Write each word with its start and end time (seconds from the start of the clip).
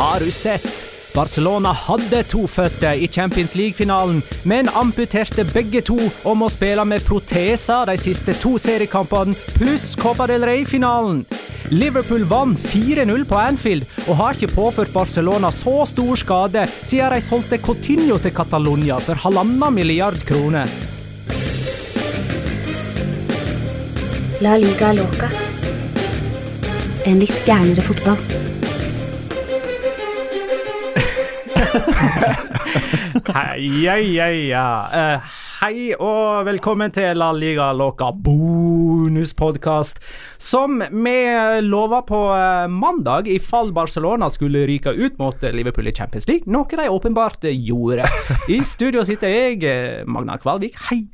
Har 0.00 0.20
du 0.20 0.30
sett? 0.30 0.86
Barcelona 1.14 1.74
hadde 1.76 2.22
to 2.24 2.46
føtter 2.48 2.96
i 2.96 3.08
Champions 3.12 3.52
League-finalen, 3.54 4.22
men 4.48 4.70
amputerte 4.72 5.44
begge 5.52 5.82
to 5.84 5.98
og 6.24 6.38
må 6.40 6.46
spille 6.48 6.86
med 6.88 7.04
proteser 7.04 7.84
de 7.84 7.98
siste 8.00 8.32
to 8.40 8.54
seriekampene, 8.56 9.36
pluss 9.58 9.90
Copa 10.00 10.24
del 10.30 10.46
Rey-finalen. 10.48 11.20
Liverpool 11.68 12.24
vant 12.30 12.56
4-0 12.72 13.26
på 13.28 13.40
Anfield 13.42 13.84
og 14.06 14.16
har 14.22 14.40
ikke 14.40 14.54
påført 14.54 14.94
Barcelona 14.94 15.52
så 15.52 15.84
stor 15.92 16.16
skade 16.16 16.64
siden 16.80 17.12
de 17.12 17.20
solgte 17.26 17.60
Coutinho 17.60 18.16
til 18.24 18.32
Catalonia 18.32 18.96
for 19.04 19.20
halvannen 19.20 19.76
milliard 19.76 20.24
kroner. 20.24 20.64
La 24.40 24.56
liga 24.56 24.94
loca. 24.96 25.28
En 27.04 27.20
litt 27.20 27.44
gærnere 27.44 27.84
fotball. 27.84 28.48
Hei, 33.30 33.86
hei, 33.86 34.06
hei. 34.18 34.50
Eh, 34.50 35.20
hei 35.60 35.92
og 35.94 36.46
velkommen 36.48 36.90
til 36.94 37.14
La 37.18 37.28
Liga 37.36 37.68
Loca 37.76 38.08
bonuspodkast, 38.10 40.00
som 40.40 40.80
vi 40.80 41.14
lova 41.66 42.02
på 42.08 42.20
eh, 42.34 42.66
mandag 42.74 43.30
i 43.30 43.38
fall 43.38 43.70
Barcelona 43.76 44.30
skulle 44.32 44.64
ryke 44.66 44.90
ut 44.96 45.20
mot 45.22 45.46
Liverpool 45.54 45.92
i 45.92 45.94
Champions 45.94 46.26
League, 46.30 46.50
noe 46.50 46.66
de 46.66 46.90
åpenbart 46.90 47.46
gjorde. 47.54 48.08
I 48.50 48.62
studio 48.66 49.06
sitter 49.06 49.30
jeg, 49.30 49.62
eh, 49.62 50.02
Magna 50.10 50.40
Kvalvik, 50.42 50.74
hei. 50.90 51.04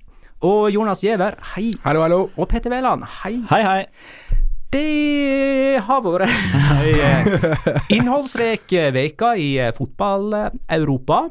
Og 0.46 0.70
Jonas 0.72 1.04
Giæver, 1.04 1.36
hei. 1.54 1.72
Hallo, 1.84 2.04
hallo. 2.06 2.20
Og 2.36 2.48
Petter 2.48 2.72
Wæland, 2.72 3.04
hei. 3.22 3.40
Hei, 3.52 3.62
hei. 3.66 4.45
Det 4.72 5.80
har 5.86 6.02
vært 6.04 6.26
ei 6.80 6.92
eh, 7.00 7.80
innholdsrik 7.96 8.66
uke 8.66 9.32
i 9.38 9.48
eh, 9.62 9.72
fotball-Europa. 9.76 11.22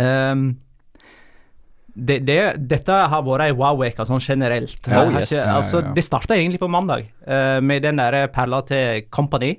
Um, 0.00 0.44
det, 1.94 2.20
det, 2.24 2.38
dette 2.70 3.00
har 3.12 3.24
vært 3.26 3.48
ei 3.48 3.56
wow-uke 3.56 4.06
sånn 4.08 4.22
generelt. 4.24 4.78
Oh, 4.88 5.10
yes. 5.12 5.30
ikke, 5.32 5.42
altså, 5.56 5.80
Ja, 5.80 5.82
ja, 5.82 5.88
ja. 5.90 5.96
Det 5.98 6.06
starta 6.06 6.38
egentlig 6.38 6.62
på 6.62 6.70
mandag, 6.72 7.10
uh, 7.28 7.58
med 7.60 7.84
den 7.84 8.00
der 8.00 8.24
perla 8.32 8.62
til 8.68 9.04
Company. 9.10 9.56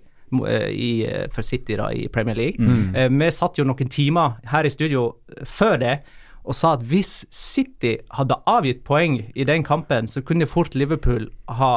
eh, 0.47 0.69
I, 0.69 1.05
eh, 1.05 1.27
for 1.31 1.41
City 1.41 1.75
da, 1.75 1.89
i 1.91 2.07
Premier 2.07 2.35
League. 2.35 2.55
Eh, 2.95 3.09
vi 3.09 3.31
satt 3.31 3.57
jo 3.59 3.65
noen 3.67 3.89
timer 3.91 4.37
her 4.47 4.63
i 4.63 4.71
studio 4.71 5.15
eh, 5.35 5.45
før 5.45 5.77
det 5.81 5.99
og 6.41 6.55
sa 6.57 6.71
at 6.73 6.81
hvis 6.89 7.25
City 7.29 7.97
hadde 8.17 8.33
avgitt 8.49 8.79
poeng 8.87 9.19
i 9.35 9.43
den 9.45 9.61
kampen, 9.63 10.07
så 10.07 10.23
kunne 10.25 10.47
fort 10.49 10.73
Liverpool 10.73 11.27
ha 11.47 11.73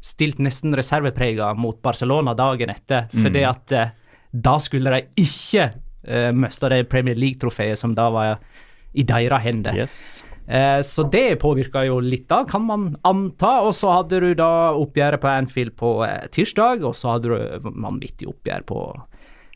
stilt 0.00 0.38
nesten 0.42 0.76
reserveprega 0.76 1.52
mot 1.58 1.80
Barcelona 1.82 2.34
dagen 2.38 2.70
etter. 2.70 3.08
Fordi 3.12 3.44
at 3.48 3.74
eh, 3.74 3.92
da 4.30 4.58
skulle 4.60 4.92
de 4.92 5.24
ikke 5.24 5.70
uh, 5.72 6.30
miste 6.36 6.68
det 6.68 6.84
Premier 6.92 7.16
League-trofeet 7.16 7.80
som 7.80 7.94
da 7.96 8.10
var 8.12 8.34
i 8.92 9.04
deres 9.08 9.42
hender. 9.42 9.78
Yes. 9.78 9.94
Eh, 10.48 10.80
så 10.84 11.04
det 11.08 11.40
påvirka 11.42 11.82
jo 11.84 11.98
litt, 12.00 12.26
da, 12.28 12.42
kan 12.48 12.64
man 12.68 12.90
anta. 13.08 13.58
Og 13.66 13.74
så 13.76 13.92
hadde 13.98 14.20
du 14.24 14.30
da 14.38 14.74
oppgjøret 14.76 15.22
på 15.22 15.32
Anfield 15.32 15.76
på 15.80 15.92
tirsdag, 16.34 16.84
og 16.84 16.96
så 16.96 17.16
hadde 17.16 17.32
du 17.32 17.72
vanvittig 17.84 18.28
oppgjør 18.30 18.68
på 18.68 18.82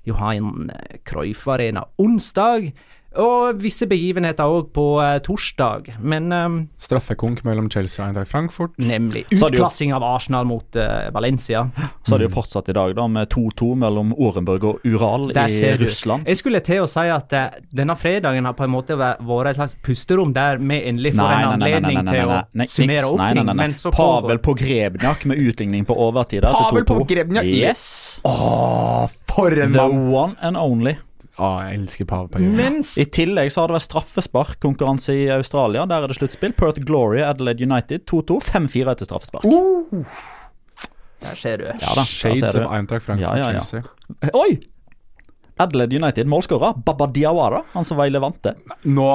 Johan 0.08 0.72
Cruyff 1.08 1.46
Arena 1.52 1.84
onsdag. 2.02 2.72
Og 3.20 3.58
visse 3.60 3.84
begivenheter 3.90 4.48
òg 4.48 4.70
på 4.72 4.84
uh, 5.02 5.18
torsdag, 5.24 5.90
men 6.00 6.32
um, 6.32 6.54
Straffekonk 6.80 7.42
mellom 7.44 7.66
Chelsea 7.70 8.00
og 8.02 8.08
Eintracht 8.08 8.30
Frankfurt. 8.30 8.72
nemlig 8.80 9.24
utklassing 9.34 9.92
av 9.92 10.02
Arsenal 10.06 10.46
mot 10.48 10.78
uh, 10.80 11.10
Valencia. 11.12 11.66
Så 12.06 12.14
har 12.14 12.22
det 12.22 12.30
jo 12.30 12.34
fortsatt 12.38 12.70
i 12.72 12.76
dag 12.76 12.94
da 12.96 13.06
med 13.12 13.28
2-2 13.34 13.74
mellom 13.82 14.14
Orenburg 14.16 14.64
og 14.70 14.86
Ural 14.88 15.28
Der 15.36 15.52
i. 15.52 15.74
Russland. 15.82 16.24
Jeg 16.28 16.40
skulle 16.40 16.62
til 16.64 16.82
å 16.84 16.88
si 16.90 17.04
at 17.12 17.36
uh, 17.36 17.58
denne 17.74 17.96
fredagen 18.00 18.48
har 18.48 18.56
på 18.56 18.64
en 18.64 18.72
måte 18.72 18.96
væ- 18.96 19.16
vært 19.20 19.52
et 19.52 19.60
slags 19.60 19.76
pusterom 19.84 20.32
der 20.36 20.56
vi 20.62 20.80
endelig 20.88 21.12
får 21.18 21.36
en 21.36 21.52
anledning 21.58 22.00
til 22.08 22.32
å 22.32 22.40
summere 22.66 23.06
opp 23.10 23.18
ting, 23.18 23.20
nei, 23.20 23.32
nei, 23.42 23.44
nei. 23.52 23.58
men 23.66 23.76
så 23.76 23.92
Pavel 23.92 24.40
på 24.40 24.52
Pogrebnjak 24.52 25.24
med 25.28 25.38
utligning 25.42 25.84
på 25.88 25.96
overtid. 26.08 26.44
Pavel 26.48 26.84
2-2. 26.84 26.98
Pogrebnjak? 27.04 27.44
Yes. 27.48 28.20
Åh, 28.24 29.08
for 29.32 29.52
en 29.58 29.72
The 29.72 29.86
one 29.88 30.36
and 30.40 30.56
only. 30.56 30.96
Ah, 31.40 31.62
jeg 31.64 31.78
elsker 31.80 32.08
powerplay. 32.10 32.44
Mens 32.44 32.92
I 33.00 33.06
tillegg 33.08 33.52
så 33.54 33.62
har 33.62 33.70
det 33.72 33.78
vært 33.78 33.86
straffesparkkonkurranse 33.88 35.14
i 35.16 35.22
Australia. 35.32 35.86
Der 35.88 36.04
er 36.04 36.12
det 36.12 36.18
sluttspill. 36.18 36.52
Perth 36.58 36.82
Glory 36.84 37.22
Adelaide 37.24 37.64
United 37.64 38.04
2-2. 38.10 38.40
5-4 38.52 38.92
etter 38.92 39.08
straffespark. 39.08 39.46
Der 41.22 41.38
ser 41.38 41.62
du. 41.62 41.70
Ja 41.70 41.94
da, 41.96 42.04
Shades 42.04 42.42
ser 42.42 42.48
of 42.50 42.54
du. 42.60 42.68
Eintracht 42.68 43.06
Frankfurt 43.06 43.30
Ja, 43.30 43.38
ja, 43.38 43.52
ja. 43.52 43.62
Chelsea. 43.62 44.30
Oi! 44.36 44.58
Adelaide 45.60 45.96
United 45.96 46.26
målskårer 46.26 46.74
Baba 46.84 47.06
Diawara, 47.06 47.62
han 47.72 47.84
som 47.84 47.96
var 48.00 48.06
i 48.06 48.10
Levante. 48.10 48.54
Nå 48.82 49.10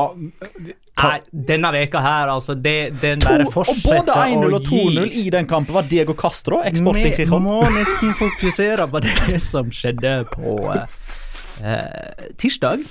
Nei, 0.98 1.20
denne 1.30 1.70
veka 1.76 2.00
her, 2.02 2.32
altså, 2.34 2.56
det, 2.58 2.96
den 3.04 3.22
To, 3.22 3.30
der 3.30 3.44
og 3.46 3.68
både 3.84 4.16
1-0 4.18 4.56
og 4.58 4.64
2-0 4.66 5.12
i 5.14 5.28
den 5.34 5.46
kampen 5.50 5.76
var 5.76 5.86
Diego 5.86 6.16
Castro, 6.18 6.64
eksporting 6.66 7.14
Vi 7.20 7.28
må 7.44 7.60
nesten 7.70 8.16
fokusere 8.18 8.88
på 8.90 9.02
det 9.06 9.38
som 9.44 9.70
skjedde 9.70 10.16
på 10.32 10.56
eh, 10.74 10.88
eh, 11.64 12.32
tirsdag. 12.38 12.84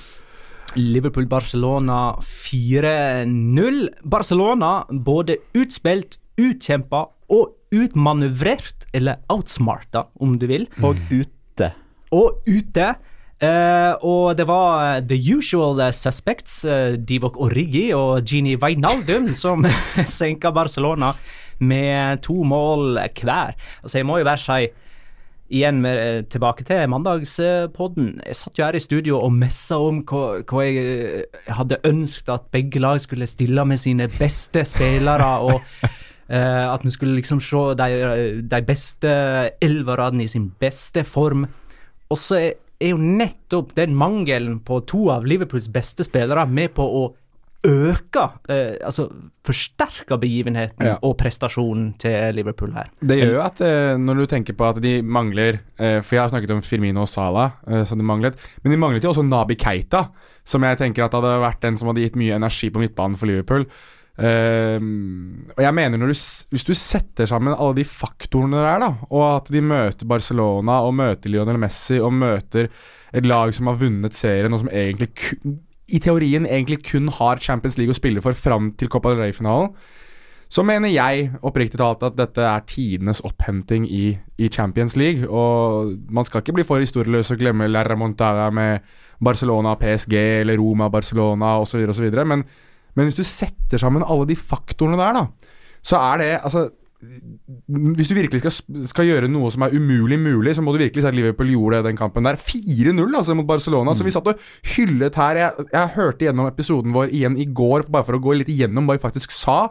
Liverpool-Barcelona 0.77 2.17
4-0. 2.21 3.87
Barcelona 4.03 4.71
både 4.91 5.37
utspilt, 5.57 6.19
utkjempa 6.37 7.05
og 7.33 7.53
utmanøvrert, 7.73 8.87
eller 8.95 9.19
outsmarta, 9.33 10.07
om 10.19 10.37
du 10.39 10.47
vil. 10.49 10.67
Og 10.83 10.99
ute. 11.11 11.71
Og 12.15 12.43
ute. 12.47 12.91
Eh, 13.37 13.93
og 14.01 14.37
det 14.37 14.47
var 14.49 15.01
the 15.05 15.17
usual 15.35 15.77
suspects, 15.93 16.63
uh, 16.65 16.95
Divok 16.97 17.37
Origi 17.37 17.91
og 17.93 18.25
Gini 18.25 18.55
Wijnaldum, 18.57 19.29
som 19.43 19.65
senka 20.19 20.51
Barcelona 20.51 21.13
med 21.59 22.21
to 22.25 22.43
mål 22.43 22.97
hver. 22.97 23.53
Altså, 23.83 23.97
jeg 23.99 24.05
må 24.05 24.17
jo 24.17 24.25
bare 24.25 24.41
si 24.41 24.67
Igjen 25.47 25.79
med, 25.81 25.97
eh, 25.97 26.23
tilbake 26.27 26.65
til 26.67 26.89
mandagspodden. 26.91 28.21
Jeg 28.25 28.35
satt 28.35 28.57
jo 28.59 28.65
her 28.65 28.75
i 28.75 28.83
studio 28.83 29.21
og 29.23 29.31
messa 29.31 29.77
om 29.79 30.01
hva, 30.03 30.41
hva 30.43 30.65
jeg 30.65 31.23
hadde 31.47 31.79
ønsket 31.87 32.33
at 32.33 32.49
begge 32.51 32.81
lag 32.83 32.99
skulle 32.99 33.29
stille 33.31 33.63
med 33.65 33.79
sine 33.79 34.09
beste 34.11 34.65
spillere. 34.67 35.29
og 35.39 35.61
uh, 36.27 36.65
At 36.75 36.83
vi 36.83 36.91
skulle 36.91 37.15
liksom 37.15 37.39
se 37.39 37.63
de, 37.79 38.41
de 38.43 38.61
beste 38.67 39.13
elverne 39.63 40.25
i 40.25 40.27
sin 40.27 40.49
beste 40.59 41.05
form. 41.07 41.47
Og 42.11 42.19
så 42.19 42.41
er, 42.41 42.51
er 42.81 42.91
jo 42.91 42.99
nettopp 42.99 43.71
den 43.79 43.95
mangelen 43.95 44.59
på 44.59 44.81
to 44.83 45.07
av 45.15 45.25
Liverpools 45.25 45.71
beste 45.71 46.03
spillere 46.03 46.43
med 46.45 46.75
på 46.75 46.83
å 46.83 47.07
øke, 47.65 48.23
eh, 48.53 48.75
altså 48.85 49.07
forsterker 49.47 50.19
begivenheten 50.21 50.85
Ja. 50.85 50.97
og 51.01 51.17
prestasjonen 51.17 51.97
til 51.99 52.35
Liverpool 52.35 52.71
her. 52.75 52.89
Det 53.01 53.17
gjør 53.17 53.33
jo 53.33 53.41
at 53.41 53.61
eh, 53.61 53.97
når 53.97 54.15
du 54.21 54.25
tenker 54.27 54.53
på 54.53 54.67
at 54.69 54.81
de 54.83 55.01
mangler 55.01 55.59
eh, 55.79 56.01
For 56.01 56.15
jeg 56.15 56.21
har 56.21 56.29
snakket 56.29 56.51
om 56.51 56.61
Firmino 56.61 57.01
og 57.01 57.09
Salah, 57.09 57.51
eh, 57.67 57.83
som 57.83 57.97
de 57.97 58.03
manglet. 58.05 58.35
Men 58.63 58.71
de 58.71 58.77
manglet 58.77 59.03
jo 59.03 59.09
også 59.11 59.25
Nabi 59.27 59.55
Keita, 59.55 60.07
som 60.45 60.63
jeg 60.63 60.77
tenker 60.77 61.03
at 61.05 61.13
hadde 61.17 61.39
vært 61.41 61.61
den 61.61 61.77
som 61.77 61.87
hadde 61.89 62.01
gitt 62.05 62.15
mye 62.15 62.35
energi 62.37 62.69
på 62.69 62.79
midtbanen 62.79 63.17
for 63.17 63.25
Liverpool. 63.27 63.65
Eh, 64.17 64.79
og 65.57 65.61
jeg 65.61 65.73
mener 65.77 65.97
du, 66.01 66.13
Hvis 66.49 66.65
du 66.65 66.73
setter 66.73 67.27
sammen 67.29 67.53
alle 67.53 67.75
de 67.77 67.83
faktorene 67.85 68.57
der, 68.63 68.79
da, 68.81 68.91
og 69.11 69.25
at 69.35 69.51
de 69.53 69.61
møter 69.61 70.07
Barcelona 70.09 70.79
og 70.87 70.95
møter 70.97 71.29
Lionel 71.29 71.59
Messi 71.61 71.99
og 72.01 72.13
møter 72.13 72.69
et 73.13 73.25
lag 73.25 73.53
som 73.55 73.67
har 73.67 73.77
vunnet 73.79 74.13
serien, 74.17 74.53
og 74.53 74.59
som 74.63 74.69
egentlig 74.73 75.11
kun, 75.15 75.59
i 75.87 76.01
teorien 76.03 76.45
egentlig 76.45 76.81
kun 76.89 77.07
har 77.13 77.39
Champions 77.43 77.77
League 77.79 77.93
å 77.93 77.97
spille 77.97 78.23
for 78.23 78.35
fram 78.35 78.71
til 78.75 78.89
Copa 78.91 79.13
del 79.13 79.23
Rey-finalen, 79.23 79.71
så 80.47 80.63
mener 80.63 80.87
jeg 80.87 81.27
oppriktig 81.43 81.79
talt 81.79 82.05
at 82.07 82.15
dette 82.15 82.43
er 82.43 82.63
tidenes 82.69 83.19
opphenting 83.27 83.83
i, 83.91 84.13
i 84.39 84.47
Champions 84.47 84.95
League. 84.95 85.27
Og 85.27 85.91
man 86.13 86.23
skal 86.23 86.39
ikke 86.39 86.55
bli 86.55 86.65
for 86.67 86.79
historieløs 86.79 87.33
og 87.35 87.41
glemme 87.41 87.67
La 87.67 87.83
Remontada 87.83 88.47
med 88.55 88.85
Barcelona, 89.23 89.75
PSG 89.75 90.15
eller 90.15 90.59
Roma, 90.59 90.87
Barcelona 90.93 91.57
osv. 91.59 91.83
osv. 91.91 92.07
Men, 92.23 92.45
men 92.95 93.09
hvis 93.09 93.19
du 93.19 93.25
setter 93.27 93.81
sammen 93.81 94.07
alle 94.07 94.29
de 94.29 94.39
faktorene 94.39 94.99
der, 94.99 95.19
da, 95.19 95.51
så 95.83 95.99
er 96.13 96.23
det 96.23 96.31
altså 96.37 96.69
hvis 96.97 98.09
du 98.09 98.15
virkelig 98.17 98.39
skal, 98.41 98.53
skal 98.89 99.05
gjøre 99.05 99.27
noe 99.29 99.51
som 99.53 99.67
er 99.67 99.75
umulig 99.77 100.17
mulig, 100.17 100.55
så 100.57 100.63
må 100.65 100.73
du 100.73 100.79
virkelig 100.81 101.03
si 101.03 101.09
at 101.09 101.17
Liverpool 101.17 101.51
gjorde 101.53 101.83
den 101.85 101.99
kampen 101.99 102.25
der. 102.25 102.39
4-0 102.41 103.03
altså 103.05 103.35
mot 103.37 103.45
Barcelona. 103.45 103.93
Så 103.93 104.07
vi 104.07 104.13
satt 104.15 104.29
og 104.31 104.41
hyllet 104.73 105.19
her. 105.19 105.41
Jeg, 105.43 105.67
jeg 105.75 105.93
hørte 105.97 106.25
gjennom 106.25 106.49
episoden 106.49 106.95
vår 106.97 107.13
igjen 107.13 107.37
i 107.37 107.45
går, 107.45 107.85
bare 107.93 108.07
for 108.07 108.17
å 108.17 108.23
gå 108.23 108.39
litt 108.39 108.49
igjennom 108.49 108.89
hva 108.89 108.97
vi 108.97 109.05
faktisk 109.05 109.35
sa. 109.35 109.67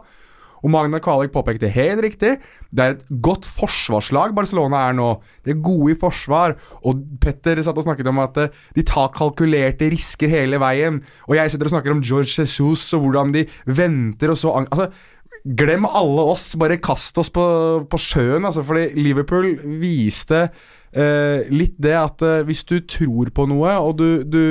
Og 0.63 0.71
Magna 0.73 0.99
Kvalik 1.03 1.33
påpekte 1.33 1.69
helt 1.69 2.01
riktig. 2.01 2.37
Det 2.71 2.83
er 2.83 2.95
et 2.95 3.03
godt 3.23 3.45
forsvarslag 3.45 4.33
Barcelona 4.35 4.87
er 4.87 4.95
nå. 4.97 5.09
De 5.45 5.53
er 5.53 5.59
gode 5.63 5.93
i 5.93 5.99
forsvar. 5.99 6.55
Og 6.87 7.03
Petter 7.21 7.61
satt 7.63 7.77
og 7.77 7.85
snakket 7.85 8.09
om 8.09 8.23
at 8.23 8.39
eh, 8.41 8.55
de 8.75 8.85
tar 8.87 9.11
kalkulerte 9.15 9.89
risker 9.93 10.31
hele 10.31 10.59
veien. 10.61 11.01
Og 11.27 11.37
jeg 11.37 11.53
sitter 11.53 11.69
og 11.69 11.75
snakker 11.75 11.93
om 11.93 12.01
George 12.03 12.33
Jesus 12.39 12.87
og 12.97 13.05
hvordan 13.05 13.35
de 13.35 13.45
venter 13.67 14.33
og 14.33 14.39
så 14.39 14.55
Altså, 14.57 14.89
glem 15.57 15.87
alle 15.87 16.25
oss. 16.33 16.49
Bare 16.59 16.79
kast 16.83 17.17
oss 17.21 17.31
på, 17.33 17.45
på 17.89 18.01
sjøen, 18.01 18.47
altså. 18.47 18.65
Fordi 18.67 18.89
Liverpool 18.99 19.53
viste 19.81 20.47
eh, 20.91 21.47
litt 21.53 21.77
det 21.81 21.95
at 21.99 22.25
eh, 22.25 22.43
hvis 22.47 22.65
du 22.67 22.79
tror 22.89 23.31
på 23.33 23.47
noe, 23.49 23.77
og 23.79 23.97
du, 24.01 24.09
du 24.27 24.43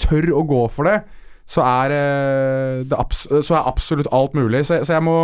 tør 0.00 0.32
å 0.36 0.42
gå 0.48 0.66
for 0.72 0.90
det, 0.90 0.98
så 1.46 1.62
er, 1.62 1.94
eh, 1.94 2.82
det 2.88 2.98
abs 2.98 3.26
så 3.30 3.58
er 3.58 3.70
absolutt 3.70 4.10
alt 4.14 4.34
mulig. 4.38 4.64
Så, 4.66 4.82
så 4.86 4.96
jeg 4.96 5.06
må 5.06 5.18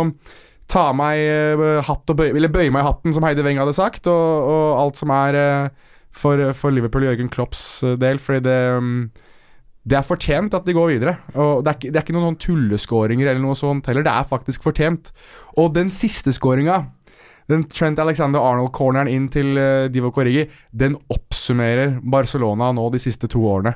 ta 0.71 0.89
meg 0.95 1.19
eh, 1.19 1.81
hatt 1.85 2.13
og 2.13 2.19
bøye, 2.19 2.33
eller 2.35 2.51
bøye 2.53 2.71
meg 2.71 2.85
i 2.85 2.87
hatten, 2.87 3.15
som 3.15 3.25
Heidi 3.27 3.43
Weng 3.45 3.59
hadde 3.61 3.75
sagt, 3.75 4.07
og, 4.11 4.47
og 4.53 4.79
alt 4.85 4.99
som 5.01 5.11
er 5.13 5.39
eh, 5.39 5.91
for, 6.13 6.49
for 6.57 6.73
Liverpool 6.73 7.05
og 7.05 7.11
Jørgen 7.11 7.31
Klopps 7.33 7.65
eh, 7.83 7.97
del, 7.99 8.21
fordi 8.21 8.45
det 8.47 8.59
mm, 8.79 8.99
det 9.83 9.97
er 9.99 10.05
fortjent 10.07 10.53
at 10.55 10.65
de 10.65 10.73
går 10.75 10.93
videre. 10.93 11.17
Og 11.35 11.63
Det 11.63 11.71
er 11.71 11.77
ikke, 11.77 11.91
det 11.91 11.99
er 11.99 12.05
ikke 12.05 12.15
noen 12.15 12.27
sånn 12.31 12.41
tulleskåringer 12.45 13.27
eller 13.27 13.41
noe 13.43 13.55
sånt 13.59 13.87
heller. 13.89 14.05
Det 14.05 14.13
er 14.13 14.27
faktisk 14.29 14.63
fortjent. 14.63 15.11
Og 15.59 15.73
den 15.75 15.89
siste 15.91 16.31
skåringa, 16.35 16.77
den 17.51 17.65
Trent 17.67 17.99
Alexander 17.99 18.39
Arnold-corneren 18.39 19.09
inn 19.11 19.25
til 19.27 19.57
uh, 19.59 19.89
Divo 19.91 20.13
Corrigi, 20.15 20.45
den 20.71 20.95
oppsummerer 21.11 21.97
Barcelona 21.99 22.71
nå 22.71 22.87
de 22.93 23.01
siste 23.03 23.27
to 23.27 23.43
årene. 23.43 23.75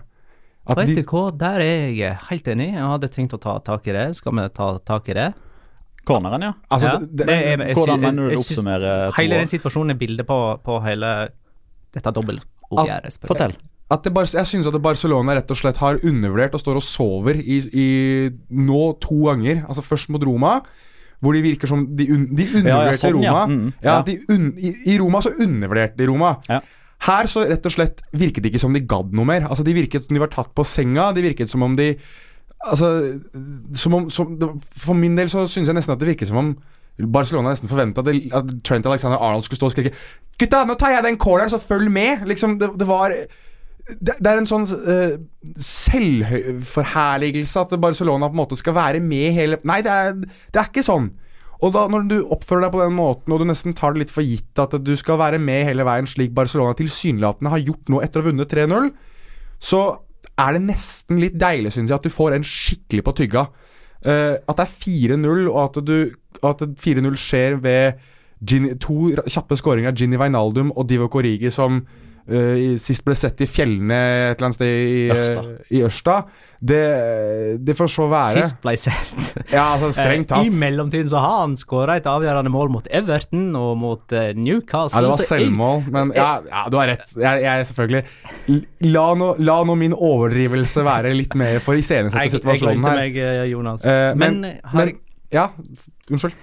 At 0.67 0.79
Vet 0.79 0.95
du 0.95 1.03
hva, 1.11 1.25
der 1.35 1.63
er 1.63 1.91
jeg 1.95 2.15
helt 2.29 2.47
enig. 2.51 2.69
Jeg 2.75 2.87
hadde 2.93 3.11
tenkt 3.11 3.35
å 3.35 3.39
ta 3.43 3.57
tak 3.63 3.87
i 3.87 3.95
det. 3.95 4.07
Skal 4.19 4.35
vi 4.35 4.47
ta 4.55 4.71
tak 4.87 5.07
i 5.11 5.15
det? 5.15 5.27
Corneren, 6.07 6.43
ja. 6.43 6.53
altså, 6.71 6.87
Ja, 6.87 6.97
det, 6.99 7.07
det, 7.11 7.25
det 7.27 7.35
er- 7.35 7.67
jeg 7.67 7.75
Hvordan 7.75 7.99
mener 7.99 8.23
du 8.23 8.29
det 8.31 8.39
oppsummerer 8.39 9.11
Hele 9.17 9.39
den 9.43 9.49
situasjonen 9.51 9.91
er 9.91 9.99
bildet 9.99 10.27
på, 10.27 10.37
på 10.63 10.79
hele 10.87 11.09
dette 11.95 12.13
dobbeltoppgjøret. 12.15 13.19
Fortell. 13.27 13.55
At 13.89 14.03
det, 14.03 14.11
Bar- 14.13 14.27
jeg 14.27 14.47
synes 14.49 14.67
at 14.67 14.75
Barcelona 14.83 15.37
rett 15.37 15.51
og 15.53 15.57
slett 15.59 15.77
har 15.79 15.99
undervurdert 16.03 16.57
og 16.57 16.59
står 16.59 16.79
og 16.81 16.83
sover 16.83 17.37
i, 17.39 17.61
i 17.71 17.87
nå 18.51 18.81
to 19.03 19.21
ganger. 19.29 19.61
Altså 19.67 19.81
Først 19.85 20.09
mot 20.11 20.23
Roma, 20.27 20.57
hvor 21.23 21.33
de 21.33 21.41
virker 21.41 21.69
som 21.71 21.85
De, 21.97 22.09
un, 22.11 22.25
de 22.35 22.45
undervurderte 22.59 22.99
sånn, 22.99 23.23
ja. 23.23 23.31
Roma. 23.31 23.45
Mm, 23.47 23.69
ja, 23.81 23.93
ja. 23.93 24.01
de 24.09 24.17
un, 24.35 24.49
i, 24.59 24.73
I 24.91 24.97
Roma 24.99 25.21
så 25.23 25.31
undervurderte 25.39 25.97
de 26.01 26.09
Roma. 26.11 26.33
Her 27.07 27.29
så 27.31 27.45
rett 27.47 27.65
og 27.69 27.73
slett 27.77 28.01
virket 28.11 28.43
det 28.43 28.51
ikke 28.51 28.63
som 28.65 28.73
de 28.75 28.83
gadd 28.83 29.13
noe 29.15 29.27
mer. 29.29 29.47
Altså 29.47 29.63
De 29.63 29.75
virket 29.77 30.03
som 30.07 30.17
de 30.17 30.23
var 30.23 30.33
tatt 30.33 30.51
på 30.57 30.65
senga. 30.67 31.11
De 31.15 31.23
virket 31.23 31.51
som 31.51 31.63
om 31.63 31.77
de 31.77 31.93
Altså 32.67 32.87
som 33.77 33.93
om, 33.93 34.07
som, 34.09 34.31
For 34.81 34.97
min 34.97 35.13
del 35.15 35.29
så 35.29 35.43
synes 35.45 35.69
jeg 35.69 35.77
nesten 35.77 35.93
at 35.93 35.99
det 36.01 36.07
virket 36.09 36.31
som 36.31 36.39
om 36.41 36.55
Barcelona 37.13 37.51
nesten 37.53 37.69
forventa 37.69 38.01
at, 38.01 38.07
at 38.33 38.53
Trent 38.65 38.87
Alexander 38.89 39.21
Arnold 39.21 39.45
skulle 39.45 39.59
stå 39.61 39.69
og 39.69 39.75
skrike 39.75 39.91
'Gutta, 40.39 40.63
nå 40.65 40.73
tar 40.73 40.95
jeg 40.95 41.03
den 41.05 41.17
corneren, 41.21 41.49
så 41.49 41.59
følg 41.61 41.91
med!' 41.91 42.25
Liksom, 42.25 42.57
det, 42.59 42.71
det 42.79 42.87
var 42.87 43.13
det, 43.87 44.17
det 44.19 44.27
er 44.31 44.41
en 44.41 44.49
sånn 44.49 44.65
uh, 44.67 45.15
selvforherligelse 45.63 47.61
at 47.61 47.75
Barcelona 47.79 48.27
på 48.27 48.35
en 48.35 48.41
måte 48.41 48.57
skal 48.59 48.75
være 48.75 48.99
med 49.03 49.31
hele 49.35 49.59
Nei, 49.67 49.79
det 49.85 49.93
er, 49.93 50.17
det 50.17 50.59
er 50.59 50.67
ikke 50.69 50.83
sånn. 50.85 51.07
Og 51.63 51.71
da 51.73 51.87
når 51.89 52.01
du 52.09 52.17
oppfører 52.21 52.67
deg 52.67 52.73
på 52.75 52.81
den 52.83 52.97
måten, 52.97 53.33
og 53.33 53.39
du 53.41 53.45
nesten 53.49 53.73
tar 53.77 53.95
det 53.95 54.01
litt 54.03 54.13
for 54.13 54.25
gitt 54.25 54.59
at 54.61 54.75
du 54.83 54.93
skal 54.99 55.21
være 55.21 55.39
med 55.41 55.65
hele 55.69 55.85
veien, 55.87 56.09
slik 56.09 56.35
Barcelona 56.37 56.75
tilsynelatende 56.77 57.53
har 57.53 57.63
gjort 57.63 57.93
nå 57.93 58.01
etter 58.05 58.21
å 58.21 58.23
ha 58.25 58.29
vunnet 58.29 58.53
3-0, 58.53 58.91
så 59.57 59.81
er 60.37 60.53
det 60.53 60.67
nesten 60.67 61.21
litt 61.21 61.37
deilig, 61.39 61.71
syns 61.73 61.89
jeg, 61.89 61.97
at 61.97 62.05
du 62.05 62.13
får 62.13 62.35
en 62.35 62.45
skikkelig 62.45 63.03
på 63.07 63.15
tygga. 63.23 63.47
Uh, 64.05 64.35
at 64.37 64.59
det 64.59 64.67
er 64.67 64.75
4-0, 64.83 65.47
og 65.49 65.63
at, 65.63 65.73
at 66.51 66.67
4-0 66.83 67.17
skjer 67.17 67.57
ved 67.63 68.05
Gini, 68.37 68.75
to 68.77 69.15
kjappe 69.25 69.57
skåringer 69.57 69.89
av 69.89 69.97
Ginny 69.97 70.19
Wijnaldum 70.21 70.69
og 70.75 70.85
Divo 70.89 71.07
Corrigi, 71.09 71.49
som 71.49 71.81
sist 72.83 73.05
ble 73.07 73.15
sett 73.15 73.39
i 73.39 73.47
fjellene 73.47 73.97
et 74.31 74.35
eller 74.37 74.49
annet 74.49 74.57
sted 74.57 74.89
i 74.91 75.03
Ørsta. 75.13 75.43
eh, 75.45 75.69
i 75.77 75.81
Ørsta. 75.87 76.15
Det, 76.59 76.79
det 77.63 77.75
får 77.77 77.89
så 77.93 78.07
være. 78.11 78.41
Sist 78.43 78.57
ble 78.63 78.73
sett. 78.81 79.13
Ja, 79.53 79.67
altså 79.77 79.91
strengt 79.95 80.27
tatt. 80.31 80.43
I 80.43 80.51
mellomtiden 80.51 81.07
så 81.11 81.21
har 81.23 81.37
han 81.45 81.53
skåra 81.59 81.95
et 82.01 82.07
avgjørende 82.09 82.51
mål 82.51 82.71
mot 82.73 82.89
Everton 82.91 83.45
og 83.55 83.77
mot 83.79 84.11
eh, 84.17 84.33
Newcastle. 84.35 84.97
Ja, 84.99 85.05
det 85.05 85.11
var 85.13 85.21
jeg- 85.23 85.29
selvmål, 85.31 85.83
men 85.93 86.11
ja, 86.17 86.27
ja 86.49 86.65
du 86.73 86.77
har 86.81 86.91
rett. 86.91 87.13
Jeg, 87.15 87.45
jeg 87.45 87.69
selvfølgelig 87.71 88.03
La 88.91 89.05
nå, 89.15 89.31
la 89.39 89.57
nå 89.69 89.77
min 89.79 89.93
overdrivelse 89.95 90.83
være 90.87 91.13
litt 91.15 91.35
mer 91.39 91.61
for 91.63 91.79
iscenesette 91.79 92.35
situasjonen 92.39 92.83
her. 92.89 93.01
jeg 93.05 93.15
glemte 93.15 93.23
meg, 93.23 93.41
eh, 93.43 93.47
Jonas. 93.53 93.85
Uh, 93.87 94.11
men, 94.19 94.41
men, 94.43 94.59
har, 94.65 94.77
men 94.91 94.95
Ja, 95.31 95.47
unnskyld. 96.11 96.35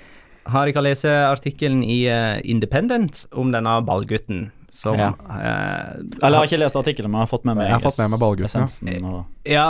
har 0.55 0.69
ikke 0.71 0.83
lest 0.85 1.05
artikkelen 1.09 1.83
i 1.85 2.05
eh, 2.09 2.41
Independent 2.45 3.27
om 3.33 3.53
denne 3.53 3.79
ballgutten 3.85 4.47
som 4.75 4.99
Ja. 4.99 5.13
eh, 5.31 6.01
Eller 6.23 6.35
jeg 6.35 6.41
har 6.41 6.49
ikke 6.49 6.59
lest 6.65 6.77
artikkelen, 6.77 7.11
men 7.11 7.21
jeg 7.23 7.29
har 7.29 7.33
fått 7.33 7.45
med 7.45 7.57
meg 7.57 7.69
Jeg 7.69 7.77
har 7.77 7.85
fått 7.85 7.99
med 8.03 8.11
meg 8.11 8.21
ballgutten, 8.21 8.67
ja. 8.91 8.99
Og... 9.09 9.25
Ja, 9.47 9.69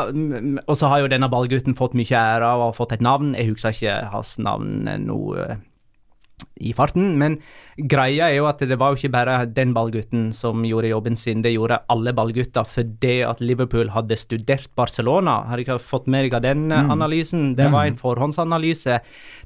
og 0.66 0.76
så 0.80 0.88
har 0.88 1.04
jo 1.04 1.12
denne 1.12 1.28
ballgutten 1.28 1.76
fått 1.76 1.94
mye 1.98 2.16
ære 2.16 2.48
og 2.56 2.66
har 2.70 2.74
fått 2.78 2.96
et 2.96 3.04
navn. 3.04 3.34
Jeg 3.36 3.52
husker 3.52 3.76
ikke 3.76 4.10
hans 4.14 4.38
navn 4.38 4.88
eh, 4.88 4.98
nå 5.02 5.18
eh, 5.44 5.56
i 6.56 6.72
farten, 6.74 7.18
men 7.18 7.36
greia 7.76 8.28
er 8.30 8.38
jo 8.38 8.46
at 8.48 8.62
det 8.62 8.76
var 8.78 8.92
jo 8.92 8.98
ikke 8.98 9.12
bare 9.12 9.36
den 9.46 9.74
ballgutten 9.74 10.32
som 10.36 10.64
gjorde 10.66 10.90
jobben 10.90 11.16
sin, 11.18 11.42
det 11.44 11.52
gjorde 11.54 11.82
alle 11.92 12.14
ballgutter 12.16 12.66
fordi 12.66 13.20
at 13.26 13.42
Liverpool 13.42 13.92
hadde 13.94 14.18
studert 14.18 14.70
Barcelona. 14.78 15.42
Har 15.50 15.60
ikke 15.62 15.78
fått 15.82 16.08
med 16.10 16.30
deg 16.30 16.40
den 16.42 16.68
mm. 16.72 16.90
analysen? 16.94 17.52
Det 17.58 17.68
var 17.72 17.86
en 17.86 17.98
forhåndsanalyse 18.00 19.00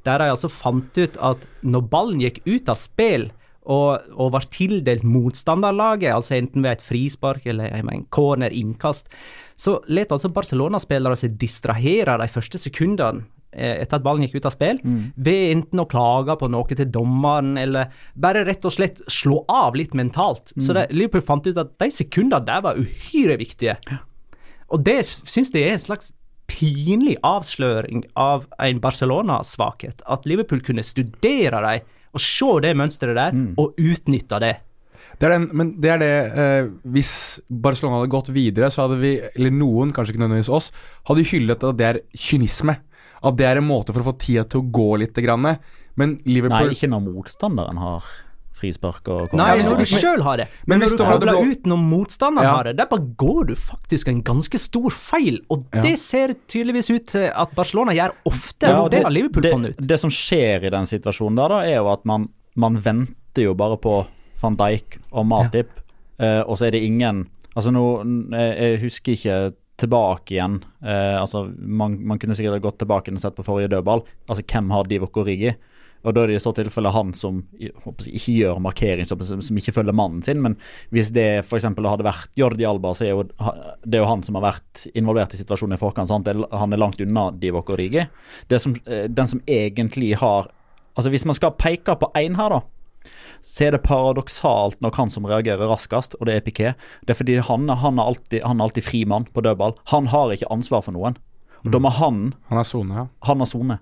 der 0.05 0.23
de 0.23 0.31
altså 0.31 0.49
fant 0.49 0.97
ut 0.97 1.19
at 1.19 1.45
når 1.61 1.87
ballen 1.91 2.23
gikk 2.23 2.41
ut 2.47 2.71
av 2.71 2.79
spill, 2.79 3.29
og, 3.69 4.05
og 4.17 4.31
var 4.33 4.47
tildelt 4.53 5.05
motstanderlaget, 5.05 6.11
altså 6.13 6.37
enten 6.39 6.65
ved 6.65 6.77
et 6.77 6.85
frispark 6.85 7.45
eller 7.49 7.75
en 7.77 8.07
corner, 8.13 8.53
innkast, 8.55 9.11
så 9.59 9.77
lot 9.91 10.15
altså 10.15 10.31
Barcelona-spillere 10.33 11.19
seg 11.19 11.37
distrahere 11.39 12.17
de 12.21 12.29
første 12.31 12.61
sekundene 12.61 13.25
eh, 13.51 13.81
etter 13.83 13.99
at 13.99 14.05
ballen 14.05 14.25
gikk 14.25 14.39
ut 14.39 14.49
av 14.49 14.55
spill, 14.55 14.79
ved 15.15 15.41
enten 15.53 15.83
å 15.83 15.87
klage 15.89 16.37
på 16.39 16.49
noe 16.51 16.79
til 16.79 16.89
dommeren, 16.89 17.57
eller 17.61 17.91
bare 18.15 18.45
rett 18.47 18.65
og 18.65 18.73
slett 18.73 19.03
slå 19.11 19.43
av 19.51 19.77
litt 19.77 19.97
mentalt. 19.97 20.55
Så 20.57 20.73
det, 20.77 20.87
Liverpool 20.95 21.25
fant 21.27 21.49
ut 21.49 21.59
at 21.59 21.75
de 21.83 21.91
sekundene 21.93 22.47
der 22.47 22.63
var 22.65 22.79
uhyre 22.79 23.37
viktige. 23.41 23.77
Og 24.69 24.81
det 24.85 25.01
syns 25.09 25.53
jeg 25.53 25.65
er 25.65 25.77
en 25.77 25.87
slags 25.87 26.13
pinlig 26.49 27.15
avsløring 27.25 28.03
av 28.17 28.47
en 28.61 28.81
Barcelona-svakhet. 28.81 30.01
At 30.09 30.25
Liverpool 30.25 30.61
kunne 30.65 30.85
studere 30.85 31.61
dem 31.61 31.95
og 32.13 32.23
se 32.23 32.49
det 32.65 32.75
mønsteret 32.77 33.15
der, 33.17 33.37
og 33.59 33.77
utnytte 33.77 34.39
det. 34.41 34.55
Det 35.19 35.27
er 35.27 35.33
den, 35.35 35.49
men 35.57 35.71
det 35.81 35.89
er 35.91 35.99
det 35.99 36.13
eh, 36.39 36.67
Hvis 36.93 37.41
Barcelona 37.49 37.97
hadde 37.99 38.11
gått 38.13 38.29
videre, 38.31 38.69
så 38.71 38.85
hadde 38.85 38.99
vi, 39.01 39.17
eller 39.35 39.51
noen, 39.51 39.91
kanskje 39.91 40.13
ikke 40.13 40.21
nødvendigvis 40.23 40.51
oss, 40.55 40.69
hadde 41.09 41.25
hyllet 41.27 41.65
at 41.67 41.77
det 41.79 41.87
er 41.89 41.99
kynisme. 42.15 42.77
At 43.19 43.35
det 43.35 43.49
er 43.49 43.59
en 43.59 43.67
måte 43.67 43.91
for 43.91 44.03
å 44.03 44.11
få 44.11 44.15
tida 44.21 44.45
til 44.47 44.61
å 44.61 44.69
gå 44.71 44.87
litt. 45.01 45.17
Grann. 45.19 45.43
Men 45.99 46.15
Nei, 46.23 46.77
ikke 46.77 46.87
når 46.93 47.03
motstanderen 47.09 47.81
har 47.81 48.07
frispark 48.59 49.07
og 49.11 49.33
Nei, 49.39 49.57
når 49.63 49.79
du 49.81 49.85
sjøl 49.89 50.21
har 50.25 50.37
det. 50.43 50.47
men 50.67 50.77
Men 50.79 50.85
hvis 50.87 50.95
når 50.95 50.97
du 50.97 51.11
kobler 51.13 51.33
blå- 51.33 51.51
ut 51.51 51.63
når 51.71 51.77
motstanderen 51.89 52.43
Ja. 52.49 52.53
har 52.55 52.63
det, 52.69 52.75
der 52.77 52.85
går 53.17 53.47
du 53.47 53.55
faktisk 53.55 54.07
en 54.11 54.21
ganske 54.23 54.59
stor 54.59 54.89
feil. 54.91 55.39
Og 55.49 55.65
Ja. 55.73 55.81
det 55.81 55.97
ser 55.99 56.35
tydeligvis 56.47 56.89
ut 56.93 57.07
til 57.07 57.31
at 57.33 57.55
Barcelona 57.55 57.91
gjør 57.93 58.11
ofte, 58.25 58.67
Ja, 58.67 58.81
og 58.81 58.91
det 58.91 59.03
Liverpool 59.11 59.41
det, 59.43 59.53
ut. 59.79 59.87
Det 59.87 59.99
som 59.99 60.09
skjer 60.09 60.63
i 60.65 60.69
den 60.69 60.85
situasjonen 60.85 61.35
der, 61.35 61.47
da, 61.49 61.59
er 61.63 61.75
jo 61.77 61.87
at 61.91 62.05
man, 62.05 62.29
man 62.55 62.75
venter 62.77 63.43
jo 63.43 63.53
bare 63.53 63.77
på 63.77 64.05
van 64.41 64.55
Dijk 64.55 64.99
og 65.11 65.25
Matip, 65.25 65.69
eh, 66.19 66.41
og 66.47 66.57
så 66.57 66.67
er 66.67 66.71
det 66.71 66.83
ingen 66.83 67.27
Altså 67.57 67.71
nå, 67.73 68.29
jeg 68.31 68.57
jeg 68.59 68.79
husker 68.81 69.11
ikke 69.13 69.53
tilbake 69.79 70.31
igjen. 70.35 70.61
Eh, 70.85 71.19
altså 71.19 71.51
man, 71.59 71.97
man 72.05 72.19
kunne 72.19 72.35
sikkert 72.35 72.61
gått 72.61 72.77
tilbake 72.79 73.11
og 73.11 73.19
sett 73.19 73.35
på 73.35 73.43
forrige 73.43 73.69
dødball. 73.71 74.03
Altså 74.29 74.43
hvem 74.45 74.69
har 74.71 74.83
Divock 74.83 75.17
Origi? 75.17 75.55
Og 76.07 76.15
da 76.15 76.23
er 76.23 76.31
det 76.31 76.37
i 76.37 76.43
så 76.43 76.53
tilfelle 76.55 76.91
han 76.95 77.09
som 77.17 77.41
ikke 77.59 78.35
gjør 78.37 78.61
markering, 78.63 79.07
som, 79.09 79.19
ikke 79.59 79.73
følger 79.75 79.95
mannen 79.95 80.21
sin. 80.23 80.39
Men 80.41 80.55
hvis 80.95 81.11
det 81.15 81.27
f.eks. 81.43 81.67
hadde 81.67 82.05
vært 82.07 82.29
Jordi 82.39 82.67
Alba, 82.67 82.93
så 82.95 83.05
er 83.07 83.11
jo 83.11 83.25
det 83.27 83.97
er 83.99 84.03
jo 84.05 84.07
han 84.09 84.23
som 84.23 84.39
har 84.39 84.45
vært 84.47 84.85
involvert 84.95 85.35
i 85.35 85.41
situasjonen 85.41 85.75
i 85.75 85.81
forkant. 85.81 86.11
Er- 86.31 86.45
Han 86.57 86.73
er 86.73 86.79
langt 86.79 87.01
unna 87.03 87.29
Divock 87.31 87.69
og 87.69 87.77
Det 88.47 88.61
som, 88.61 88.75
eh, 88.85 89.07
den 89.07 89.27
som 89.27 89.41
egentlig 89.47 90.15
har 90.17 90.49
Altså 90.97 91.11
Hvis 91.11 91.23
man 91.25 91.35
skal 91.35 91.51
peke 91.51 91.95
på 91.95 92.11
én 92.17 92.35
her, 92.35 92.49
da, 92.49 92.59
så 93.41 93.67
er 93.67 93.71
det 93.71 93.83
paradoksalt 93.83 94.81
nok 94.81 94.95
han 94.95 95.09
som 95.09 95.23
reagerer 95.23 95.69
raskest, 95.69 96.15
og 96.19 96.25
det 96.27 96.35
er 96.35 96.41
Piquet. 96.41 96.75
Det 97.05 97.13
er 97.13 97.19
fordi 97.21 97.37
han, 97.39 97.69
han, 97.69 97.99
er 97.99 98.03
alltid, 98.03 98.43
han 98.43 98.59
er 98.59 98.63
alltid 98.67 98.83
fri 98.83 99.05
mann 99.05 99.25
på 99.31 99.41
dødball. 99.45 99.77
Han 99.93 100.07
har 100.11 100.33
ikke 100.35 100.49
ansvar 100.51 100.83
for 100.83 100.91
noen. 100.91 101.15
Og 101.63 101.71
Da 101.71 101.79
må 101.79 101.91
han 101.91 102.33
Han 102.49 102.57
har 102.57 102.63
sone, 102.67 102.95
ja. 102.95 103.07
Han 103.27 103.39
har 103.39 103.45
sone. 103.49 103.79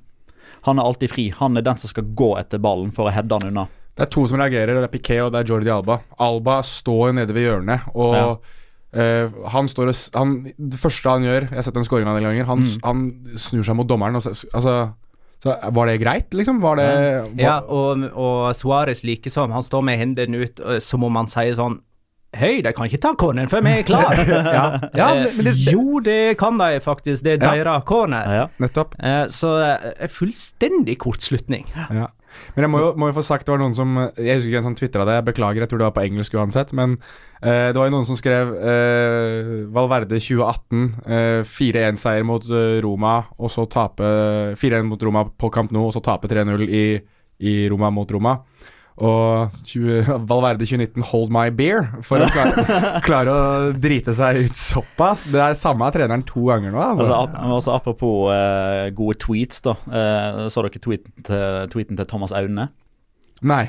Han 0.68 0.80
er 0.80 0.88
alltid 0.88 1.12
fri. 1.14 1.30
Han 1.38 1.58
er 1.58 1.66
den 1.66 1.80
som 1.82 1.92
skal 1.92 2.08
gå 2.18 2.34
etter 2.40 2.62
ballen 2.62 2.94
for 2.96 3.08
å 3.08 3.14
heade 3.14 3.40
han 3.40 3.52
unna. 3.52 3.68
Det 3.98 4.06
er 4.06 4.14
to 4.14 4.28
som 4.30 4.38
reagerer, 4.38 4.78
det 4.78 4.86
er 4.86 4.94
Piquet 4.94 5.24
og 5.26 5.32
det 5.34 5.42
er 5.42 5.50
Jordi 5.50 5.74
Alba. 5.74 5.98
Alba 6.22 6.60
står 6.66 7.16
nede 7.18 7.34
ved 7.34 7.48
hjørnet, 7.48 7.88
og 7.98 8.44
eh, 8.94 9.34
han 9.56 9.70
står 9.72 9.90
og 9.90 10.20
han, 10.20 10.36
Det 10.54 10.78
første 10.78 11.16
han 11.16 11.26
gjør 11.26 11.48
Jeg 11.48 11.58
har 11.58 11.66
sett 11.66 11.80
den 11.80 11.88
skåringa 11.88 12.14
en 12.14 12.20
del 12.20 12.28
ganger. 12.30 12.50
Han, 12.52 12.62
mm. 12.62 12.86
han 12.86 13.40
snur 13.42 13.66
seg 13.66 13.80
mot 13.80 13.90
dommeren 13.90 14.20
og 14.20 14.26
så, 14.26 14.36
Altså 14.54 14.78
så 15.42 15.54
Var 15.74 15.90
det 15.90 15.98
greit, 16.02 16.30
liksom? 16.34 16.62
Var 16.62 16.80
det 16.80 16.92
var, 16.94 17.42
Ja, 17.42 17.58
og, 17.62 18.06
og 18.14 18.54
Suárez 18.58 19.04
likesom. 19.06 19.54
Han 19.54 19.66
står 19.66 19.84
med 19.86 20.00
hendene 20.02 20.46
ut 20.46 20.62
som 20.82 21.06
om 21.06 21.20
han 21.20 21.30
sier 21.30 21.58
sånn 21.58 21.78
Hei, 22.38 22.60
de 22.62 22.72
kan 22.76 22.86
ikke 22.90 23.00
ta 23.02 23.14
corneren 23.18 23.50
før 23.50 23.64
vi 23.66 23.72
er 23.80 23.86
klar. 23.88 24.14
ja, 24.58 24.66
ja, 24.94 25.08
Eh, 25.18 25.32
men 25.38 25.48
det, 25.50 25.56
jo, 25.72 26.00
det 26.06 26.38
kan 26.38 26.60
de 26.62 26.78
faktisk. 26.84 27.24
Det 27.26 27.38
er 27.38 27.42
Ja. 27.42 27.56
deres 27.64 27.84
corner. 27.90 28.30
Ja. 28.42 28.46
Nettopp. 28.62 28.94
Eh, 29.02 29.26
Så 29.34 29.56
eh, 29.64 30.08
fullstendig 30.14 30.98
kortslutning. 31.02 31.66
Ja. 31.90 32.12
Men 32.54 32.68
jeg 32.68 32.70
må 32.70 32.80
jo, 32.84 32.90
må 33.00 33.08
jo 33.10 33.16
få 33.18 33.24
sagt 33.26 33.48
det 33.48 33.54
var 33.56 33.62
noen 33.64 33.74
som 33.74 33.96
Jeg 34.20 34.38
husker 34.38 34.52
ikke 34.52 34.58
hvem 34.60 34.66
som 34.68 34.76
tvitra 34.78 35.06
det, 35.08 35.14
jeg 35.16 35.26
beklager, 35.26 35.64
jeg 35.64 35.70
tror 35.72 35.80
det 35.82 35.88
var 35.88 35.96
på 35.96 36.04
engelsk 36.06 36.36
uansett. 36.38 36.74
Men 36.78 36.98
uh, 37.42 37.72
det 37.74 37.80
var 37.80 37.88
jo 37.88 37.94
noen 37.96 38.06
som 38.06 38.20
skrev 38.20 38.52
uh, 38.54 39.74
Valverde 39.74 40.20
2018, 40.22 40.84
uh, 41.08 41.42
4-1-seier 41.50 42.28
mot 42.28 42.46
Roma, 42.86 43.16
og 43.42 43.50
så 43.50 43.66
tape 43.66 44.06
4-1 44.60 44.86
mot 44.86 45.02
Roma 45.08 45.26
på 45.34 45.50
Camp 45.56 45.74
Nou, 45.74 45.88
og 45.90 45.96
så 45.96 46.04
tape 46.06 46.30
3-0 46.30 46.68
i, 46.68 46.84
i 47.42 47.56
Roma 47.74 47.90
mot 47.96 48.12
Roma. 48.14 48.36
Og 48.98 49.54
20, 49.70 50.08
Valverde 50.26 50.66
2019 50.66 51.06
Hold 51.12 51.34
My 51.34 51.52
Beer 51.54 51.84
for 52.06 52.24
å 52.24 52.30
klare, 52.34 52.64
klare 53.06 53.34
å 53.34 53.42
drite 53.78 54.16
seg 54.18 54.40
ut 54.48 54.58
såpass. 54.58 55.28
Det 55.30 55.42
er 55.44 55.58
samme 55.60 55.90
treneren 55.94 56.26
to 56.26 56.48
ganger 56.50 56.74
nå. 56.74 56.82
Altså. 56.82 57.06
Altså, 57.06 57.44
altså 57.60 57.76
Apropos 57.76 58.32
uh, 58.34 58.88
gode 58.98 59.20
tweets, 59.22 59.62
da. 59.68 59.76
Uh, 59.86 60.48
så 60.50 60.66
dere 60.66 60.82
tweeten 60.82 61.28
til, 61.28 61.44
tweeten 61.76 62.00
til 62.00 62.10
Thomas 62.10 62.34
Aune? 62.38 62.72
Nei. 63.46 63.66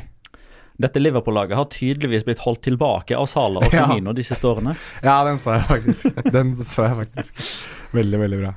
Dette 0.79 1.03
Liverpool-laget 1.03 1.59
har 1.59 1.69
tydeligvis 1.75 2.25
blitt 2.25 2.41
holdt 2.45 2.63
tilbake 2.65 3.17
av 3.19 3.29
Salah 3.29 3.67
og 3.67 3.75
Ja. 3.77 3.85
Firmino 3.85 4.15
de 4.17 4.25
siste 4.25 4.49
årene. 4.49 4.79
Ja, 5.03 5.21
den 5.29 5.41
så 5.43 5.59
jeg 5.59 5.69
faktisk. 5.69 6.25
Den 6.33 6.57
så 6.57 6.89
jeg 6.89 6.99
faktisk. 7.03 7.45
Veldig, 7.99 8.25
veldig 8.25 8.41
bra. 8.47 8.57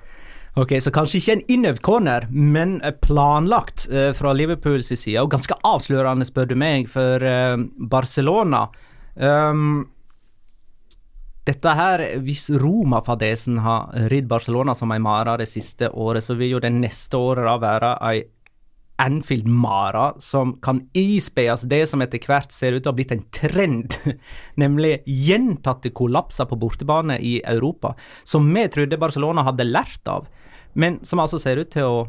Ok, 0.59 0.73
Så 0.83 0.91
kanskje 0.91 1.21
ikke 1.21 1.33
en 1.37 1.45
innøvd 1.47 1.79
corner, 1.79 2.27
men 2.31 2.81
eh, 2.83 2.91
planlagt 2.91 3.85
uh, 3.87 4.11
fra 4.11 4.33
Liverpools 4.35 4.91
side. 4.91 5.21
Og 5.21 5.31
ganske 5.31 5.55
avslørende, 5.63 6.27
spør 6.27 6.49
du 6.49 6.57
meg, 6.59 6.89
for 6.91 7.23
uh, 7.23 7.55
Barcelona. 7.79 8.65
Um, 9.15 9.87
dette 11.47 11.71
her, 11.75 12.03
Hvis 12.19 12.49
Roma-fadesen 12.51 13.61
har 13.63 13.95
ridd 14.11 14.27
Barcelona 14.27 14.75
som 14.75 14.91
ei 14.91 14.99
mare 14.99 15.39
det 15.39 15.47
siste 15.49 15.89
året, 15.89 16.23
så 16.27 16.35
vil 16.35 16.57
jo 16.57 16.61
det 16.63 16.73
neste 16.75 17.17
året 17.17 17.47
da 17.47 17.55
være 17.61 17.95
ei 18.11 18.21
Anfield-mara 19.01 20.11
som 20.21 20.53
kan 20.61 20.83
ispeies 20.93 21.63
det 21.65 21.87
som 21.89 22.03
etter 22.03 22.21
hvert 22.21 22.51
ser 22.53 22.75
ut 22.75 22.83
til 22.83 22.91
å 22.91 22.93
ha 22.93 22.97
blitt 22.99 23.13
en 23.15 23.23
trend, 23.33 23.97
nemlig 24.61 24.99
gjentatte 25.07 25.89
kollapser 25.97 26.45
på 26.45 26.59
bortebane 26.61 27.17
i 27.17 27.39
Europa, 27.41 27.95
som 28.23 28.45
vi 28.53 28.67
trodde 28.69 29.01
Barcelona 29.01 29.47
hadde 29.47 29.65
lært 29.65 30.11
av, 30.11 30.29
men 30.73 30.99
som 31.05 31.19
altså 31.19 31.39
ser 31.41 31.61
ut 31.61 31.71
til 31.73 31.87
å 31.87 32.07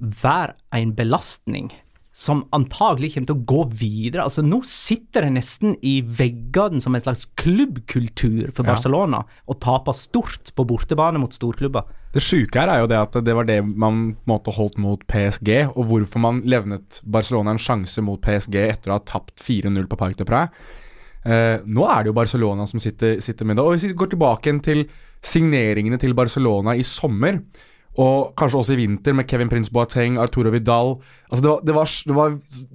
være 0.00 0.54
en 0.74 0.92
belastning 0.96 1.70
som 2.14 2.44
antagelig 2.54 3.16
kommer 3.16 3.26
til 3.26 3.38
å 3.40 3.46
gå 3.50 3.62
videre. 3.74 4.22
Altså 4.22 4.44
Nå 4.46 4.60
sitter 4.68 5.26
det 5.26 5.32
nesten 5.34 5.74
i 5.82 5.96
veggene 6.06 6.78
som 6.82 6.94
en 6.94 7.02
slags 7.02 7.24
klubbkultur 7.40 8.52
for 8.54 8.62
Ja. 8.62 8.70
Barcelona 8.70 9.24
å 9.50 9.56
tape 9.58 9.90
stort 9.98 10.52
på 10.54 10.64
bortebane 10.64 11.18
mot 11.18 11.34
storklubber. 11.34 11.82
Det 12.14 12.22
sjuke 12.22 12.54
her 12.60 12.70
er 12.70 12.80
jo 12.84 12.86
det 12.86 13.00
at 13.00 13.18
det 13.24 13.34
var 13.34 13.44
det 13.44 13.58
man 13.66 14.14
på 14.14 14.30
en 14.30 14.30
måte 14.30 14.54
holdt 14.54 14.78
mot 14.78 15.02
PSG, 15.10 15.74
og 15.74 15.88
hvorfor 15.90 16.22
man 16.22 16.42
levnet 16.46 17.00
Barcelona 17.02 17.50
en 17.50 17.58
sjanse 17.58 18.00
mot 18.00 18.22
PSG 18.22 18.54
etter 18.62 18.90
å 18.92 19.00
ha 19.00 19.02
tapt 19.02 19.42
4-0 19.42 19.88
på 19.90 19.98
Parc 19.98 20.14
de 20.16 20.24
Prix. 20.24 20.54
Eh, 21.24 21.58
nå 21.64 21.86
er 21.88 22.02
det 22.04 22.12
jo 22.12 22.16
Barcelona 22.16 22.66
som 22.68 22.82
sitter, 22.82 23.20
sitter 23.24 23.48
med 23.48 23.56
det. 23.56 23.64
Og 23.64 23.76
hvis 23.76 23.88
vi 23.88 23.98
går 23.98 24.12
tilbake 24.12 24.50
igjen 24.50 24.64
til 24.64 24.84
signeringene 25.24 26.00
til 26.00 26.16
Barcelona 26.16 26.76
i 26.76 26.84
sommer, 26.84 27.40
og 28.02 28.32
kanskje 28.38 28.58
også 28.58 28.74
i 28.74 28.80
vinter 28.80 29.14
med 29.14 29.26
Kevin 29.30 29.50
Prince 29.50 29.70
Boateng, 29.70 30.16
Arturo 30.18 30.50
Vidal 30.50 30.96
altså 31.30 31.42
det, 31.44 31.50
var, 31.50 31.60
det, 31.62 31.74
var, 31.76 31.92
det 32.08 32.16
var 32.16 32.32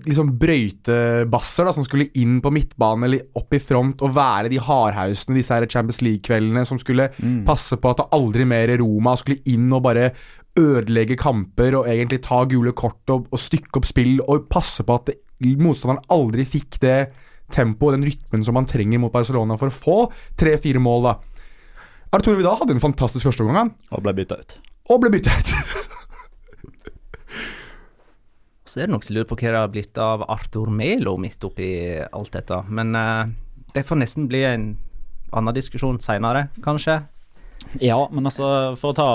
liksom 0.07 0.29
brøytebasser 0.39 1.67
da, 1.67 1.73
som 1.75 1.83
skulle 1.83 2.07
inn 2.21 2.37
på 2.43 2.51
midtbanen 2.55 3.03
eller 3.03 3.25
opp 3.35 3.55
i 3.55 3.59
front 3.59 3.99
og 4.05 4.13
være 4.15 4.51
de 4.53 4.61
hardhausene 4.63 5.35
disse 5.35 5.55
her 5.55 5.67
Champions 5.67 5.99
League-kveldene 6.05 6.63
som 6.67 6.79
skulle 6.79 7.09
passe 7.47 7.75
på 7.75 7.91
at 7.91 7.99
det 7.99 8.07
aldri 8.15 8.47
mer 8.47 8.71
Roma 8.79 9.17
skulle 9.19 9.43
inn 9.51 9.67
og 9.75 9.83
bare 9.89 10.13
ødelegge 10.59 11.19
kamper 11.19 11.81
og 11.81 11.91
egentlig 11.91 12.21
ta 12.23 12.45
gule 12.47 12.71
kort 12.71 13.11
og, 13.11 13.27
og 13.27 13.43
stykke 13.43 13.75
opp 13.81 13.91
spill 13.91 14.21
og 14.23 14.47
passe 14.51 14.87
på 14.87 15.01
at 15.01 15.11
det, 15.11 15.19
motstanderen 15.59 16.03
aldri 16.15 16.47
fikk 16.47 16.79
det 16.83 16.99
tempoet 17.53 17.93
og 17.93 17.97
den 17.97 18.07
rytmen 18.09 18.45
som 18.45 18.55
man 18.57 18.67
trenger 18.69 19.01
mot 19.01 19.13
Barcelona 19.13 19.57
for 19.59 19.71
å 19.71 19.75
få 19.75 19.97
tre-fire 20.39 20.81
mål. 20.83 21.09
da. 21.09 21.13
Arturo 22.15 22.37
Vidal 22.39 22.57
hadde 22.61 22.73
en 22.77 22.81
fantastisk 22.81 23.27
førsteomgang, 23.29 23.57
han, 23.69 23.73
Og 23.93 24.01
ble 24.05 24.13
bytta 24.17 24.39
ut. 24.39 24.57
og 24.89 25.01
ble 25.03 25.11
bytta 25.13 25.35
ut. 25.37 25.53
Så 28.69 28.79
er 28.81 28.85
det 28.85 28.93
noen 28.93 29.01
som 29.05 29.15
lurer 29.17 29.29
på 29.29 29.37
hva 29.39 29.49
det 29.49 29.61
har 29.63 29.71
blitt 29.73 29.97
av 29.97 30.23
Arthur 30.29 30.69
Melo 30.69 31.15
midt 31.17 31.41
oppi 31.45 31.69
alt 32.05 32.33
dette. 32.35 32.59
Men 32.69 32.93
uh, 32.93 33.25
det 33.73 33.85
får 33.87 33.97
nesten 33.97 34.27
bli 34.29 34.43
en 34.45 34.67
annen 35.33 35.55
diskusjon 35.57 35.97
seinere, 36.01 36.47
kanskje. 36.65 36.99
Ja, 37.77 37.99
men 38.11 38.25
altså, 38.25 38.47
for 38.79 38.91
å 38.91 38.97
ta 38.97 39.07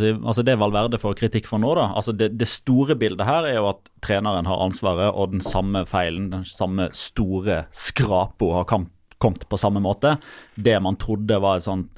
jeg, 0.00 0.16
altså 0.22 0.44
det 0.46 0.56
Valverde 0.60 1.00
får 1.00 1.16
kritikk 1.18 1.48
for 1.48 1.60
nå, 1.60 1.74
da. 1.76 1.90
altså 1.98 2.14
det, 2.16 2.30
det 2.40 2.48
store 2.48 2.96
bildet 2.98 3.26
her 3.28 3.48
er 3.48 3.58
jo 3.58 3.68
at 3.72 3.90
treneren 4.04 4.48
har 4.48 4.62
ansvaret, 4.64 5.10
og 5.12 5.34
den 5.34 5.44
samme 5.44 5.84
feilen, 5.88 6.30
den 6.32 6.46
samme 6.48 6.88
store 6.96 7.66
skrapa 7.74 8.52
har 8.56 8.68
kommet 8.70 9.48
på 9.50 9.60
samme 9.60 9.82
måte. 9.84 10.16
Det 10.56 10.78
man 10.82 10.96
trodde 11.00 11.40
var 11.42 11.58
et 11.58 11.66
sånt 11.68 11.92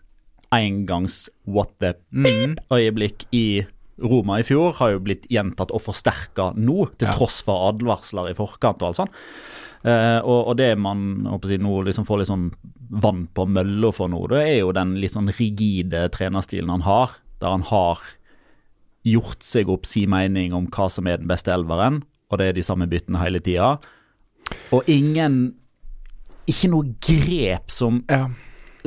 engangs 0.51 1.29
what 1.47 1.77
the 1.79 1.95
beep-øyeblikk 2.11 3.29
i 3.31 3.63
Roma 4.03 4.39
i 4.41 4.45
fjor, 4.47 4.75
har 4.81 4.95
jo 4.95 5.01
blitt 5.05 5.27
gjentatt 5.31 5.73
og 5.77 5.83
forsterka 5.85 6.51
nå, 6.57 6.91
til 6.99 7.09
Ja. 7.09 7.15
tross 7.17 7.43
for 7.47 7.69
advarsler 7.73 8.31
i 8.31 8.35
forkant 8.39 8.83
og 8.83 8.89
alt 8.91 8.97
sånt. 9.03 9.11
Eh, 9.85 10.19
og, 10.21 10.49
og 10.53 10.57
det 10.61 10.75
man 10.79 11.25
jeg, 11.49 11.61
nå 11.61 11.83
liksom 11.87 12.05
får 12.05 12.19
litt 12.21 12.29
sånn 12.29 12.51
vann 12.91 13.27
på 13.33 13.47
mølla 13.49 13.93
for 13.95 14.09
nå, 14.13 14.27
det 14.29 14.41
er 14.45 14.59
jo 14.61 14.73
den 14.77 14.97
litt 15.01 15.15
sånn 15.15 15.31
rigide 15.33 16.09
trenerstilen 16.13 16.69
han 16.75 16.83
har, 16.85 17.15
der 17.41 17.55
han 17.55 17.63
har 17.71 18.01
gjort 19.09 19.41
seg 19.47 19.71
opp 19.73 19.87
sin 19.89 20.11
mening 20.13 20.53
om 20.53 20.67
hva 20.69 20.91
som 20.93 21.07
er 21.09 21.17
den 21.23 21.31
beste 21.31 21.53
elveren, 21.55 22.03
og 22.31 22.39
det 22.39 22.51
er 22.51 22.59
de 22.59 22.65
samme 22.67 22.89
byttene 22.91 23.23
hele 23.23 23.41
tida. 23.41 23.79
Og 24.75 24.85
ingen 24.91 25.55
Ikke 26.51 26.71
noe 26.73 26.95
grep 27.05 27.71
som 27.71 28.03
Ja. 28.11 28.27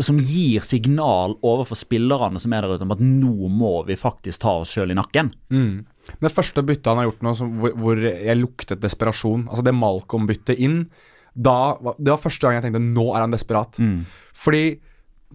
Som 0.01 0.17
gir 0.17 0.63
signal 0.65 1.35
overfor 1.45 1.77
spillerne 1.77 2.41
som 2.41 2.53
er 2.55 2.65
der 2.65 2.77
ute 2.77 2.88
om 2.88 2.93
at 2.95 3.01
nå 3.03 3.50
må 3.51 3.73
vi 3.88 3.97
faktisk 4.00 4.41
ta 4.45 4.55
oss 4.63 4.73
sjøl 4.73 4.93
i 4.93 4.97
nakken. 4.97 5.29
Mm. 5.53 5.83
Det 6.23 6.31
første 6.33 6.63
byttet 6.65 6.89
han 6.89 7.01
har 7.01 7.09
gjort 7.12 7.25
nå, 7.25 7.35
som, 7.38 7.51
hvor, 7.62 7.75
hvor 7.79 8.01
jeg 8.01 8.39
luktet 8.39 8.81
desperasjon, 8.83 9.47
altså 9.50 9.65
det 9.65 9.75
Malcolm-byttet 9.77 10.62
inn 10.63 10.85
da, 11.33 11.73
Det 11.97 12.12
var 12.12 12.21
første 12.21 12.45
gang 12.45 12.59
jeg 12.59 12.67
tenkte 12.67 12.81
nå 12.83 13.07
er 13.15 13.23
han 13.23 13.31
desperat. 13.33 13.79
Fordi 14.38 14.65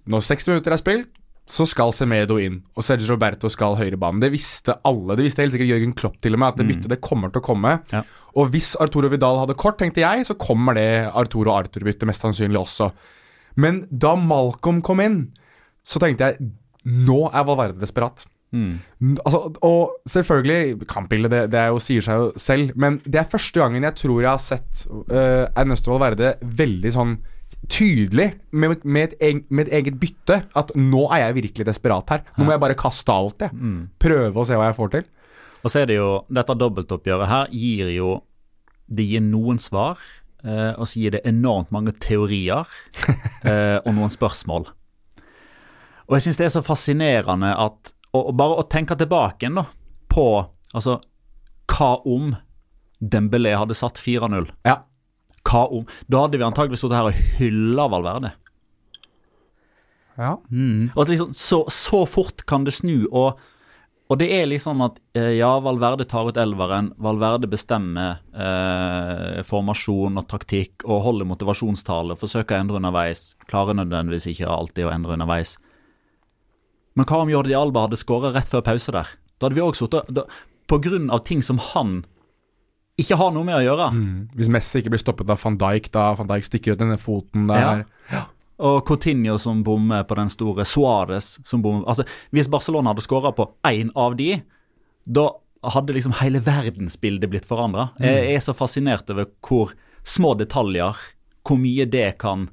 når 0.07 0.27
60 0.29 0.53
minutter 0.53 0.75
er 0.77 0.79
spilt, 0.79 1.09
så 1.49 1.65
skal 1.65 1.95
Semedo 1.97 2.37
inn, 2.39 2.59
og 2.77 2.85
Sergio 2.85 3.15
Roberto 3.15 3.49
skal 3.51 3.77
høyrebanen. 3.79 4.21
Det 4.21 4.29
visste 4.35 4.77
alle. 4.87 5.17
Det 5.17 5.25
visste 5.25 5.43
helt 5.43 5.55
sikkert 5.55 5.71
Jørgen 5.73 5.95
Klopp 5.97 6.19
til 6.23 6.37
og 6.37 6.43
med, 6.43 6.53
at 6.53 6.61
det 6.61 6.67
byttet 6.69 6.93
det 6.93 7.01
kommer 7.05 7.33
til 7.33 7.41
å 7.41 7.47
komme. 7.47 7.73
Ja. 7.91 8.03
Og 8.39 8.51
hvis 8.53 8.75
Arturo 8.79 9.09
Vidal 9.11 9.41
hadde 9.41 9.57
kort, 9.59 9.79
tenkte 9.81 10.05
jeg, 10.05 10.27
så 10.29 10.37
kommer 10.39 10.77
det 10.77 11.09
Arturo 11.09 11.55
Arthur-byttet 11.57 12.05
mest 12.11 12.27
sannsynlig 12.27 12.61
også. 12.61 12.91
Men 13.59 13.85
da 13.91 14.15
Malcolm 14.19 14.83
kom 14.87 15.03
inn, 15.05 15.21
så 15.87 16.01
tenkte 16.03 16.31
jeg 16.31 16.53
nå 16.89 17.25
er 17.29 17.47
Valverde 17.49 17.83
desperat. 17.83 18.25
Mm. 18.55 18.79
Altså, 19.27 19.41
og 19.67 19.97
selvfølgelig, 20.09 20.87
kampbildet 20.89 21.33
det, 21.35 21.41
det 21.53 21.65
jo, 21.69 21.81
sier 21.83 22.05
seg 22.05 22.23
jo 22.23 22.29
selv, 22.41 22.71
men 22.81 23.01
det 23.05 23.21
er 23.21 23.29
første 23.29 23.61
gangen 23.61 23.85
jeg 23.85 23.99
tror 24.01 24.23
jeg 24.23 24.31
har 24.31 24.41
sett 24.41 24.87
uh, 24.89 25.45
Ernesto 25.53 25.93
Valverde 25.93 26.37
veldig 26.41 26.95
sånn 26.95 27.19
tydelig 27.69 28.31
med, 28.51 28.79
med, 28.85 29.13
et, 29.19 29.45
med 29.51 29.69
et 29.69 29.75
eget 29.81 29.99
bytte. 30.01 30.41
At 30.57 30.73
nå 30.79 31.05
er 31.13 31.27
jeg 31.27 31.39
virkelig 31.43 31.69
desperat 31.69 32.15
her. 32.15 32.25
Nå 32.39 32.47
må 32.47 32.55
jeg 32.55 32.63
bare 32.63 32.79
kaste 32.79 33.13
alt, 33.13 33.45
jeg. 33.45 33.53
Prøve 34.01 34.41
å 34.41 34.47
se 34.49 34.57
hva 34.57 34.71
jeg 34.71 34.79
får 34.79 34.95
til. 34.95 35.09
Og 35.59 35.73
så 35.73 35.83
er 35.83 35.91
det 35.91 35.99
jo 35.99 36.09
Dette 36.31 36.55
dobbeltoppgjøret 36.55 37.27
her 37.27 37.49
gir 37.51 37.89
jo 37.91 38.11
Det 38.87 39.03
gir 39.05 39.25
noen 39.25 39.59
svar, 39.59 39.99
eh, 40.45 40.73
og 40.75 40.89
så 40.89 41.03
gir 41.03 41.15
det 41.15 41.25
enormt 41.29 41.73
mange 41.75 41.95
teorier 41.99 42.69
eh, 43.49 43.79
og 43.83 43.95
noen 43.97 44.13
spørsmål. 44.13 44.69
Og 46.09 46.17
jeg 46.17 46.27
syns 46.27 46.41
det 46.41 46.49
er 46.49 46.55
så 46.57 46.65
fascinerende 46.65 47.53
at 47.55 47.95
og, 48.17 48.31
og 48.31 48.37
Bare 48.41 48.61
å 48.63 48.69
tenke 48.73 48.97
tilbake 48.97 49.51
da 49.53 49.67
på 50.09 50.27
altså, 50.73 50.99
Hva 51.69 51.91
om 52.09 52.33
Dembélé 52.99 53.53
hadde 53.55 53.77
satt 53.77 54.01
4-0? 54.01 54.49
Ja. 54.67 54.81
Hva 55.47 55.67
om 55.77 55.85
Da 56.09 56.25
hadde 56.25 56.41
vi 56.41 56.47
antageligvis 56.47 56.81
stått 56.83 56.97
her 56.97 57.11
og 57.11 57.21
hylla 57.39 57.85
Valverde. 57.93 58.33
ja. 60.19 60.33
Og 60.97 61.03
at 61.05 61.13
liksom, 61.13 61.35
så, 61.37 61.61
så 61.71 62.03
fort 62.09 62.43
kan 62.51 62.65
det 62.67 62.75
snu. 62.75 63.07
Og, 63.13 63.39
og 64.09 64.17
det 64.23 64.29
er 64.33 64.47
liksom 64.49 64.81
at 64.87 64.97
eh, 65.19 65.35
ja, 65.37 65.51
Valverde 65.61 66.07
tar 66.09 66.31
ut 66.31 66.39
elveren. 66.41 66.95
Valverde 67.05 67.51
bestemmer 67.51 68.23
eh, 68.33 69.41
formasjon 69.45 70.17
og 70.17 70.29
taktikk 70.31 70.87
og 70.87 71.03
holder 71.05 71.29
motivasjonstale, 71.29 72.17
Forsøker 72.17 72.57
å 72.57 72.63
endre 72.63 72.81
underveis. 72.81 73.35
Klarer 73.51 73.77
nødvendigvis 73.77 74.31
ikke 74.33 74.49
alltid 74.49 74.89
å 74.89 74.95
endre 74.95 75.19
underveis. 75.19 75.59
Men 76.97 77.09
hva 77.09 77.21
om 77.23 77.33
Jordi 77.33 77.53
Alba 77.55 77.85
hadde 77.85 78.01
skåret 78.01 78.33
rett 78.35 78.49
før 78.49 78.65
pause 78.65 78.95
der? 78.97 79.13
Da 79.37 79.47
hadde 79.47 79.59
vi 79.61 79.63
også 79.63 79.87
sittet 79.87 80.39
På 80.69 80.81
grunn 80.83 81.13
av 81.15 81.23
ting 81.29 81.45
som 81.45 81.61
han 81.63 82.01
ikke 82.99 83.15
har 83.21 83.31
noe 83.31 83.47
med 83.47 83.61
å 83.61 83.63
gjøre. 83.63 83.93
Hvis 84.35 84.51
Messi 84.51 84.81
ikke 84.81 84.91
blir 84.97 85.05
stoppet 85.05 85.29
av 85.31 85.39
van 85.45 85.61
Dijk, 85.61 85.93
da 85.95 86.09
van 86.19 86.33
Dijk 86.33 86.49
stikker 86.49 86.75
ut 86.75 86.81
denne 86.81 86.97
foten 86.99 87.45
der. 87.47 87.85
Og 88.59 88.81
Coutinho 88.89 89.37
som 89.39 89.61
bommer 89.63 90.03
på 90.09 90.17
den 90.19 90.31
store, 90.33 90.65
Suárez 90.67 91.37
som 91.47 91.63
bommer 91.63 91.87
Altså, 91.87 92.05
Hvis 92.35 92.49
Barcelona 92.51 92.91
hadde 92.91 93.05
skåra 93.07 93.31
på 93.37 93.47
én 93.69 93.93
av 93.95 94.17
de, 94.19 94.43
da 95.07 95.29
hadde 95.63 95.95
liksom 95.95 96.17
hele 96.21 96.41
verdensbildet 96.43 97.31
blitt 97.31 97.47
forandra. 97.49 97.89
Jeg 98.03 98.35
er 98.35 98.43
så 98.43 98.55
fascinert 98.55 99.09
over 99.11 99.27
hvor 99.43 99.73
små 100.07 100.35
detaljer, 100.39 100.95
hvor 101.47 101.59
mye 101.59 101.87
det 101.91 102.19
kan 102.19 102.49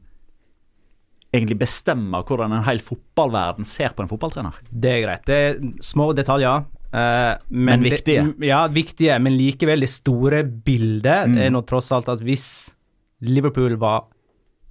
egentlig 1.36 1.58
bestemme 1.60 2.22
hvordan 2.24 2.54
en 2.56 2.64
hel 2.66 2.80
fotballverden 2.84 3.68
ser 3.68 3.94
på 3.96 4.06
en 4.06 4.10
fotballtrener. 4.10 4.56
Det 4.72 4.92
er 4.94 5.04
greit. 5.04 5.26
Det 5.28 5.36
er 5.36 5.60
små 5.84 6.12
detaljer. 6.16 6.64
Uh, 6.96 7.36
men, 7.50 7.82
Men 7.82 7.84
viktige. 7.90 8.22
Det, 8.40 8.48
ja, 8.48 8.62
viktige, 8.72 9.18
men 9.20 9.36
likevel 9.36 9.84
det 9.84 9.92
store 9.92 10.44
bildet 10.46 11.28
Mm. 11.28 11.38
er 11.38 11.50
nå 11.52 11.62
tross 11.68 11.92
alt 11.92 12.08
at 12.10 12.22
hvis 12.24 12.72
Liverpool 13.26 13.76
var 13.82 14.06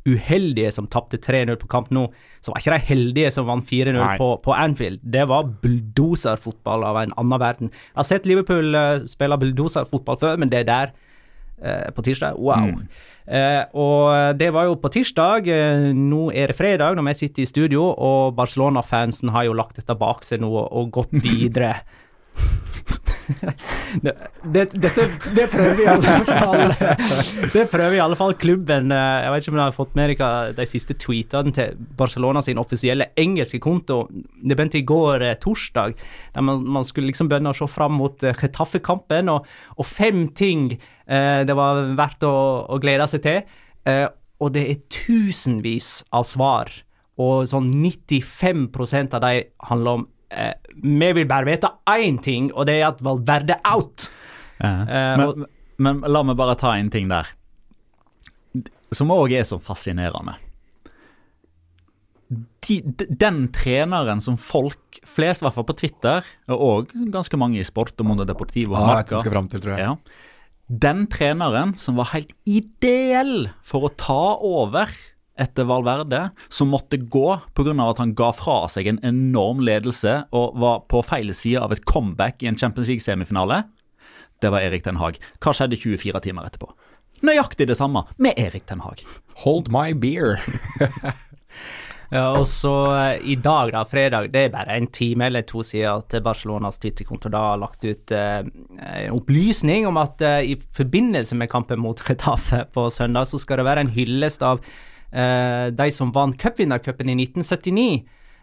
uheldige 0.05 0.73
som 0.75 0.89
tapte 0.91 1.19
3-0 1.21 1.57
på 1.61 1.69
kamp 1.73 1.89
nå, 1.95 2.07
så 2.45 2.53
var 2.53 2.61
ikke 2.61 2.75
de 2.75 2.89
heldige 2.91 3.31
som 3.33 3.49
vant 3.49 3.69
4-0 3.71 4.19
på, 4.21 4.29
på 4.45 4.57
Anfield. 4.57 5.01
Det 5.01 5.25
var 5.31 5.49
bulldoserfotball 5.63 6.85
av 6.85 7.01
en 7.01 7.17
annen 7.17 7.41
verden. 7.41 7.73
Jeg 7.73 8.01
har 8.03 8.11
sett 8.11 8.29
Liverpool 8.29 8.77
uh, 8.77 9.01
spille 9.09 9.41
bulldoserfotball 9.41 10.21
før, 10.21 10.39
men 10.41 10.53
det 10.53 10.67
der 10.69 10.93
eh, 11.65 11.91
på 11.95 12.05
tirsdag, 12.05 12.37
wow. 12.37 12.69
Eh, 13.25 13.63
og 13.73 14.37
det 14.37 14.51
var 14.53 14.69
jo 14.69 14.77
på 14.81 14.91
tirsdag. 14.93 15.49
eh, 15.49 15.93
nå 15.97 16.31
er 16.33 16.53
det 16.53 16.59
fredag 16.59 16.97
når 16.97 17.09
vi 17.09 17.15
sitter 17.23 17.43
i 17.43 17.49
studio, 17.49 17.87
og 17.89 18.37
Barcelona-fansen 18.37 19.33
har 19.33 19.49
jo 19.49 19.57
lagt 19.57 19.81
dette 19.81 19.97
bak 19.97 20.25
seg 20.25 20.45
nå 20.45 20.53
og 20.53 20.93
gått 20.93 21.17
videre. 21.25 21.79
det, 24.05 24.13
det, 24.55 24.65
dette, 24.75 25.05
det 25.37 25.47
prøver 25.53 25.81
i 25.83 25.87
alle 25.91 26.15
fall 26.29 26.73
Det 27.55 27.65
prøver 27.73 27.97
i 27.97 28.03
alle 28.05 28.19
fall 28.19 28.35
klubben. 28.41 28.93
eh, 28.93 29.19
Jeg 29.25 29.33
vet 29.35 29.45
ikke 29.47 29.53
om 29.55 29.59
dere 29.61 29.69
har 29.71 29.77
fått 29.77 29.95
med 29.99 30.13
dere 30.13 30.31
de 30.59 30.67
siste 30.69 30.97
tweetene 31.01 31.55
til 31.57 31.77
Barcelona 31.99 32.43
sin 32.45 32.61
offisielle 32.61 33.11
engelske 33.21 33.61
konto. 33.65 34.03
Det 34.13 34.57
begynte 34.59 34.81
i 34.81 34.87
går, 34.89 35.25
eh, 35.29 35.37
torsdag, 35.43 35.95
der 36.35 36.47
man, 36.47 36.65
man 36.77 36.85
skulle 36.85 37.09
liksom 37.11 37.31
begynne 37.33 37.53
å 37.55 37.59
se 37.59 37.69
fram 37.71 37.97
mot 38.01 38.23
eh, 38.27 38.37
Getafe-kampen, 38.41 39.31
og, 39.33 39.47
og 39.79 39.89
fem 39.89 40.27
ting 40.37 40.73
eh, 40.75 41.45
det 41.49 41.57
var 41.57 41.85
verdt 41.99 42.27
å, 42.29 42.35
å 42.69 42.81
glede 42.83 43.09
seg 43.11 43.25
til. 43.25 43.41
Eh, 43.89 44.07
og 44.43 44.51
det 44.57 44.65
er 44.69 44.83
tusenvis 44.93 46.03
av 46.13 46.27
svar, 46.29 46.71
og 47.23 47.47
sånn 47.49 47.69
95% 47.71 49.15
av 49.15 49.23
de 49.23 49.45
handler 49.69 50.01
om 50.01 50.07
eh, 50.35 50.55
Vi 50.83 51.13
vil 51.13 51.27
bare 51.31 51.45
vite 51.47 51.71
én 51.91 52.19
ting, 52.23 52.51
og 52.55 52.67
det 52.67 52.81
er 52.81 52.89
at 52.89 53.03
Valverde 53.05 53.55
er 53.59 53.75
out! 53.75 54.09
Eh, 54.61 55.17
men, 55.17 55.27
og- 55.29 55.47
men 55.79 56.01
la 56.07 56.23
meg 56.23 56.37
bare 56.37 56.55
ta 56.57 56.73
en 56.79 56.91
ting 56.91 57.09
der, 57.09 57.27
som 58.95 59.09
òg 59.11 59.33
er 59.35 59.43
så 59.45 59.59
fascinerende. 59.61 60.37
De, 62.65 62.79
den 63.21 63.49
treneren 63.53 64.23
som 64.25 64.39
folk 64.41 65.01
flest, 65.05 65.43
i 65.43 65.45
hvert 65.45 65.55
fall 65.59 65.67
på 65.69 65.77
Twitter, 65.77 66.25
og 66.49 66.89
ganske 67.13 67.37
mange 67.37 67.61
i 67.61 67.67
Sport 67.67 67.93
og 68.01 68.07
Mondo 68.09 68.25
Deportivo 68.25 68.79
Ah, 68.79 68.87
marker, 69.03 69.21
til, 69.53 69.67
ja, 69.77 69.91
Den 70.73 71.07
treneren 71.13 71.75
som 71.77 71.99
var 72.01 72.09
helt 72.15 72.33
ideell 72.49 73.51
for 73.63 73.85
å 73.85 73.93
ta 74.01 74.17
over 74.41 74.89
etter 75.41 75.67
Valverde, 75.67 76.29
som 76.49 76.71
måtte 76.71 76.99
gå 76.99 77.41
pga. 77.55 77.75
at 77.89 77.99
han 77.99 78.15
ga 78.15 78.31
fra 78.33 78.69
seg 78.69 78.87
en 78.87 79.01
enorm 79.03 79.61
ledelse 79.61 80.25
og 80.33 80.59
var 80.61 80.85
på 80.91 81.03
feil 81.03 81.35
side 81.35 81.61
av 81.61 81.73
et 81.73 81.85
comeback 81.85 82.43
i 82.43 82.47
en 82.47 82.59
Champions 82.59 82.89
League-semifinale, 82.89 83.65
det 84.43 84.51
var 84.51 84.61
Erik 84.61 84.85
Den 84.85 85.01
Haag. 85.01 85.19
Hva 85.41 85.55
skjedde 85.55 85.79
24 85.81 86.21
timer 86.21 86.47
etterpå? 86.49 86.71
Nøyaktig 87.25 87.69
det 87.71 87.79
samme 87.79 88.05
med 88.21 88.39
Erik 88.39 88.67
Den 88.69 88.83
Haag. 88.85 89.05
Hold 89.45 89.71
my 89.73 89.93
beer. 89.95 90.43
Ja, 92.13 92.29
og 92.37 92.45
så 92.47 92.71
eh, 92.95 93.23
i 93.33 93.35
dag, 93.41 93.73
da, 93.75 93.81
fredag, 93.89 94.29
det 94.31 94.45
er 94.47 94.53
bare 94.53 94.77
en 94.77 94.87
time 94.93 95.27
eller 95.27 95.43
to 95.49 95.65
siden 95.67 96.03
at 96.05 96.15
Barcelonas 96.23 96.79
Twitter-konto 96.79 97.31
da 97.33 97.41
har 97.49 97.63
lagt 97.63 97.83
ut 97.83 98.13
eh, 98.15 98.45
en 98.45 99.17
opplysning 99.17 99.89
om 99.89 99.99
at 99.99 100.23
eh, 100.23 100.53
i 100.53 100.57
forbindelse 100.77 101.35
med 101.41 101.51
kampen 101.51 101.81
mot 101.83 102.03
Retafe 102.07 102.65
på 102.75 102.87
søndag, 102.95 103.27
så 103.27 103.41
skal 103.43 103.59
det 103.59 103.67
være 103.67 103.87
en 103.87 103.95
hyllest 103.97 104.45
av 104.47 104.63
eh, 105.15 105.71
de 105.71 105.89
som 105.95 106.13
vant 106.15 106.37
cupvinnercupen 106.37 107.15
i 107.15 107.17
1979. 107.23 107.89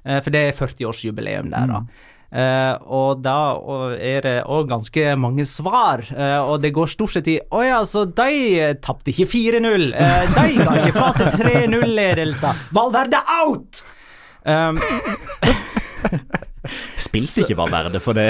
Eh, 0.05 0.23
for 0.23 0.33
det 0.33 0.47
er 0.47 0.57
40-årsjubileum 0.57 1.51
der, 1.53 1.69
da. 1.69 1.83
Eh, 2.31 2.75
og 2.87 3.19
da 3.25 3.57
og 3.59 3.97
er 3.99 4.23
det 4.23 4.35
òg 4.47 4.69
ganske 4.69 5.15
mange 5.19 5.43
svar, 5.49 5.99
uh, 6.15 6.47
og 6.47 6.61
det 6.63 6.71
går 6.71 6.87
stort 6.87 7.11
sett 7.17 7.27
i 7.27 7.33
Å 7.43 7.63
ja, 7.65 7.81
så 7.83 8.05
de 8.07 8.37
eh, 8.55 8.75
tapte 8.79 9.11
ikke 9.11 9.27
4-0. 9.33 9.89
Uh, 9.91 10.31
de 10.37 10.45
ga 10.61 10.77
ikke 10.79 10.93
fra 10.95 11.09
seg 11.17 11.35
3-0-ledelser. 11.35 12.63
Valverde 12.71 13.19
out! 13.41 13.83
Um, 14.47 14.79
Spilte 17.01 17.43
ikke 17.43 17.57
Valverde 17.59 17.99
for 17.99 18.15
det? 18.15 18.29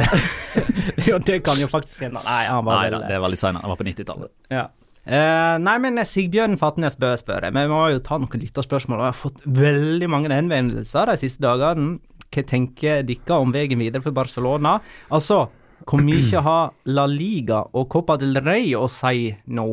jo, 1.08 1.22
det 1.22 1.44
kan 1.46 1.62
jo 1.62 1.70
faktisk 1.70 2.08
hende. 2.08 2.26
Nei, 2.26 2.44
han 2.50 2.66
var 2.66 2.82
Nei 2.82 2.90
da, 2.96 3.04
det 3.06 3.22
var 3.22 3.36
litt 3.36 3.44
seinere. 3.44 3.62
Det 3.68 3.76
var 3.76 3.82
på 3.84 3.90
90-tallet. 3.92 4.34
Ja. 4.50 4.66
Eh, 5.02 5.56
nei, 5.58 5.78
men 5.82 5.98
Sigbjørn 6.06 6.60
Fatnes 6.62 6.98
bør 7.02 7.18
spørre. 7.18 7.50
Men 7.54 7.68
vi 7.68 7.74
må 7.74 7.82
jo 7.96 8.02
ta 8.06 8.20
noen 8.22 8.44
lytterspørsmål. 8.44 9.02
Jeg 9.02 9.14
har 9.14 9.18
fått 9.18 9.46
veldig 9.46 10.10
mange 10.12 10.34
henvendelser 10.34 11.10
de 11.10 11.18
siste 11.22 11.44
dagene. 11.44 11.98
Hva 12.32 12.44
tenker 12.48 13.02
dere 13.04 13.40
om 13.42 13.52
veien 13.52 13.82
videre 13.82 14.04
for 14.06 14.16
Barcelona? 14.16 14.78
Altså, 15.12 15.44
hvor 15.90 16.04
mye 16.06 16.44
har 16.48 16.76
La 16.94 17.08
Liga 17.10 17.64
og 17.74 17.90
Copa 17.92 18.20
del 18.22 18.38
Rey 18.46 18.76
å 18.78 18.86
si 18.92 19.32
nå? 19.52 19.68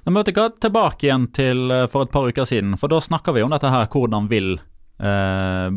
Nå 0.00 0.12
må 0.12 0.22
vi 0.24 0.32
Tilbake 0.32 1.08
igjen 1.08 1.26
til 1.36 1.70
eh, 1.72 1.86
for 1.90 2.06
et 2.06 2.12
par 2.12 2.28
uker 2.28 2.48
siden, 2.48 2.76
for 2.80 2.92
da 2.92 3.00
snakka 3.00 3.34
vi 3.36 3.44
om 3.44 3.52
dette 3.52 3.72
her. 3.72 3.88
Hvordan 3.90 4.28
vil 4.30 4.54
eh, 5.00 5.68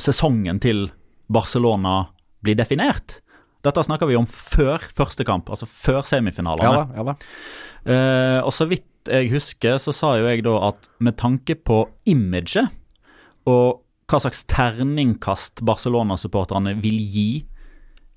sesongen 0.00 0.60
til 0.62 0.88
Barcelona 1.32 2.00
bli 2.44 2.56
definert? 2.56 3.20
Dette 3.66 3.82
snakka 3.86 4.08
vi 4.08 4.18
om 4.18 4.28
før 4.30 4.82
første 4.94 5.26
kamp, 5.26 5.50
altså 5.50 5.66
før 5.66 6.06
semifinalene. 6.06 6.84
Ja 6.94 7.06
da, 7.06 7.14
ja. 7.16 7.16
Eh, 7.86 8.40
og 8.42 8.52
så 8.54 8.66
vidt 8.70 8.86
jeg 9.10 9.30
husker, 9.30 9.78
så 9.78 9.94
sa 9.94 10.16
jo 10.18 10.26
jeg 10.26 10.44
da 10.46 10.56
at 10.68 10.88
med 11.02 11.18
tanke 11.20 11.54
på 11.54 11.84
imaget 12.10 12.72
og 13.46 13.82
hva 14.10 14.18
slags 14.22 14.44
terningkast 14.50 15.62
Barcelona-supporterne 15.66 16.76
vil 16.82 16.98
gi 16.98 17.30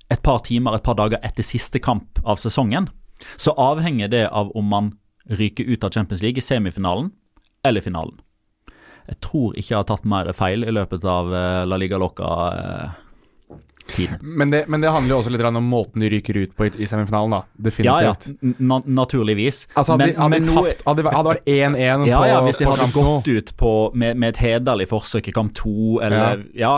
et 0.09 0.21
par 0.25 0.41
timer, 0.45 0.77
et 0.77 0.85
par 0.85 0.97
dager 0.97 1.21
etter 1.25 1.45
siste 1.45 1.81
kamp 1.81 2.21
av 2.25 2.41
sesongen, 2.41 2.89
så 3.37 3.53
avhenger 3.57 4.09
det 4.09 4.25
av 4.27 4.49
om 4.57 4.69
man 4.69 4.93
ryker 5.29 5.67
ut 5.69 5.85
av 5.85 5.93
Champions 5.93 6.23
League 6.25 6.41
i 6.41 6.45
semifinalen 6.45 7.11
eller 7.65 7.85
finalen. 7.85 8.17
Jeg 9.09 9.19
tror 9.25 9.57
ikke 9.57 9.73
jeg 9.73 9.79
har 9.79 9.89
tatt 9.89 10.05
mer 10.09 10.29
feil 10.37 10.65
i 10.65 10.73
løpet 10.73 11.05
av 11.09 11.33
eh, 11.33 11.65
La 11.65 11.77
Liga 11.81 11.97
Loca-tiden. 13.89 14.19
Men 14.21 14.49
det, 14.53 14.63
men 14.69 14.81
det 14.81 14.91
handler 14.93 15.15
jo 15.15 15.19
også 15.23 15.31
litt 15.33 15.41
om 15.49 15.57
måten 15.69 15.99
de 16.03 16.09
ryker 16.09 16.37
ut 16.37 16.55
på 16.55 16.67
i, 16.69 16.71
i 16.83 16.87
semifinalen, 16.87 17.31
da. 17.31 17.71
Ja, 17.83 17.97
ja, 18.01 18.13
na 18.59 18.79
naturligvis. 18.85 19.67
Altså, 19.75 19.93
hadde, 19.97 20.05
Men- 20.05 20.13
de- 20.13 20.21
hadde, 20.21 20.29
men 20.29 20.47
tapt, 20.47 20.85
hadde, 20.85 21.03
hadde 21.15 21.33
det 21.33 21.33
vært 21.33 21.45
1-1 21.45 22.07
Ja, 22.07 22.19
på, 22.21 22.27
ja, 22.29 22.39
hvis 22.45 22.57
de 22.57 22.65
hadde 22.69 22.91
gått 22.93 23.27
ut 23.27 23.53
på, 23.57 23.73
med, 23.95 24.17
med 24.17 24.29
et 24.35 24.41
hederlig 24.45 24.87
forsøk 24.89 25.27
i 25.27 25.31
kamp 25.35 25.53
to, 25.55 25.99
eller 26.01 26.45
ja. 26.53 26.75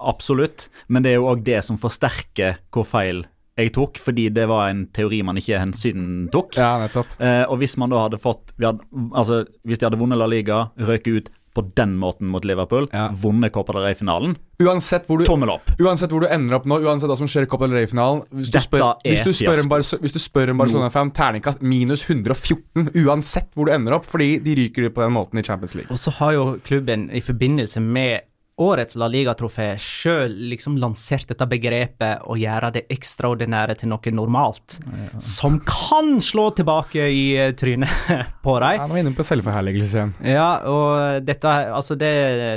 absolutt. 0.00 0.68
Men 0.88 1.02
det 1.04 1.12
er 1.14 1.20
jo 1.20 1.28
òg 1.34 1.44
det 1.46 1.62
som 1.64 1.78
forsterker 1.80 2.58
hvor 2.74 2.86
feil 2.88 3.24
jeg 3.54 3.70
tok, 3.76 4.00
fordi 4.02 4.28
det 4.34 4.48
var 4.50 4.66
en 4.72 4.86
teori 4.90 5.20
man 5.22 5.36
ikke 5.38 5.60
hensyntok. 5.62 6.56
Ja, 6.58 6.72
nettopp. 6.82 7.06
Eh, 7.22 7.44
og 7.46 7.60
hvis 7.60 7.76
man 7.78 7.92
da 7.92 8.00
hadde 8.08 8.18
fått 8.18 8.50
vi 8.58 8.66
hadde, 8.66 8.82
Altså, 9.14 9.44
hvis 9.62 9.78
de 9.78 9.86
hadde 9.86 10.00
vunnet 10.00 10.18
La 10.18 10.26
Liga, 10.26 10.70
røket 10.74 11.14
ut 11.20 11.28
på 11.54 11.62
den 11.78 11.92
måten 12.00 12.26
mot 12.26 12.44
Liverpool, 12.44 12.88
Ja. 12.92 13.08
vunnet 13.14 13.52
Copa 13.54 13.72
del 13.76 13.82
Rey-finalen, 13.86 14.36
Uansett 14.62 15.06
hvor, 15.06 15.18
du, 15.18 15.24
tommel 15.26 15.50
opp. 15.50 15.70
uansett 15.80 16.10
hvor 16.10 16.20
du 16.22 16.28
ender 16.30 16.54
opp 16.56 16.64
nå, 16.66 16.80
uansett 16.82 17.08
hva 17.10 17.16
som 17.18 17.26
skjer 17.30 17.46
i 17.46 17.46
Copa 17.50 17.66
del 17.66 17.76
Rey-finalen 17.78 18.22
Hvis 18.34 18.50
du 18.50 18.58
spør, 18.58 18.94
hvis 19.02 19.94
hvis 20.00 20.12
du 20.14 20.18
spør 20.22 20.50
en 20.50 20.58
Barcelona-fan, 20.58 21.10
terningkast 21.14 21.62
minus 21.62 22.02
114, 22.08 22.90
uansett 23.04 23.50
hvor 23.54 23.66
du 23.66 23.72
ender 23.74 23.94
opp, 23.94 24.06
fordi 24.06 24.38
de 24.42 24.54
ryker 24.58 24.90
på 24.90 25.02
den 25.06 25.12
måten 25.16 25.38
i 25.38 25.42
Champions 25.46 25.74
League. 25.74 25.90
Og 25.90 25.98
så 25.98 26.10
har 26.18 26.32
jo 26.36 26.44
klubben 26.64 27.08
i 27.14 27.20
forbindelse 27.20 27.80
med 27.82 28.20
årets 28.60 28.94
La 29.00 29.08
Liga-trofé 29.10 29.72
sjøl 29.82 30.32
liksom 30.50 30.76
lansert 30.78 31.26
dette 31.30 31.46
begrepet 31.50 32.22
å 32.30 32.36
gjøre 32.38 32.70
det 32.76 32.84
ekstraordinære 32.92 33.74
til 33.80 33.90
noe 33.90 34.12
normalt. 34.14 34.76
Som 35.18 35.58
kan 35.66 36.20
slå 36.22 36.50
tilbake 36.54 37.08
i 37.10 37.24
trynet 37.58 37.90
på 38.44 38.54
Ja, 38.62 38.86
nå 38.86 38.94
er 38.94 38.94
vi 38.94 39.02
inne 39.02 39.14
på 39.16 39.26
selvforherligelse 39.26 39.98
igjen. 39.98 40.14
Ja, 40.36 40.48
og 40.70 41.26
dette, 41.26 41.54
altså 41.74 41.98
det, 41.98 42.12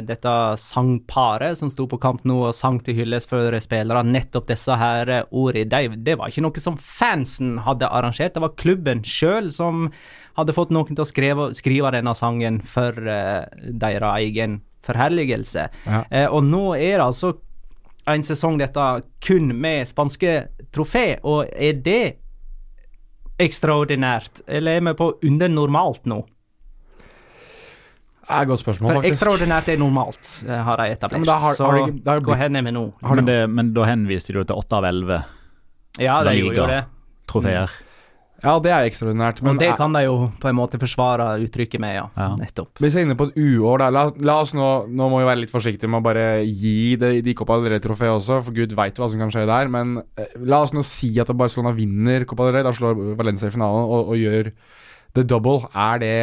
dette 0.09 0.35
sangparet 0.61 1.57
som 1.57 1.71
sto 1.73 1.87
på 1.89 1.99
kamp 2.01 2.27
nå 2.29 2.43
og 2.51 2.55
sang 2.55 2.77
til 2.85 2.99
hyllest 3.01 3.31
for 3.31 3.57
spillere, 3.63 4.05
nettopp 4.05 4.51
disse 4.51 4.77
her 4.77 5.11
ordene, 5.31 5.65
det, 5.71 6.03
det 6.05 6.17
var 6.19 6.29
ikke 6.29 6.45
noe 6.45 6.61
som 6.61 6.77
fansen 6.77 7.57
hadde 7.65 7.89
arrangert, 7.89 8.35
det 8.37 8.43
var 8.43 8.57
klubben 8.59 9.01
sjøl 9.07 9.49
som 9.55 9.87
hadde 10.37 10.53
fått 10.53 10.69
noen 10.73 10.93
til 10.93 11.01
å 11.01 11.09
skrive, 11.09 11.51
skrive 11.57 11.91
denne 11.95 12.13
sangen 12.17 12.61
for 12.61 12.93
uh, 12.93 13.47
deres 13.57 14.27
egen 14.27 14.59
forherligelse. 14.87 15.67
Ja. 15.85 16.03
Eh, 16.11 16.27
og 16.31 16.43
nå 16.47 16.63
er 16.77 16.97
det 16.97 17.05
altså 17.05 17.33
en 18.07 18.23
sesong 18.23 18.57
dette 18.61 18.87
kun 19.27 19.51
med 19.59 19.87
spanske 19.89 20.47
trofé, 20.71 21.17
og 21.27 21.49
er 21.51 21.73
det 21.83 22.01
ekstraordinært, 23.39 24.41
eller 24.47 24.79
er 24.79 24.85
vi 24.87 24.93
på 24.97 25.11
under 25.27 25.51
normalt 25.53 26.07
nå? 26.09 26.23
Det 28.27 28.35
er 28.35 28.43
et 28.43 28.49
godt 28.49 28.59
spørsmål, 28.59 28.89
For 28.91 28.97
faktisk. 28.99 29.13
ekstraordinært 29.13 29.69
er 29.71 29.77
normalt, 29.79 30.31
eh, 30.47 30.63
har 30.67 30.77
de 30.81 30.87
etablert. 30.91 31.11
Ja, 31.13 31.17
men 31.23 31.27
da 31.29 31.37
har- 31.39 31.55
så 31.55 31.65
har 31.65 31.77
har 32.11 32.19
hvor 32.25 32.35
hen 32.35 32.55
er 32.55 32.61
vi 32.65 32.71
nå? 32.71 32.93
Men, 33.01 33.25
det, 33.25 33.49
men 33.49 33.73
da 33.73 33.85
henviste 33.85 34.33
du 34.33 34.43
til 34.43 34.55
åtte 34.55 34.73
av 34.73 34.83
elleve 34.83 35.23
Ja, 35.99 36.23
de 36.23 36.33
gjorde 36.35 36.55
jo 36.55 36.65
Liga. 36.65 36.67
det. 36.67 36.85
trofeer. 37.27 37.69
Ja, 38.43 38.53
det 38.61 38.69
er 38.69 38.85
ekstraordinært. 38.85 39.39
Men 39.41 39.55
Og 39.55 39.61
det 39.63 39.71
kan 39.79 39.93
de 39.95 40.03
jo 40.05 40.15
på 40.37 40.49
en 40.49 40.57
måte 40.59 40.77
forsvare 40.77 41.25
uttrykket 41.41 41.81
med, 41.81 41.95
ja. 41.97 42.03
Ja. 42.13 42.27
Nettopp. 42.37 42.77
Hvis 42.83 42.93
jeg 42.93 43.01
er 43.03 43.07
inne 43.07 43.17
på 43.17 43.29
et 43.31 43.37
uår, 43.39 43.81
da. 43.81 43.87
La, 43.93 44.03
la 44.29 44.35
oss 44.43 44.53
nå 44.57 44.67
Nå 44.87 45.07
må 45.09 45.21
vi 45.21 45.29
være 45.29 45.41
litt 45.41 45.53
forsiktige 45.53 45.89
med 45.89 46.03
å 46.03 46.05
bare 46.05 46.25
gi 46.45 46.95
det, 47.01 47.15
de 47.25 47.33
Copa 47.37 47.57
del 47.57 47.73
Rey-trofeet 47.73 48.13
også, 48.13 48.41
for 48.45 48.57
gud 48.57 48.75
veit 48.77 48.99
hva 49.01 49.07
som 49.09 49.23
kan 49.23 49.33
skje 49.33 49.47
der. 49.49 49.71
Men 49.73 49.95
eh, 50.19 50.35
la 50.45 50.61
oss 50.65 50.75
nå 50.75 50.83
si 50.85 51.09
at 51.21 51.31
Barcelona 51.37 51.73
vinner 51.77 52.27
Copa 52.29 52.45
del 52.47 52.59
Rey, 52.59 52.67
da 52.67 52.75
slår 52.75 53.17
Valencia 53.17 53.49
i 53.49 53.55
finalen 53.55 53.87
og, 53.87 54.13
og 54.13 54.21
gjør 54.21 54.51
the 55.17 55.25
double. 55.25 55.65
Er 55.73 56.03
det 56.03 56.13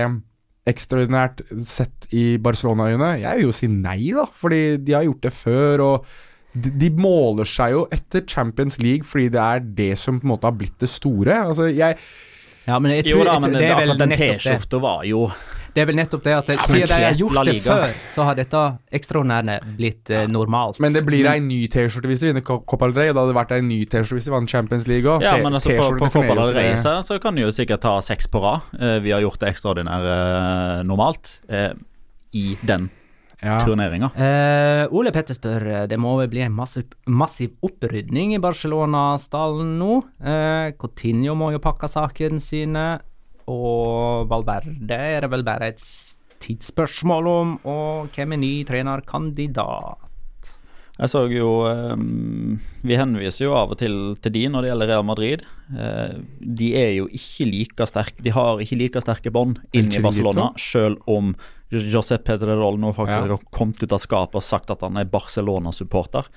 ekstraordinært 0.71 1.43
sett 1.67 2.07
i 2.15 2.37
Barcelona-øyne? 2.41 3.11
Jeg 3.25 3.41
vil 3.41 3.49
jo 3.51 3.57
si 3.59 3.69
nei, 3.69 4.13
da. 4.15 4.29
Fordi 4.31 4.63
de 4.81 4.95
har 4.97 5.05
gjort 5.09 5.27
det 5.27 5.35
før. 5.35 5.85
og 5.89 6.07
de, 6.55 6.71
de 6.79 6.91
måler 6.95 7.49
seg 7.49 7.75
jo 7.75 7.83
etter 7.95 8.23
Champions 8.31 8.79
League 8.83 9.03
fordi 9.07 9.29
det 9.35 9.43
er 9.43 9.65
det 9.83 9.93
som 9.99 10.21
på 10.21 10.29
en 10.29 10.35
måte 10.37 10.47
har 10.47 10.55
blitt 10.59 10.79
det 10.81 10.91
store. 10.93 11.35
Altså, 11.51 11.67
jeg 11.75 11.99
Ja, 12.65 12.79
men 12.81 12.95
jeg 12.95 13.05
tror, 13.11 13.19
Jo 13.19 13.25
da, 13.29 13.33
men 13.45 13.59
det, 13.59 13.67
er 13.69 13.83
vel 13.83 13.99
den. 14.01 14.15
T-skjorta 14.17 14.79
var 14.81 15.03
jo 15.05 15.27
Det 15.75 15.83
er 15.83 15.89
vel 15.91 15.99
nettopp 15.99 16.23
det 16.25 16.33
at 16.33 16.47
det, 16.49 16.55
Ja, 16.57 16.65
siden 16.71 16.89
de 16.89 17.01
har 17.03 17.19
gjort 17.19 17.45
det 17.49 17.57
før, 17.65 17.85
så 18.09 18.25
har 18.29 18.39
dette 18.39 18.61
ekstraordinære 18.95 19.57
blitt 19.77 20.11
eh, 20.15 20.25
normalt. 20.31 20.79
Men 20.81 20.95
det 20.95 21.03
blir 21.05 21.27
ei 21.27 21.41
ny 21.43 21.65
T-skjorte 21.67 22.07
hvis 22.09 22.23
de 22.23 22.31
vinner 22.31 22.45
Co- 22.47 22.61
Copa 22.63 22.87
del 22.89 22.95
Rey. 23.03 23.11
og 23.11 23.19
Det 23.19 23.25
hadde 23.25 23.37
vært 23.41 23.55
ei 23.59 23.61
ny 23.67 23.81
T-skjorte 23.85 24.21
hvis 24.21 24.29
de 24.31 24.35
vant 24.37 24.49
Champions 24.55 24.87
League 24.87 25.11
òg. 25.11 25.27
Ja, 25.27 25.35
men 25.43 25.59
altså 25.59 25.75
på, 25.75 25.91
på 25.99 26.13
Copa 26.15 26.39
del 26.39 26.55
Rey 26.55 26.77
så, 26.79 26.95
så 27.05 27.19
kan 27.21 27.35
de 27.35 27.43
jo 27.43 27.51
sikkert 27.53 27.83
ta 27.83 27.99
seks 28.07 28.31
på 28.31 28.41
rad. 28.47 28.71
Uh, 28.79 29.01
vi 29.03 29.11
har 29.13 29.21
gjort 29.27 29.43
det 29.43 29.51
ekstraordinære 29.57 30.15
uh, 30.15 30.85
normalt 30.87 31.41
uh, 31.51 31.73
i 32.33 32.55
den 32.63 32.87
ja. 33.45 33.59
turneringa. 33.63 34.11
Eh, 34.17 34.85
Ole 34.97 35.13
Petter 35.15 35.37
spør 35.37 35.67
eh, 35.71 35.83
det 35.91 35.99
må 36.01 36.17
vel 36.21 36.31
bli 36.33 36.45
en 36.47 36.55
massiv, 36.57 36.89
massiv 37.07 37.55
opprydning 37.65 38.35
i 38.37 38.43
Barcelona-stallen 38.43 39.75
nå. 39.81 39.99
Eh, 40.25 40.73
Coutinho 40.81 41.37
må 41.39 41.53
jo 41.55 41.63
pakke 41.63 41.91
sakene 41.91 42.43
sine, 42.43 42.87
og 43.51 44.31
Valverde 44.31 44.97
er 44.97 45.27
det 45.27 45.33
vel 45.33 45.45
bare 45.47 45.75
et 45.75 45.85
tidsspørsmål 46.45 47.31
om, 47.31 47.55
og 47.69 48.17
hvem 48.17 48.35
er 48.37 48.43
ny 48.43 48.55
trenerkandidat? 48.69 50.11
Jeg 50.95 51.11
så 51.11 51.25
jo 51.27 51.49
um, 51.67 52.61
Vi 52.87 52.95
henviser 52.95 53.49
jo 53.49 53.57
av 53.59 53.73
og 53.75 53.81
til 53.81 54.15
til 54.23 54.35
de 54.37 54.45
når 54.47 54.63
det 54.63 54.71
gjelder 54.71 54.91
Real 54.93 55.07
Madrid. 55.07 55.43
Uh, 55.67 56.23
de 56.39 56.71
er 56.79 56.93
jo 57.01 57.09
ikke 57.11 57.49
like 57.51 57.89
sterke 57.91 58.23
De 58.23 58.31
har 58.35 58.63
ikke 58.63 58.79
like 58.79 59.03
sterke 59.03 59.33
bånd 59.35 59.59
inn 59.75 59.91
i 59.91 60.03
Barcelona, 60.05 60.53
selv 60.61 61.03
om 61.11 61.35
Josep 61.73 62.25
Pedrerol 62.27 62.77
nå 62.79 62.93
faktisk 62.95 63.25
Ja. 63.27 63.37
har 63.37 63.41
kommet 63.51 63.83
ut 63.83 63.93
av 63.93 63.99
skapet 64.03 64.37
og 64.37 64.43
sagt 64.47 64.71
at 64.71 64.81
han 64.85 64.97
er 65.01 65.05
Barcelona-supporter. 65.11 66.29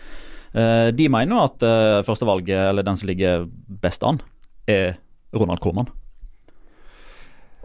Eh, 0.53 0.89
de 0.91 1.09
mener 1.09 1.43
at 1.43 1.61
eh, 1.61 2.01
førstevalget, 2.07 2.69
eller 2.69 2.83
den 2.83 2.97
som 2.97 3.07
ligger 3.09 3.47
best 3.83 4.03
an, 4.03 4.21
er 4.67 4.97
Ronald 5.35 5.59
Koeman. 5.59 5.89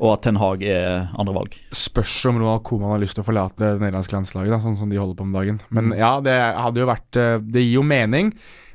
Og 0.03 0.15
at 0.17 0.23
Ten 0.25 0.37
Hag 0.41 0.63
er 0.67 1.11
andre 1.21 1.35
valg. 1.37 1.55
Spørs 1.77 2.15
om 2.27 2.41
Ronald 2.41 2.65
Koeman 2.67 2.91
har 2.97 3.03
lyst 3.05 3.15
til 3.15 3.23
å 3.23 3.29
forlate 3.29 3.61
det 3.61 3.81
nederlandske 3.85 4.17
landslaget, 4.17 4.51
da, 4.51 4.59
sånn 4.65 4.77
som 4.81 4.91
de 4.91 4.99
holder 4.99 5.19
på 5.21 5.27
om 5.29 5.33
dagen. 5.37 5.61
Men 5.71 5.93
ja, 5.95 6.17
det 6.25 6.35
hadde 6.35 6.83
jo 6.83 6.89
vært 6.91 7.17
eh, 7.21 7.37
Det 7.39 7.63
gir 7.63 7.77
jo 7.79 7.85
mening. 7.87 8.33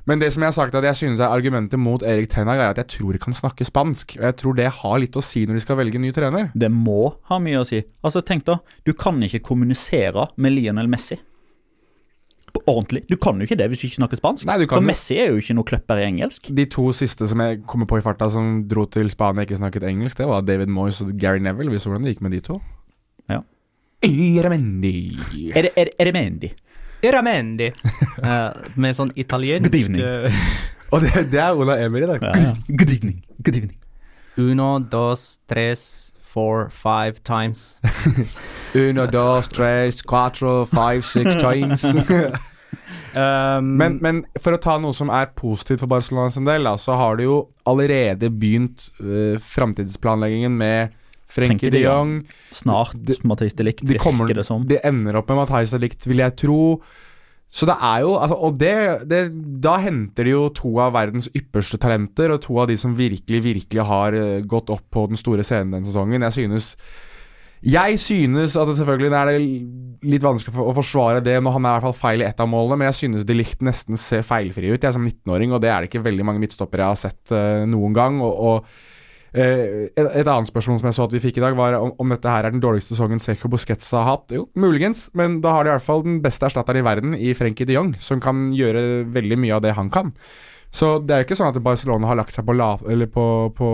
Men 0.08 0.22
det 0.22 0.30
som 0.32 0.44
jeg 0.44 0.54
har 0.54 0.56
sagt 0.56 0.76
at 0.80 0.86
jeg 0.88 0.96
synes 1.02 1.20
er 1.20 1.34
argumentet 1.36 1.80
mot 1.80 2.04
Erik 2.06 2.30
Tenag, 2.32 2.62
er 2.64 2.72
at 2.72 2.80
jeg 2.80 2.92
tror 2.96 3.16
de 3.16 3.20
kan 3.20 3.36
snakke 3.36 3.68
spansk. 3.68 4.16
Og 4.16 4.24
jeg 4.30 4.38
tror 4.40 4.56
det 4.56 4.70
har 4.80 5.00
litt 5.04 5.18
å 5.20 5.24
si 5.24 5.44
når 5.46 5.60
de 5.60 5.64
skal 5.66 5.80
velge 5.82 6.00
ny 6.00 6.14
trener. 6.16 6.48
Det 6.56 6.70
må 6.72 7.18
ha 7.28 7.40
mye 7.44 7.60
å 7.60 7.68
si. 7.68 7.82
Altså, 8.08 8.24
tenk 8.24 8.46
da, 8.48 8.62
du 8.88 8.94
kan 8.96 9.20
ikke 9.28 9.44
kommunisere 9.50 10.30
med 10.40 10.56
Lionel 10.56 10.88
Messi. 10.92 11.20
På 12.56 12.62
ordentlig. 12.72 13.04
Du 13.12 13.18
kan 13.20 13.36
jo 13.36 13.44
ikke 13.50 13.58
det 13.60 13.68
hvis 13.68 13.84
du 13.84 13.88
ikke 13.90 14.00
snakker 14.00 14.22
spansk. 14.22 14.48
Nei, 14.48 14.56
du 14.62 14.66
kan 14.70 14.80
For 14.80 14.88
Messi 14.88 15.20
er 15.20 15.34
jo 15.34 15.42
ikke 15.44 15.58
noe 15.58 15.68
kløpper 15.68 16.00
i 16.00 16.08
engelsk. 16.08 16.48
De 16.56 16.66
to 16.72 16.88
siste 16.96 17.28
som 17.28 17.44
jeg 17.44 17.60
kommer 17.68 17.90
på 17.92 18.00
i 18.00 18.06
farta, 18.06 18.32
som 18.32 18.64
dro 18.72 18.88
til 18.88 19.12
Spania 19.12 19.44
og 19.44 19.50
ikke 19.50 19.60
snakket 19.60 19.90
engelsk, 19.92 20.22
det 20.24 20.30
var 20.32 20.48
David 20.48 20.72
Moyes 20.72 21.04
og 21.04 21.12
Gary 21.20 21.44
Neville. 21.44 21.76
Vi 21.76 21.84
så 21.84 21.92
hvordan 21.92 22.08
det 22.08 22.16
gikk 22.16 22.24
med 22.24 22.38
de 22.38 22.42
to. 22.48 22.62
Ja. 23.28 23.44
Er 25.52 25.68
det, 25.68 25.76
er, 25.76 25.92
er 26.00 26.08
det 26.08 26.16
Mendy? 26.16 26.54
Iramendi. 27.06 27.72
Uh, 28.24 28.52
med 28.82 28.98
sånn 28.98 29.12
italiensk 29.16 29.70
Good 29.70 29.80
evening. 29.82 30.02
eh, 30.02 30.42
Og 30.92 31.04
det, 31.04 31.28
det 31.34 31.42
er 31.44 31.54
Ola 31.58 31.76
Emery, 31.84 32.08
Ja. 32.22 32.54
Good 32.68 32.92
evening. 32.94 33.24
Good 33.44 33.56
evening. 33.60 33.78
Uno, 34.38 34.80
dos, 34.80 35.40
tres, 35.50 36.14
four, 36.22 36.70
five 36.70 37.20
times. 37.24 37.76
Uno, 38.76 39.08
dos, 39.08 39.48
tres, 39.50 40.02
cuatro, 40.02 40.66
five, 40.66 41.02
six 41.04 41.36
times. 41.48 41.84
Um, 43.18 43.74
men, 43.80 43.98
men 44.02 44.22
for 44.40 44.54
å 44.54 44.60
ta 44.62 44.76
noe 44.78 44.94
som 44.94 45.10
er 45.10 45.32
positivt 45.36 45.82
for 45.82 45.90
Barcelona 45.90 46.30
sin 46.32 46.46
del, 46.46 46.64
da, 46.70 46.76
så 46.78 46.94
har 47.00 47.18
de 47.18 47.26
jo 47.26 47.38
allerede 47.66 48.30
begynt 48.30 48.92
uh, 49.02 49.36
framtidsplanleggingen 49.42 50.54
med 50.60 50.94
Frenkie 51.28 51.72
de 51.74 51.84
Jong. 51.84 52.22
Snart 52.56 52.96
Mathis 53.28 53.58
de 53.58 53.68
Licht, 53.68 53.84
De, 53.86 54.00
kommer, 54.00 54.26
virker 54.26 54.42
det 54.42 54.48
som. 54.48 54.64
de 54.68 54.80
ender 54.88 55.20
opp 55.20 55.30
med 55.32 55.42
Matheis 55.44 55.74
de 55.76 55.82
Licht, 55.84 56.08
vil 56.08 56.24
jeg 56.24 56.36
tro. 56.40 56.62
Så 57.48 57.68
det 57.68 57.78
er 57.80 58.02
jo 58.04 58.16
altså, 58.20 58.36
Og 58.44 58.58
det, 58.60 58.76
det, 59.08 59.22
da 59.64 59.78
henter 59.80 60.28
de 60.28 60.34
jo 60.34 60.48
to 60.56 60.74
av 60.84 60.96
verdens 60.98 61.30
ypperste 61.36 61.80
talenter, 61.80 62.34
og 62.36 62.42
to 62.44 62.58
av 62.60 62.72
de 62.72 62.76
som 62.80 62.96
virkelig, 62.98 63.44
virkelig 63.46 63.86
har 63.88 64.18
eh, 64.18 64.40
gått 64.44 64.72
opp 64.74 64.84
på 64.92 65.06
den 65.12 65.20
store 65.20 65.46
scenen 65.48 65.78
den 65.78 65.88
sesongen. 65.88 66.26
Jeg 66.28 66.42
synes 66.42 66.74
jeg 67.66 67.98
synes 67.98 68.54
at 68.54 68.70
det 68.70 68.76
selvfølgelig 68.78 69.14
er 69.18 69.30
det 69.32 69.38
litt 70.06 70.22
vanskelig 70.22 70.54
for, 70.54 70.70
å 70.70 70.76
forsvare 70.78 71.24
det 71.26 71.40
når 71.42 71.56
han 71.56 71.66
er 71.66 71.72
i 71.72 71.78
hvert 71.80 71.88
fall 71.88 71.96
feil 71.98 72.22
i 72.22 72.28
ett 72.28 72.44
av 72.44 72.50
målene, 72.52 72.78
men 72.78 72.92
jeg 72.92 73.00
synes 73.00 73.26
de 73.26 73.34
Licht 73.34 73.64
nesten 73.66 73.98
ser 73.98 74.22
feilfri 74.28 74.70
ut. 74.70 74.78
Jeg 74.78 74.92
er 74.92 74.94
som 74.94 75.08
19-åring, 75.08 75.56
og 75.56 75.64
det 75.64 75.72
er 75.74 75.82
det 75.82 75.90
ikke 75.90 76.04
veldig 76.06 76.28
mange 76.28 76.44
midtstoppere 76.44 76.86
jeg 76.86 76.94
har 76.94 77.02
sett 77.02 77.34
uh, 77.34 77.66
noen 77.66 77.98
gang. 77.98 78.22
og, 78.22 78.38
og 78.52 78.70
et, 79.38 79.98
et, 79.98 80.28
annet 80.28 80.50
spørsmål 80.50 80.80
som 80.82 80.90
jeg 80.90 80.98
så 80.98 81.06
at 81.08 81.14
vi 81.16 81.22
fikk 81.22 81.40
i 81.40 81.44
dag, 81.44 81.56
var 81.58 81.78
om, 81.80 81.94
om 82.02 82.14
dette 82.14 82.32
her 82.32 82.48
er 82.48 82.54
den 82.54 82.64
dårligste 82.64 82.96
sesongen 82.96 83.22
Seco 83.22 83.50
Busquets 83.52 83.90
har 83.96 84.06
hatt. 84.08 84.34
Jo, 84.34 84.48
muligens, 84.58 85.08
men 85.18 85.40
da 85.44 85.56
har 85.56 85.66
de 85.66 85.72
i 85.72 85.76
hvert 85.76 85.86
fall 85.86 86.06
den 86.06 86.20
beste 86.24 86.48
erstatteren 86.48 86.82
i 86.82 86.86
verden 86.88 87.16
i 87.18 87.34
Frenkie 87.38 87.68
de 87.68 87.78
Jong, 87.78 87.94
som 88.04 88.22
kan 88.24 88.50
gjøre 88.56 89.06
veldig 89.16 89.40
mye 89.44 89.58
av 89.58 89.66
det 89.66 89.76
han 89.78 89.92
kan. 89.94 90.14
Så 90.74 90.98
det 91.00 91.16
er 91.16 91.22
jo 91.22 91.28
ikke 91.30 91.40
sånn 91.40 91.52
at 91.54 91.64
Barcelona 91.64 92.10
har 92.10 92.20
lagt 92.20 92.36
seg 92.36 92.46
på, 92.48 92.56
la, 92.58 92.74
på, 92.78 93.26
på 93.56 93.70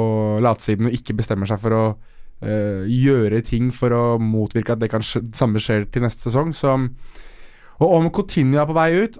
latsiden 0.45 0.89
og 0.89 0.95
ikke 0.95 1.17
bestemmer 1.17 1.49
seg 1.49 1.62
for 1.63 1.76
å 1.76 1.84
uh, 1.93 2.84
gjøre 2.86 3.41
ting 3.47 3.71
for 3.76 3.95
å 3.95 4.04
motvirke 4.21 4.76
at 4.76 4.84
det 4.84 4.91
kan 4.93 5.04
samme 5.04 5.62
skjer 5.63 5.88
til 5.91 6.06
neste 6.06 6.30
sesong. 6.30 6.54
Så, 6.56 6.78
og 7.82 7.95
om 7.97 8.12
Coutinho 8.13 8.62
er 8.62 8.69
på 8.69 8.78
vei 8.78 8.89
ut 9.06 9.19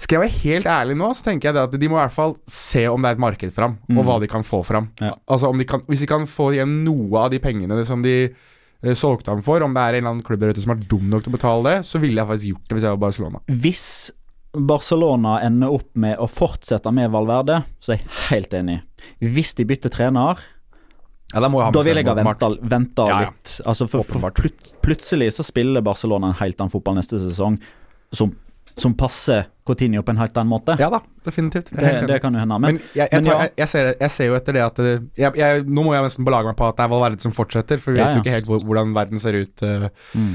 skal 0.00 0.16
jeg 0.16 0.22
være 0.22 0.38
helt 0.40 0.68
ærlig 0.72 0.96
nå, 0.98 1.10
så 1.14 1.26
tenker 1.26 1.50
jeg 1.50 1.60
at 1.60 1.74
de 1.76 1.90
må 1.90 1.98
i 1.98 2.02
hvert 2.02 2.14
fall 2.14 2.36
se 2.50 2.86
om 2.90 3.02
det 3.02 3.10
er 3.10 3.18
et 3.18 3.22
marked 3.22 3.52
fram, 3.54 3.76
mm. 3.88 3.98
og 4.00 4.06
hva 4.08 4.16
de 4.22 4.30
kan 4.30 4.46
få 4.46 4.62
fram. 4.66 4.88
Ja. 5.02 5.12
Altså 5.30 5.52
de 5.56 5.66
kan, 5.68 5.84
Hvis 5.88 6.04
de 6.04 6.08
kan 6.10 6.24
få 6.30 6.50
igjen 6.54 6.80
noe 6.86 7.26
av 7.26 7.34
de 7.34 7.42
pengene 7.42 7.76
som 7.88 8.04
de 8.04 8.14
eh, 8.30 8.94
solgte 8.96 9.34
ham 9.34 9.42
for, 9.46 9.62
om 9.62 9.76
det 9.76 9.82
er 9.82 9.98
en 9.98 10.02
eller 10.02 10.14
annen 10.14 10.24
klubb 10.26 10.40
der 10.42 10.54
ute 10.54 10.64
som 10.64 10.74
er 10.74 10.86
dum 10.90 11.10
nok 11.12 11.26
til 11.26 11.34
å 11.34 11.36
betale 11.36 11.66
det, 11.68 11.76
så 11.88 12.00
ville 12.02 12.18
jeg 12.18 12.32
faktisk 12.32 12.54
gjort 12.54 12.70
det 12.70 12.78
hvis 12.78 12.88
jeg 12.88 12.96
var 12.96 13.04
Barcelona. 13.04 13.42
Hvis 13.66 13.90
Barcelona 14.50 15.36
ender 15.46 15.76
opp 15.76 15.92
med 16.00 16.16
å 16.18 16.26
fortsette 16.26 16.90
med 16.94 17.12
Valverde, 17.12 17.60
så 17.78 17.94
er 17.94 18.00
jeg 18.00 18.16
helt 18.30 18.56
enig. 18.56 18.80
Hvis 19.22 19.54
de 19.58 19.68
bytter 19.68 19.92
trener 19.92 20.40
ja, 21.30 21.38
da 21.70 21.82
vil 21.86 22.00
jeg 22.00 22.06
ha 22.08 22.14
venta 22.18 23.04
ja, 23.06 23.06
ja. 23.06 23.18
litt. 23.28 23.52
Altså 23.62 23.86
for, 23.86 24.02
for 24.02 24.32
plut, 24.34 24.72
plutselig 24.82 25.28
så 25.36 25.44
spiller 25.46 25.84
Barcelona 25.84 26.32
en 26.32 26.38
helt 26.40 26.58
annen 26.58 26.72
fotball 26.72 26.96
neste 26.98 27.20
sesong 27.22 27.60
som, 28.10 28.32
som 28.78 28.94
passer 28.98 29.48
Coutinho 29.66 30.02
på 30.02 30.14
en 30.14 30.20
helt 30.20 30.36
annen 30.36 30.50
måte. 30.50 30.76
Ja 30.80 30.90
da, 30.92 31.00
definitivt. 31.26 31.72
Det, 31.74 31.90
det 32.08 32.20
kan 32.22 32.34
jo 32.34 32.42
hende. 32.42 32.58
Men, 32.58 32.78
men, 32.78 32.84
jeg, 32.96 33.08
jeg, 33.12 33.24
tar, 33.26 33.48
jeg, 33.56 33.68
ser, 33.70 33.90
jeg, 33.92 34.14
ser, 34.14 34.30
jo 34.30 34.38
etter 34.38 34.56
det 34.56 34.64
at 34.66 34.80
det, 34.80 34.94
Nå 35.66 35.84
må 35.86 35.94
jeg 35.94 36.06
nesten 36.06 36.26
belage 36.26 36.50
meg 36.50 36.56
på 36.58 36.68
at 36.68 36.78
det 36.78 36.86
er 36.86 36.94
Valverde 36.94 37.26
som 37.26 37.34
fortsetter, 37.34 37.82
for 37.82 37.94
vi 37.94 38.02
vet 38.02 38.16
jo 38.18 38.24
ikke 38.24 38.38
helt 38.38 38.50
hvordan 38.50 38.96
verden 38.96 39.22
ser 39.22 39.38
ut. 39.42 39.62
Uh, 39.62 39.90
mm. 40.14 40.32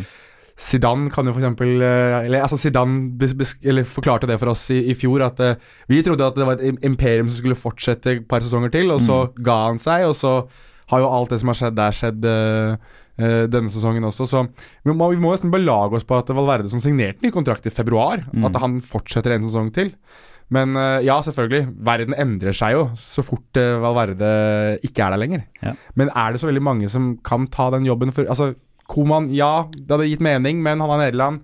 Zidane 0.56 1.10
kan 1.12 1.28
jo 1.28 1.34
for 1.36 1.44
eksempel, 1.44 1.82
eh, 1.84 2.14
eller 2.30 2.46
altså 2.46 2.56
Zidane 2.56 3.10
eller 3.20 3.84
forklarte 3.84 4.30
det 4.30 4.38
for 4.40 4.54
oss 4.54 4.70
i, 4.72 4.78
i 4.88 4.94
fjor, 4.96 5.26
at 5.26 5.42
uh, 5.44 5.74
vi 5.92 6.00
trodde 6.06 6.24
at 6.24 6.38
det 6.40 6.48
var 6.48 6.62
et 6.62 6.86
imperium 6.88 7.28
som 7.28 7.42
skulle 7.42 7.60
fortsette 7.60 8.14
et 8.14 8.30
par 8.30 8.46
sesonger 8.46 8.72
til, 8.72 8.94
og 8.96 9.04
så 9.04 9.26
mm. 9.26 9.42
ga 9.44 9.58
han 9.66 9.82
seg, 9.84 10.06
og 10.08 10.16
så 10.16 10.38
har 10.94 11.02
jo 11.04 11.10
alt 11.12 11.34
det 11.34 11.42
som 11.42 11.52
har 11.52 11.60
skjedd 11.60 11.76
der, 11.76 11.98
skjedd 12.00 12.30
uh, 12.30 12.96
denne 13.16 13.72
sesongen 13.72 14.04
også. 14.04 14.26
Så 14.28 14.42
vi 14.84 14.92
må, 14.92 15.08
vi 15.14 15.20
må 15.24 15.32
nesten 15.32 15.54
belage 15.54 15.96
oss 15.96 16.04
på 16.08 16.18
at 16.20 16.32
Valverde 16.36 16.68
som 16.72 16.82
signerte 16.84 17.24
ny 17.24 17.32
kontrakt 17.32 17.68
i 17.70 17.72
februar, 17.72 18.26
mm. 18.28 18.44
at 18.50 18.58
han 18.60 18.82
fortsetter 18.84 19.38
en 19.38 19.46
sesong 19.48 19.70
til. 19.76 19.94
Men 20.54 20.76
uh, 20.78 21.02
ja, 21.04 21.18
selvfølgelig. 21.26 21.72
Verden 21.86 22.16
endrer 22.22 22.56
seg 22.56 22.76
jo 22.76 22.86
så 23.00 23.24
fort 23.26 23.60
uh, 23.60 23.80
Valverde 23.84 24.30
ikke 24.86 25.06
er 25.06 25.16
der 25.16 25.22
lenger. 25.22 25.46
Ja. 25.64 25.74
Men 25.98 26.12
er 26.14 26.34
det 26.34 26.42
så 26.42 26.50
veldig 26.50 26.66
mange 26.66 26.90
som 26.92 27.16
kan 27.26 27.48
ta 27.52 27.72
den 27.74 27.88
jobben 27.88 28.14
for 28.16 28.30
Altså, 28.30 28.54
Koman, 28.92 29.32
ja, 29.34 29.66
det 29.74 29.90
hadde 29.90 30.12
gitt 30.12 30.22
mening, 30.22 30.60
men 30.62 30.84
han 30.84 30.92
er 30.94 31.08
Nederland. 31.08 31.40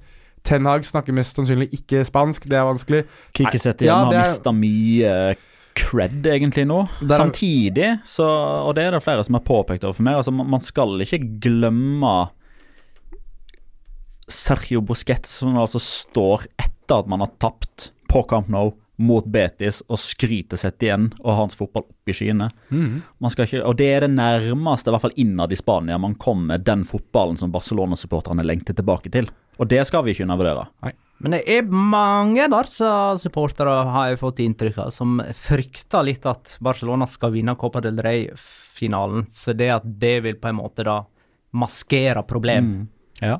Ten 0.46 0.66
Hag 0.70 0.86
snakker 0.86 1.14
mest 1.14 1.38
sannsynlig 1.38 1.72
ikke 1.74 2.04
spansk, 2.06 2.46
det 2.50 2.58
er 2.58 2.68
vanskelig. 2.68 3.02
Kikiset 3.38 3.82
igjen 3.82 3.94
ja, 3.94 4.06
har 4.06 4.14
mista 4.14 4.54
mye 4.54 5.14
cred 5.78 6.28
egentlig 6.28 6.66
nå. 6.70 6.84
Der, 7.02 7.16
Samtidig, 7.20 7.90
så, 8.08 8.28
og 8.68 8.76
det 8.78 8.88
er 8.88 8.96
det 8.96 9.04
flere 9.06 9.24
som 9.28 9.38
har 9.38 9.46
påpekt 9.48 9.86
overfor 9.88 10.08
meg, 10.08 10.20
altså 10.20 10.34
man 10.36 10.64
skal 10.64 11.02
ikke 11.04 11.24
glemme 11.44 12.16
Sergio 14.32 14.82
Busquets, 14.86 15.42
som 15.42 15.58
altså 15.60 15.82
står 15.84 16.48
etter 16.56 17.02
at 17.02 17.10
man 17.12 17.24
har 17.24 17.34
tapt 17.42 17.92
på 18.12 18.24
Camp 18.30 18.50
Nou 18.52 18.74
mot 19.02 19.26
Betis 19.26 19.82
og 19.90 20.00
skryter 20.00 20.60
sett 20.62 20.84
igjen 20.84 21.08
og 21.24 21.30
har 21.32 21.40
hans 21.40 21.58
fotball 21.58 21.88
opp 21.88 22.12
i 22.12 22.16
skyene. 22.16 22.52
Mm. 22.70 23.02
og 23.22 23.76
det 23.80 23.88
er 23.90 24.06
det 24.06 24.12
nærmeste, 24.14 24.92
i 24.92 24.94
hvert 24.94 25.06
fall 25.08 25.18
innad 25.24 25.52
i 25.52 25.58
Spania, 25.58 25.98
man 25.98 26.16
kommer 26.22 26.62
den 26.62 26.84
fotballen 26.86 27.40
som 27.40 27.54
Barcelona-supporterne 27.54 28.46
lengter 28.46 28.78
tilbake 28.78 29.10
til. 29.10 29.30
Og 29.58 29.70
det 29.72 29.82
skal 29.88 30.06
vi 30.06 30.14
ikke 30.14 30.28
undervurdere. 30.28 30.68
Nei. 30.86 30.94
Men 31.22 31.36
det 31.36 31.42
er 31.54 31.68
mange 31.70 32.48
Barca-supportere, 32.50 33.76
har 33.94 34.10
jeg 34.10 34.22
fått 34.22 34.42
inntrykk 34.42 34.80
av, 34.82 34.90
som 34.96 35.20
frykter 35.38 36.06
litt 36.08 36.26
at 36.30 36.56
Barcelona 36.64 37.06
skal 37.10 37.36
vinne 37.36 37.54
Copa 37.62 37.82
del 37.84 38.02
Rey-finalen, 38.02 39.28
for 39.38 39.58
det 39.58 39.70
at 39.76 39.86
det 40.02 40.18
vil 40.26 40.40
på 40.42 40.50
en 40.50 40.58
måte 40.58 40.86
da 40.88 41.04
maskere 41.62 42.24
problem. 42.26 42.72
Mm. 42.72 42.84
Ja. 43.22 43.38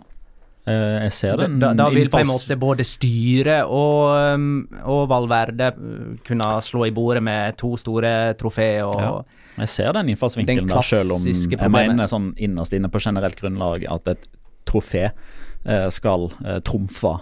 Uh, 0.62 1.08
jeg 1.08 1.14
ser 1.18 1.40
den. 1.42 1.56
Da, 1.62 1.72
da 1.74 1.88
vil 1.90 2.12
på 2.14 2.20
en 2.22 2.30
måte 2.30 2.54
både 2.62 2.86
styret 2.86 3.66
og, 3.66 4.36
um, 4.36 4.60
og 4.94 5.08
Valverde 5.10 5.72
uh, 5.74 6.12
kunne 6.28 6.52
slå 6.62 6.86
i 6.86 6.94
bordet 6.94 7.24
med 7.26 7.58
to 7.58 7.74
store 7.82 8.36
trofeer. 8.38 8.86
Og 8.86 9.02
ja. 9.02 9.16
Jeg 9.64 9.74
ser 9.74 9.98
den 9.98 10.14
innfallsvinkelen 10.14 10.70
der, 10.70 10.86
selv 10.86 11.18
om 11.18 11.26
jeg 11.26 11.50
problemet. 11.56 11.96
mener 11.96 12.12
sånn 12.12 12.30
innerst 12.38 12.78
inne 12.78 12.94
på 12.94 13.02
generelt 13.02 13.42
grunnlag 13.42 13.88
at 13.90 14.14
et 14.14 14.30
trofé 14.70 15.08
uh, 15.10 15.90
skal 15.90 16.30
trumfe 16.68 17.18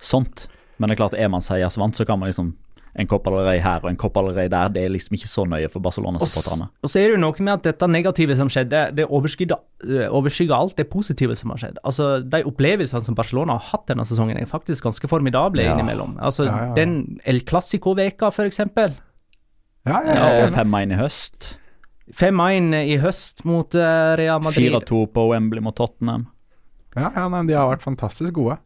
sånt. 0.00 0.46
Men 0.78 0.88
det 0.88 0.96
er 0.96 1.02
klart, 1.02 1.18
er 1.18 1.30
man 1.32 1.44
seiersvant, 1.44 1.98
så 1.98 2.06
kan 2.06 2.20
man 2.20 2.30
liksom 2.30 2.54
en 2.98 3.06
kopp 3.06 3.28
allerede 3.30 3.60
her 3.62 3.82
og 3.84 3.90
en 3.90 3.98
kopp 3.98 4.16
allerede 4.18 4.50
der. 4.50 4.70
Det 4.74 4.82
er 4.82 4.90
liksom 4.90 5.14
ikke 5.14 5.30
så 5.30 5.44
nøye 5.46 5.68
for 5.70 5.82
Barcelona-supporterne. 5.84 6.68
Og 6.82 6.90
så 6.90 7.00
er 7.00 7.08
det 7.08 7.16
jo 7.16 7.20
noe 7.22 7.44
med 7.44 7.52
at 7.52 7.66
dette 7.68 7.88
negative 7.90 8.36
som 8.38 8.50
skjedde, 8.50 8.80
det 8.98 9.06
overskygger, 9.06 9.60
eh, 9.86 10.56
alt 10.58 10.76
det 10.76 10.88
positive 10.90 11.36
som 11.38 11.54
har 11.54 11.62
skjedd. 11.62 11.78
Altså, 11.84 12.08
De 12.22 12.42
opplevelsene 12.44 13.04
som 13.04 13.14
Barcelona 13.14 13.58
har 13.58 13.66
hatt 13.70 13.86
denne 13.86 14.06
sesongen, 14.08 14.38
er 14.38 14.50
faktisk 14.50 14.84
ganske 14.84 15.08
formidable 15.08 15.62
ja. 15.62 15.76
innimellom. 15.76 16.18
Altså, 16.18 16.48
ja, 16.48 16.56
ja, 16.68 16.74
Den 16.74 17.20
El 17.24 17.44
Clásico-veka, 17.44 18.32
eksempel. 18.46 18.96
Ja, 19.86 20.02
ja, 20.02 20.40
ja. 20.40 20.46
5-1 20.52 20.92
i 20.92 20.98
høst. 20.98 21.58
5-1 22.18 22.74
i 22.82 22.96
høst 22.98 23.44
mot 23.44 23.74
uh, 23.74 24.16
Real 24.18 24.42
Madrid. 24.42 24.72
4-2 24.72 25.06
på 25.12 25.28
Wembley 25.30 25.62
mot 25.62 25.76
Tottenham. 25.76 26.26
Ja, 26.96 27.12
ja 27.14 27.28
nei, 27.28 27.44
de 27.46 27.54
har 27.54 27.68
vært 27.70 27.84
fantastisk 27.84 28.34
gode. 28.40 28.58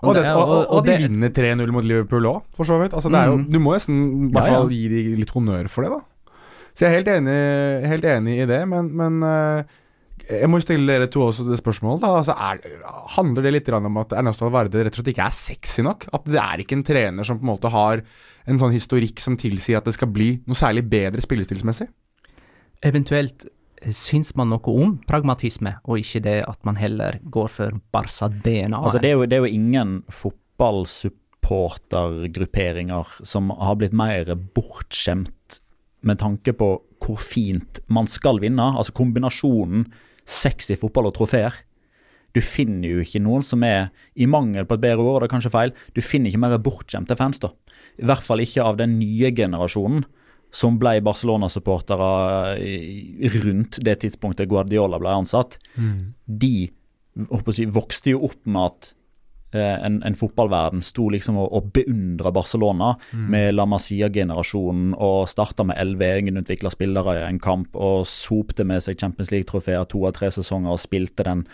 Og, 0.00 0.14
det, 0.16 0.24
og, 0.32 0.40
og, 0.40 0.62
og 0.76 0.86
de 0.86 0.96
vinner 1.04 1.32
3-0 1.34 1.74
mot 1.74 1.84
Liverpool 1.86 2.26
òg, 2.30 2.46
for 2.56 2.68
så 2.68 2.78
vidt. 2.80 2.94
Altså, 2.96 3.10
jo, 3.12 3.36
mm. 3.38 3.44
du 3.52 3.58
må 3.62 3.74
nesten 3.76 4.00
i 4.28 4.30
hvert 4.34 4.54
fall 4.54 4.72
gi 4.74 4.86
dem 4.90 5.20
litt 5.20 5.34
honnør 5.34 5.68
for 5.72 5.86
det, 5.86 5.98
da. 5.98 6.34
Så 6.70 6.86
jeg 6.86 6.90
er 6.90 6.98
helt 7.00 7.12
enig, 7.12 7.36
helt 7.90 8.08
enig 8.08 8.34
i 8.40 8.48
det, 8.48 8.60
men, 8.70 8.88
men 8.96 9.20
uh, 9.26 9.78
jeg 10.30 10.50
må 10.50 10.60
stille 10.62 10.86
dere 10.86 11.08
to 11.10 11.22
også 11.26 11.44
det 11.48 11.58
spørsmålet. 11.60 12.02
Da. 12.04 12.10
Altså, 12.20 12.34
er, 12.34 12.60
handler 13.16 13.46
det 13.46 13.54
litt 13.56 13.70
om 13.76 14.00
at 14.02 14.14
Ernesto 14.16 14.46
Valverde 14.46 14.84
rett 14.86 14.94
og 14.94 15.02
slett 15.02 15.12
ikke 15.12 15.26
er 15.26 15.36
sexy 15.36 15.84
nok? 15.86 16.06
At 16.16 16.28
det 16.30 16.40
er 16.42 16.62
ikke 16.62 16.78
en 16.78 16.86
trener 16.86 17.26
som 17.26 17.40
på 17.40 17.46
en 17.46 17.52
måte 17.52 17.72
har 17.74 18.04
en 18.50 18.60
sånn 18.60 18.74
historikk 18.74 19.22
som 19.22 19.38
tilsier 19.40 19.80
at 19.80 19.88
det 19.88 19.96
skal 19.98 20.10
bli 20.12 20.32
noe 20.46 20.58
særlig 20.58 20.86
bedre 20.90 21.22
spillestilsmessig? 21.24 21.88
Eventuelt 22.86 23.48
syns 23.96 24.34
man 24.36 24.50
noe 24.52 24.72
om 24.72 24.98
pragmatisme, 25.08 25.72
og 25.88 25.98
ikke 26.02 26.20
det 26.26 26.40
at 26.48 26.60
man 26.68 26.76
heller 26.80 27.12
går 27.24 27.48
for 27.54 27.70
Barca-DNA? 27.94 28.76
Altså, 28.76 28.98
det, 29.02 29.10
det 29.30 29.36
er 29.38 29.42
jo 29.46 29.56
ingen 29.56 29.90
fotballsupportergrupperinger 30.12 33.04
som 33.24 33.50
har 33.56 33.74
blitt 33.80 33.96
mer 33.96 34.24
bortskjemt 34.56 35.60
med 36.06 36.16
tanke 36.20 36.52
på 36.56 36.68
hvor 37.00 37.18
fint 37.20 37.80
man 37.88 38.06
skal 38.10 38.40
vinne. 38.42 38.76
Altså 38.76 38.92
kombinasjonen 38.96 39.86
sexy 40.28 40.74
fotball 40.78 41.06
og 41.10 41.16
trofeer. 41.16 41.54
Du 42.36 42.40
finner 42.44 42.88
jo 42.92 42.98
ikke 43.02 43.22
noen 43.24 43.42
som 43.42 43.62
er, 43.66 43.88
i 44.14 44.26
mangel 44.30 44.64
på 44.68 44.74
et 44.76 44.84
bedre 44.84 45.02
ord, 45.02 45.20
det 45.22 45.26
er 45.26 45.32
kanskje 45.32 45.50
feil, 45.50 45.72
du 45.96 46.00
finner 46.04 46.28
ikke 46.30 46.44
mer 46.44 46.62
bortskjemte 46.62 47.16
fans, 47.18 47.42
da. 47.42 47.48
I 47.98 48.06
hvert 48.06 48.22
fall 48.22 48.40
ikke 48.44 48.62
av 48.62 48.76
den 48.78 49.00
nye 49.00 49.32
generasjonen 49.34 50.04
som 50.50 50.78
ble 50.80 50.98
Barcelona-supportere 51.06 52.10
rundt 53.44 53.78
det 53.86 54.00
tidspunktet 54.02 54.50
Guardiola 54.50 54.98
ble 54.98 55.12
ansatt, 55.22 55.58
mm. 55.76 55.98
de 56.26 56.54
si, 57.54 57.66
vokste 57.66 58.14
jo 58.14 58.24
opp 58.28 58.40
med 58.46 58.62
at 58.64 58.90
eh, 59.54 59.76
en, 59.86 60.00
en, 60.06 60.16
fotballverden 60.16 60.82
sto 60.82 61.08
liksom 61.12 61.38
og, 61.40 61.50
og 61.56 61.70
beundra 61.74 62.32
Barcelona 62.34 62.94
mm. 63.12 63.26
med 63.34 63.54
La 63.54 63.66
Masia-generasjonen 63.68 64.94
og 64.94 65.28
starta 65.30 65.66
med 65.66 65.78
elleve 65.80 66.10
egenutvikla 66.20 66.72
spillere 66.72 67.18
i 67.18 67.26
en 67.28 67.40
kamp 67.42 67.76
og 67.76 68.06
sopte 68.08 68.66
med 68.66 68.82
seg 68.84 68.98
Champions 69.00 69.32
League-trofeer 69.34 69.86
to 69.90 70.04
av 70.08 70.16
tre 70.18 70.32
sesonger 70.34 70.74
og 70.74 70.82
spilte 70.82 71.26
den 71.26 71.46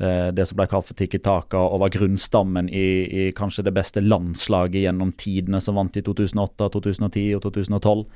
eh, 0.00 0.28
det 0.34 0.48
som 0.48 0.60
ble 0.60 0.68
kalt 0.72 0.88
for 0.88 0.98
Tiki 0.98 1.20
Taka, 1.22 1.60
og 1.60 1.84
var 1.84 1.94
grunnstammen 1.96 2.68
i, 2.68 2.86
i 3.06 3.30
kanskje 3.36 3.66
det 3.68 3.76
beste 3.76 4.04
landslaget 4.04 4.86
gjennom 4.86 5.16
tidene, 5.16 5.60
som 5.60 5.80
vant 5.80 5.96
i 5.96 6.04
2008, 6.04 6.72
2010 6.76 7.26
og 7.38 7.44
2012. 7.48 8.06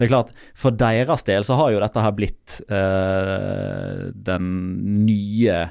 Det 0.00 0.06
er 0.06 0.14
klart, 0.14 0.30
For 0.56 0.72
deres 0.72 1.26
del 1.28 1.44
så 1.44 1.58
har 1.60 1.74
jo 1.74 1.82
dette 1.82 2.00
her 2.00 2.14
blitt 2.16 2.54
uh, 2.72 4.08
den 4.16 4.46
nye 5.04 5.66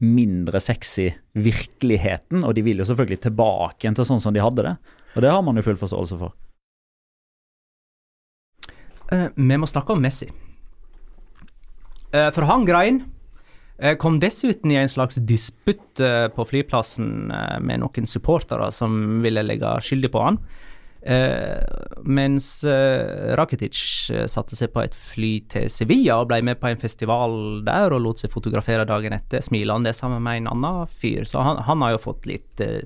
mindre 0.00 0.60
sexy 0.60 1.10
virkeligheten, 1.36 2.44
og 2.44 2.54
de 2.56 2.64
vil 2.64 2.80
jo 2.80 2.86
selvfølgelig 2.88 3.20
tilbake 3.28 3.92
til 3.92 4.08
sånn 4.08 4.20
som 4.20 4.32
de 4.32 4.44
hadde 4.44 4.64
det. 4.64 4.74
Og 5.16 5.24
det 5.24 5.32
har 5.32 5.44
man 5.44 5.56
jo 5.56 5.64
full 5.64 5.78
forståelse 5.80 6.18
for. 6.20 6.34
Uh, 9.12 9.28
vi 9.36 9.58
må 9.60 9.68
snakke 9.70 9.94
om 9.94 10.02
Messi. 10.02 10.28
Uh, 12.12 12.30
for 12.34 12.46
han 12.48 12.66
grein. 12.68 13.04
Uh, 13.76 13.94
kom 14.00 14.18
dessuten 14.20 14.72
i 14.72 14.78
en 14.80 14.90
slags 14.90 15.20
disputt 15.20 16.00
på 16.36 16.44
flyplassen 16.48 17.30
med 17.64 17.80
noen 17.80 18.08
supportere 18.08 18.68
som 18.72 19.20
ville 19.24 19.44
legge 19.44 19.70
skyldig 19.84 20.10
på 20.12 20.24
han. 20.24 20.40
Eh, 21.06 22.02
mens 22.02 22.64
eh, 22.66 23.34
Rakitic 23.38 23.78
eh, 24.10 24.24
satte 24.26 24.58
seg 24.58 24.72
på 24.74 24.82
et 24.82 24.94
fly 24.96 25.32
til 25.52 25.68
Sevilla 25.70 26.18
og 26.18 26.32
ble 26.32 26.40
med 26.48 26.58
på 26.58 26.66
en 26.72 26.80
festival 26.82 27.62
der 27.66 27.94
og 27.94 28.02
lot 28.02 28.22
seg 28.22 28.32
fotografere 28.32 28.86
dagen 28.88 29.14
etter, 29.14 29.44
smilende 29.44 29.94
sammen 29.94 30.24
med 30.24 30.42
en 30.42 30.52
annen 30.56 30.90
fyr. 30.90 31.22
Så 31.28 31.44
han, 31.46 31.62
han 31.68 31.84
har 31.86 31.94
jo 31.94 32.02
fått 32.08 32.26
litt 32.26 32.64
eh, 32.64 32.82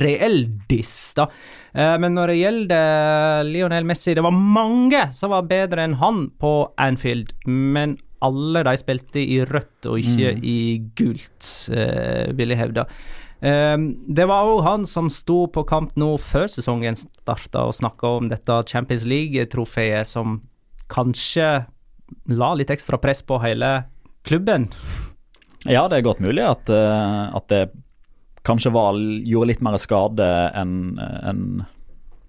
reell 0.00 0.44
diss, 0.70 1.12
da. 1.18 1.28
Eh, 1.74 1.96
men 2.00 2.16
når 2.16 2.32
det 2.32 2.40
gjelder 2.40 3.48
Lionel 3.50 3.88
Messi, 3.88 4.14
det 4.16 4.24
var 4.24 4.36
mange 4.36 5.06
som 5.16 5.34
var 5.34 5.48
bedre 5.50 5.84
enn 5.84 5.98
han 6.00 6.28
på 6.40 6.54
Anfield, 6.80 7.34
men 7.44 7.98
alle 8.24 8.64
de 8.66 8.76
spilte 8.76 9.20
i 9.20 9.40
rødt 9.48 9.88
og 9.88 10.00
ikke 10.00 10.34
i 10.44 10.60
gult, 10.96 11.48
eh, 11.72 12.32
vil 12.36 12.52
jeg 12.52 12.60
hevde. 12.60 12.86
Um, 13.40 13.84
det 14.04 14.26
var 14.28 14.44
òg 14.44 14.58
han 14.66 14.82
som 14.84 15.06
sto 15.08 15.46
på 15.48 15.62
kamp 15.64 15.94
nå 15.96 16.10
før 16.20 16.44
sesongen 16.52 16.98
starta 16.98 17.62
og 17.70 17.76
snakka 17.78 18.10
om 18.18 18.28
dette 18.28 18.58
Champions 18.68 19.06
League-trofeet 19.08 20.04
som 20.10 20.42
kanskje 20.92 21.46
la 22.28 22.50
litt 22.58 22.72
ekstra 22.74 22.98
press 23.00 23.22
på 23.24 23.38
hele 23.40 23.70
klubben. 24.28 24.68
Ja, 25.64 25.86
det 25.88 26.00
er 26.00 26.06
godt 26.08 26.20
mulig 26.20 26.44
at, 26.44 26.68
eh, 26.68 27.36
at 27.36 27.48
det 27.48 27.62
kanskje 28.44 28.72
var, 28.72 28.96
gjorde 28.98 29.50
litt 29.52 29.64
mer 29.64 29.76
skade 29.80 30.26
enn 30.56 30.98
en, 31.00 31.42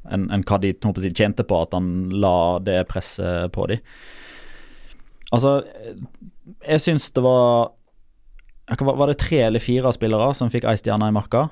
enn- 0.08 0.30
en 0.32 0.43
hva 0.47 0.60
de 0.63 0.74
jeg, 0.76 1.13
tjente 1.15 1.43
på 1.47 1.62
at 1.63 1.76
han 1.76 2.10
la 2.12 2.60
det 2.63 2.82
presset 2.91 3.52
på 3.56 3.67
dem. 3.71 3.84
Altså, 5.32 5.62
jeg 6.67 6.84
syns 6.84 7.12
det 7.15 7.24
var 7.24 7.71
Var 8.69 9.08
det 9.08 9.17
tre 9.19 9.39
eller 9.47 9.60
fire 9.60 9.91
spillere 9.93 10.34
som 10.38 10.50
fikk 10.50 10.65
ei 10.69 10.76
stjerne 10.80 11.10
i 11.10 11.15
marka? 11.15 11.50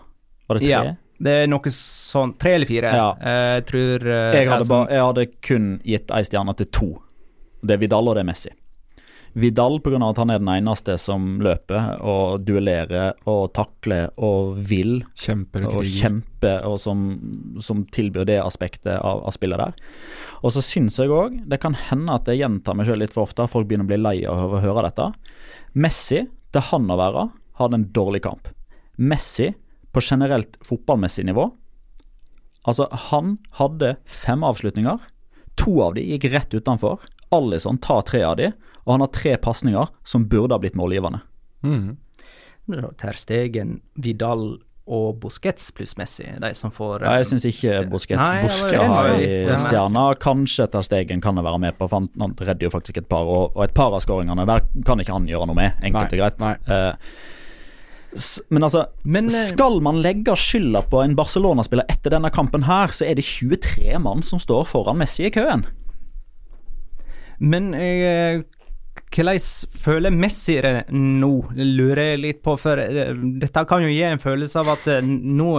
Var 0.47 0.59
det 0.59 0.63
tre? 0.65 0.69
Ja, 0.71 0.95
det 1.19 1.33
er 1.43 1.47
noe 1.51 1.71
sånn 1.73 2.37
Tre 2.39 2.53
eller 2.55 2.65
fire. 2.69 2.93
Ja. 2.95 3.09
Eh, 3.19 3.55
Jeg 3.59 3.65
tror 3.67 4.07
eh, 4.07 4.31
Jeg 4.39 4.47
hadde, 4.49 4.65
som- 4.65 4.85
ba, 4.85 4.93
jeg 4.93 5.03
hadde 5.03 5.25
kun 5.41 5.81
gitt 5.83 6.11
ei 6.11 6.23
stjerne 6.23 6.55
til 6.55 6.65
to. 6.71 6.89
Det 7.61 7.75
er 7.75 7.77
Vidal 7.77 8.07
og 8.07 8.15
det 8.15 8.21
er 8.21 8.29
Messi. 8.31 8.49
Vidal 9.35 9.79
pga. 9.79 10.09
at 10.09 10.17
han 10.17 10.29
er 10.31 10.39
den 10.39 10.47
eneste 10.47 10.97
som 10.97 11.39
løper 11.39 11.99
og 12.01 12.45
duellerer 12.45 13.13
og 13.27 13.53
takler 13.53 14.09
og 14.17 14.55
vil 14.57 15.03
Kjemper 15.15 15.67
og 15.67 15.75
og 15.75 15.83
kjemper, 15.85 16.65
og 16.65 16.79
som, 16.79 17.03
som 17.61 17.85
tilbyr 17.85 18.25
det 18.25 18.39
aspektet 18.41 18.97
av, 18.97 19.21
av 19.27 19.31
spillet 19.31 19.57
der. 19.59 19.73
Og 20.41 20.51
så 20.51 20.63
syns 20.65 20.97
jeg 20.97 21.09
òg 21.09 21.47
det 21.47 21.59
kan 21.61 21.73
hende 21.75 22.09
at 22.15 22.25
jeg 22.25 22.39
gjentar 22.41 22.73
meg 22.75 22.87
sjøl 22.87 22.97
litt 23.03 23.13
for 23.13 23.27
ofte, 23.27 23.45
folk 23.47 23.67
begynner 23.67 23.85
å 23.85 23.91
bli 23.91 23.97
lei 24.01 24.25
av 24.25 24.49
å 24.57 24.61
høre 24.63 24.87
dette. 24.89 25.13
Messi, 25.75 26.23
til 26.53 26.65
han 26.71 26.89
å 26.89 26.97
være, 26.99 27.25
hadde 27.59 27.79
en 27.79 27.89
dårlig 27.95 28.23
kamp. 28.25 28.49
Messi, 28.97 29.51
på 29.89 30.03
generelt 30.05 30.59
fotballmessig 30.61 31.25
nivå 31.25 31.47
Altså, 32.67 32.89
han 33.09 33.37
hadde 33.57 33.95
fem 34.05 34.43
avslutninger. 34.43 34.99
To 35.61 35.77
av 35.85 35.95
de 35.95 36.03
gikk 36.05 36.27
rett 36.33 36.53
utenfor. 36.53 37.05
Alison 37.33 37.79
tar 37.81 38.03
tre 38.05 38.21
av 38.27 38.35
de, 38.39 38.51
og 38.83 38.93
han 38.93 39.03
har 39.05 39.11
tre 39.15 39.35
pasninger 39.41 39.89
som 40.07 40.27
burde 40.29 40.55
ha 40.55 40.61
blitt 40.61 40.77
målgivende. 40.77 41.21
Mm. 41.63 41.97
Ter 42.99 43.17
Stegen, 43.17 43.79
Vidal 43.95 44.59
og 44.89 45.19
Busquets 45.21 45.67
pluss 45.77 45.93
Messi, 45.99 46.25
de 46.41 46.49
som 46.57 46.71
får 46.73 47.03
Ja, 47.05 47.11
eh, 47.13 47.19
jeg 47.21 47.27
syns 47.29 47.45
ikke 47.45 47.73
ste- 47.77 47.89
Busquets 47.91 48.19
Nei, 48.19 49.57
Stjerna 49.61 50.05
eh. 50.11 50.17
Kanskje 50.23 50.65
etter 50.65 50.81
Stegen 50.87 51.21
kan 51.21 51.37
det 51.37 51.43
være 51.45 51.59
med 51.61 51.77
på, 51.77 51.87
for 51.91 52.01
han, 52.01 52.33
redder 52.39 52.65
jo 52.65 52.71
faktisk 52.73 52.97
et 53.03 53.09
par, 53.11 53.27
og, 53.29 53.51
og 53.55 53.63
et 53.67 53.73
par 53.77 53.93
av 53.93 54.01
skåringene 54.01 54.47
der 54.49 54.65
kan 54.87 54.99
ikke 55.03 55.13
han 55.13 55.27
gjøre 55.29 55.45
noe 55.51 55.59
med, 55.59 55.77
enkelt 55.85 56.15
og 56.17 56.23
greit. 56.23 56.39
nei. 56.41 56.55
Uh, 56.65 56.95
s- 58.17 58.41
men 58.49 58.63
altså, 58.65 58.87
Men, 59.05 59.25
eh, 59.29 59.45
skal 59.51 59.79
man 59.85 60.01
legge 60.01 60.33
skylda 60.35 60.81
på 60.89 61.03
en 61.05 61.13
Barcelona-spiller 61.15 61.85
etter 61.87 62.09
denne 62.17 62.31
kampen 62.33 62.65
her, 62.65 62.87
så 62.95 63.05
er 63.05 63.15
det 63.21 63.25
23 63.29 63.99
mann 64.01 64.23
som 64.25 64.39
står 64.41 64.65
foran 64.65 64.97
Messi 64.97 65.27
i 65.29 65.31
køen. 65.35 65.67
Men 67.39 67.73
eh, 67.77 68.41
hvordan 69.09 69.39
føler 69.83 70.13
Messi 70.13 70.55
det 70.61 70.73
nå, 70.93 71.29
lurer 71.55 72.01
jeg 72.13 72.21
litt 72.23 72.41
på. 72.45 72.55
For 72.59 72.79
dette 73.41 73.63
kan 73.69 73.83
jo 73.83 73.89
gi 73.91 74.01
en 74.07 74.21
følelse 74.21 74.61
av 74.61 74.71
at 74.75 74.89
nå 75.05 75.49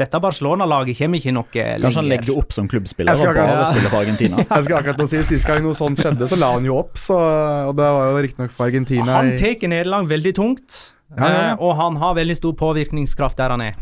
Dette 0.00 0.20
Barcelona-laget 0.22 0.98
kommer 1.00 1.20
ikke 1.20 1.34
noe 1.36 1.48
lenger. 1.50 1.84
Kanskje 1.84 2.02
han 2.02 2.10
legger 2.10 2.40
opp 2.40 2.54
som 2.56 2.70
klubbspiller 2.70 3.20
og 3.20 3.34
bare 3.36 3.66
spiller 3.70 3.92
for 3.92 4.00
Argentina. 4.02 4.44
Jeg 4.46 4.66
skal 4.66 4.78
akkurat 4.80 5.04
si 5.10 5.22
Sist 5.30 5.46
gang 5.46 5.62
noe 5.64 5.76
sånt 5.78 6.00
skjedde, 6.00 6.26
så 6.30 6.38
la 6.40 6.54
han 6.56 6.66
jo 6.66 6.78
opp. 6.80 6.96
Så, 7.00 7.18
og 7.18 7.76
det 7.78 7.90
var 7.98 8.10
jo 8.14 8.24
riktignok 8.24 8.54
for 8.56 8.70
Argentina. 8.70 9.20
Han 9.20 9.34
tar 9.40 9.68
Nederland 9.70 10.10
veldig 10.10 10.34
tungt, 10.38 10.80
Ja, 11.16 11.26
ja, 11.26 11.38
ja. 11.50 11.54
og 11.58 11.74
han 11.78 11.96
har 11.98 12.14
veldig 12.18 12.36
stor 12.38 12.52
påvirkningskraft 12.58 13.38
der 13.40 13.54
han 13.56 13.64
er. 13.70 13.78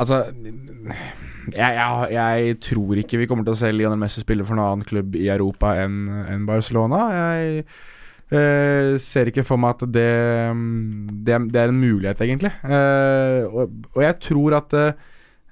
Altså 0.00 0.22
jeg, 1.52 1.72
jeg, 1.76 2.08
jeg 2.14 2.58
tror 2.64 3.00
ikke 3.02 3.20
vi 3.20 3.26
kommer 3.28 3.44
til 3.44 3.54
å 3.54 3.58
se 3.58 3.72
Lionel 3.74 4.00
Messi 4.00 4.22
spille 4.22 4.46
for 4.46 4.56
noen 4.56 4.78
annen 4.78 4.88
klubb 4.88 5.16
i 5.18 5.28
Europa 5.32 5.74
enn 5.82 6.06
en 6.08 6.46
Barcelona. 6.48 7.02
Jeg 7.12 7.64
eh, 8.32 8.92
ser 9.02 9.28
ikke 9.28 9.44
for 9.46 9.60
meg 9.60 9.76
at 9.76 9.86
det, 9.92 10.10
det, 11.26 11.40
det 11.52 11.60
er 11.60 11.72
en 11.72 11.82
mulighet, 11.82 12.22
egentlig. 12.24 12.54
Eh, 12.64 13.42
og, 13.50 13.82
og 13.92 14.04
jeg 14.06 14.20
tror 14.24 14.56
at 14.62 14.78
eh, 14.80 14.94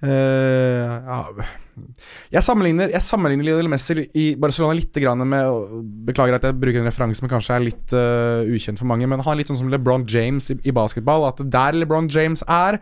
ja, 0.08 1.20
jeg 2.30 2.44
sammenligner, 2.44 2.90
jeg 2.92 3.04
sammenligner 3.04 3.46
Lionel 3.46 3.70
Messi 3.72 4.06
i 4.18 4.26
Barcelona 4.40 4.76
litt 4.78 4.96
med 5.28 5.84
Beklager 6.06 6.38
at 6.38 6.48
jeg 6.48 6.58
bruker 6.60 6.80
en 6.80 6.88
referanse 6.88 7.20
som 7.20 7.30
kanskje 7.30 7.56
er 7.56 7.64
litt 7.64 7.94
uh, 7.96 8.42
ukjent 8.48 8.80
for 8.80 8.88
mange, 8.90 9.08
men 9.10 9.22
han 9.22 9.32
er 9.32 9.40
litt 9.40 9.50
sånn 9.50 9.60
som 9.60 9.70
LeBron 9.72 10.06
James 10.10 10.50
i, 10.52 10.58
i 10.64 10.74
basketball. 10.76 11.28
At 11.28 11.40
der 11.40 11.78
LeBron 11.78 12.10
James 12.12 12.44
er, 12.46 12.80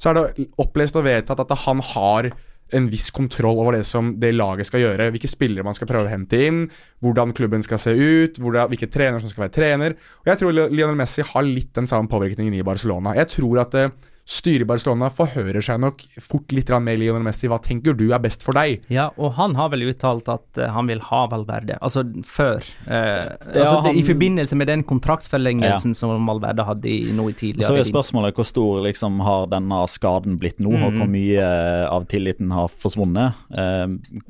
så 0.00 0.10
er 0.10 0.18
det 0.18 0.46
opplest 0.60 0.96
og 0.96 1.04
vedtatt 1.04 1.42
at 1.44 1.58
han 1.66 1.82
har 1.92 2.30
en 2.76 2.86
viss 2.90 3.08
kontroll 3.14 3.58
over 3.58 3.74
det 3.76 3.84
som 3.88 4.12
det 4.22 4.30
laget 4.36 4.68
skal 4.68 4.84
gjøre. 4.84 5.10
Hvilke 5.14 5.30
spillere 5.30 5.66
man 5.66 5.76
skal 5.76 5.88
prøve 5.90 6.06
å 6.06 6.12
hente 6.12 6.38
inn, 6.46 6.60
hvordan 7.02 7.34
klubben 7.36 7.64
skal 7.66 7.80
se 7.82 7.94
ut, 7.96 8.38
hvilke 8.38 8.90
trenere 8.92 9.22
som 9.22 9.32
skal 9.32 9.46
være 9.46 9.56
trener. 9.56 9.96
Og 10.22 10.30
Jeg 10.30 10.40
tror 10.40 10.54
Lionel 10.54 10.98
Messi 10.98 11.26
har 11.26 11.46
litt 11.46 11.72
den 11.76 11.90
samme 11.90 12.10
påvirkningen 12.10 12.54
i 12.54 12.64
Barcelona. 12.66 13.16
Jeg 13.18 13.32
tror 13.34 13.64
at 13.64 13.76
eh, 13.78 13.90
styret 14.28 14.62
i 14.64 14.68
Barcelona 14.68 15.08
forhører 15.12 15.62
seg 15.64 15.80
nok 15.82 16.02
fort 16.22 16.52
litt 16.54 16.70
mer 16.70 16.82
med 16.84 17.00
Lionel 17.00 17.24
Messi. 17.26 17.48
Hva 17.50 17.58
tenker 17.62 17.96
du 17.98 18.06
er 18.14 18.22
best 18.22 18.44
for 18.46 18.56
deg? 18.56 18.84
Ja, 18.92 19.08
og 19.18 19.34
han 19.38 19.56
har 19.58 19.72
vel 19.72 19.88
uttalt 19.90 20.28
at 20.30 20.60
eh, 20.60 20.70
han 20.70 20.90
vil 20.90 21.02
ha 21.08 21.22
Valverde, 21.32 21.78
altså 21.82 22.04
før. 22.26 22.62
eh, 22.86 23.26
Ja, 23.26 23.64
altså 23.64 23.80
han, 23.86 23.96
I 23.98 24.04
forbindelse 24.06 24.58
med 24.60 24.70
den 24.70 24.84
kontraktsforlengelsen 24.86 25.96
som 25.98 26.14
Valverde 26.28 26.66
hadde 26.68 26.90
i, 26.90 27.10
nå 27.16 27.28
i 27.32 27.52
Så 27.62 27.74
er 27.76 27.88
spørsmålet 27.88 28.36
hvor 28.38 28.46
stor 28.48 28.80
liksom 28.86 29.20
har 29.26 29.48
denne 29.50 29.82
skaden 29.90 30.38
blitt 30.40 30.60
nå, 30.62 30.76
og 30.78 30.96
hvor 31.00 31.10
mye 31.10 31.42
eh, 31.42 31.86
av 31.90 32.06
tilliten 32.10 32.54
har 32.54 32.70
forsvunnet. 32.70 33.34
Eh, 33.56 33.86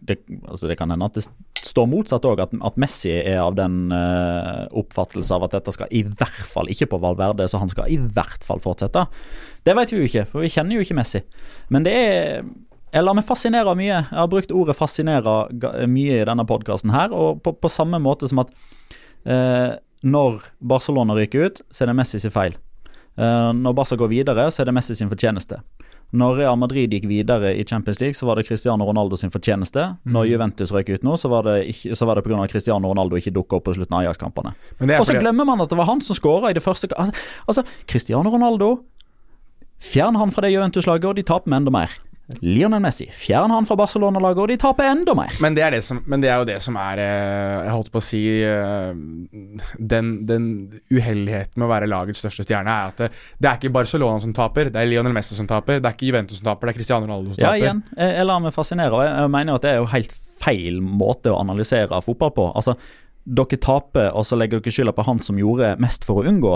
det, 0.09 0.21
altså 0.49 0.71
det 0.71 0.79
kan 0.81 0.91
hende 0.95 1.11
at 1.11 1.19
det 1.21 1.27
står 1.61 1.89
motsatt 1.93 2.25
òg, 2.25 2.41
at, 2.41 2.55
at 2.65 2.79
Messi 2.81 3.13
er 3.21 3.43
av 3.43 3.55
den 3.59 3.91
eh, 3.93 4.65
oppfattelse 4.81 5.35
av 5.37 5.45
at 5.47 5.59
dette 5.59 5.75
skal 5.77 5.91
i 5.93 6.03
hvert 6.09 6.47
fall 6.49 6.71
ikke 6.73 6.89
på 6.95 7.01
Valverde, 7.03 7.47
så 7.51 7.61
han 7.61 7.69
skal 7.73 7.91
i 7.93 7.99
hvert 8.01 8.47
fall 8.47 8.63
fortsette. 8.65 9.05
Det 9.67 9.77
vet 9.77 9.93
vi 9.93 10.01
jo 10.01 10.09
ikke, 10.09 10.27
for 10.31 10.45
vi 10.45 10.51
kjenner 10.53 10.79
jo 10.79 10.85
ikke 10.85 10.97
Messi. 10.99 11.23
Men 11.69 11.87
det 11.87 11.95
er 11.97 12.43
jeg 12.91 13.07
lar 13.07 13.15
meg 13.15 13.23
fascinere 13.23 13.77
mye. 13.79 14.01
Jeg 14.01 14.19
har 14.19 14.27
brukt 14.27 14.51
ordet 14.51 14.75
'fascinere' 14.75 15.87
mye 15.87 16.17
i 16.17 16.25
denne 16.27 16.47
podkasten 16.47 16.91
her, 16.91 17.13
og 17.15 17.39
på, 17.43 17.53
på 17.55 17.71
samme 17.71 18.01
måte 18.03 18.27
som 18.27 18.43
at 18.43 18.51
eh, 19.27 19.79
når 20.03 20.41
Barcelona 20.59 21.15
ryker 21.15 21.47
ut, 21.47 21.63
så 21.71 21.85
er 21.85 21.93
det 21.93 21.97
Messi 22.01 22.19
sin 22.19 22.35
feil. 22.35 22.57
Eh, 23.15 23.53
når 23.55 23.77
Barca 23.77 23.97
går 23.97 24.11
videre, 24.11 24.51
så 24.51 24.63
er 24.63 24.71
det 24.71 24.75
Messi 24.75 24.97
sin 24.99 25.11
fortjeneste. 25.11 25.61
Når 26.11 26.41
Real 26.41 26.57
Madrid 26.59 26.91
gikk 26.91 27.07
videre 27.07 27.53
i 27.55 27.63
Champions 27.63 28.01
League, 28.01 28.19
så 28.19 28.27
var 28.27 28.41
det 28.41 28.49
Cristiano 28.49 28.83
Ronaldo 28.89 29.17
sin 29.17 29.31
fortjeneste. 29.31 29.85
Når 30.11 30.27
Juventus 30.27 30.73
røyk 30.75 30.91
ut 30.97 31.05
nå, 31.07 31.15
så 31.21 31.31
var 31.31 31.47
det, 31.47 31.69
ikke, 31.71 31.95
så 31.95 32.09
var 32.09 32.19
det 32.19 32.25
pga. 32.27 32.41
at 32.43 32.51
Cristiano 32.51 32.91
Ronaldo 32.91 33.21
ikke 33.21 33.31
dukka 33.31 33.61
opp 33.61 33.69
på 33.69 33.77
slutten 33.77 33.95
av 33.95 34.03
Ajax-kampene. 34.03 34.57
Og 34.99 35.07
så 35.07 35.15
glemmer 35.21 35.47
man 35.47 35.63
at 35.63 35.71
det 35.71 35.79
var 35.79 35.87
han 35.87 36.03
som 36.03 36.19
skåra 36.19 36.51
i 36.51 36.57
det 36.57 36.65
første 36.65 36.91
Altså, 36.97 37.15
altså, 37.47 37.63
Cristiano 37.87 38.31
Ronaldo 38.31 38.73
Fjern 39.81 40.17
han 40.21 40.31
fra 40.35 40.45
det 40.45 40.53
Juventus-laget, 40.55 41.09
og 41.11 41.17
de 41.17 41.25
taper 41.27 41.51
med 41.51 41.63
enda 41.65 41.73
mer. 41.81 41.99
Lionel 42.47 42.79
Messi 42.79 43.09
Fjern 43.11 43.51
han 43.51 43.65
fra 43.67 43.75
Barcelona-laget, 43.81 44.39
og 44.39 44.51
de 44.53 44.57
taper 44.63 44.87
enda 44.87 45.17
mer. 45.19 45.33
Men 45.43 45.57
det 45.57 45.65
er, 45.67 45.75
det 45.75 45.81
som, 45.83 45.99
men 46.07 46.23
det 46.23 46.29
er 46.31 46.37
jo 46.39 46.47
det 46.47 46.61
som 46.63 46.77
er 46.79 47.01
eh, 47.03 47.65
Jeg 47.65 47.73
holdt 47.75 47.91
på 47.91 47.99
å 47.99 48.05
si 48.07 48.21
eh, 48.47 48.93
Den, 49.81 50.13
den 50.29 50.47
uheldigheten 50.95 51.59
med 51.59 51.67
å 51.67 51.73
være 51.73 51.89
lagets 51.91 52.23
største 52.23 52.47
stjerne, 52.47 52.71
er 52.71 52.93
at 52.93 53.03
det, 53.03 53.09
det 53.43 53.51
er 53.51 53.59
ikke 53.59 53.73
Barcelona 53.75 54.23
som 54.23 54.35
taper, 54.37 54.71
det 54.71 54.79
er 54.79 54.87
Lionel 54.93 55.17
Messi 55.17 55.35
som 55.35 55.49
taper, 55.51 55.81
det 55.83 55.91
er 55.91 55.97
ikke 55.99 56.07
Juventus 56.13 56.39
som 56.39 56.53
taper, 56.53 56.71
det 56.71 56.77
er 56.77 56.79
Cristiano 56.79 57.09
Ronaldo 57.09 57.35
som 57.35 57.43
Ja, 57.43 57.49
taper. 57.51 57.65
igjen, 57.65 57.83
jeg, 57.99 58.15
jeg 58.21 58.31
lar 58.31 58.43
meg 58.47 58.55
fascinere, 58.55 58.95
og 58.95 59.07
jeg 59.09 59.35
mener 59.41 59.59
at 59.59 59.67
det 59.67 59.73
er 59.75 59.81
jo 59.83 59.91
helt 59.97 60.15
feil 60.41 60.79
måte 60.87 61.35
å 61.35 61.41
analysere 61.43 61.99
fotball 62.07 62.31
på. 62.37 62.47
Altså, 62.57 62.77
dere 63.27 63.59
taper, 63.61 64.13
og 64.15 64.23
så 64.29 64.39
legger 64.39 64.63
dere 64.63 64.73
skylda 64.79 64.95
på 64.97 65.05
han 65.11 65.19
som 65.25 65.41
gjorde 65.43 65.75
mest 65.83 66.07
for 66.07 66.23
å 66.23 66.31
unngå. 66.31 66.55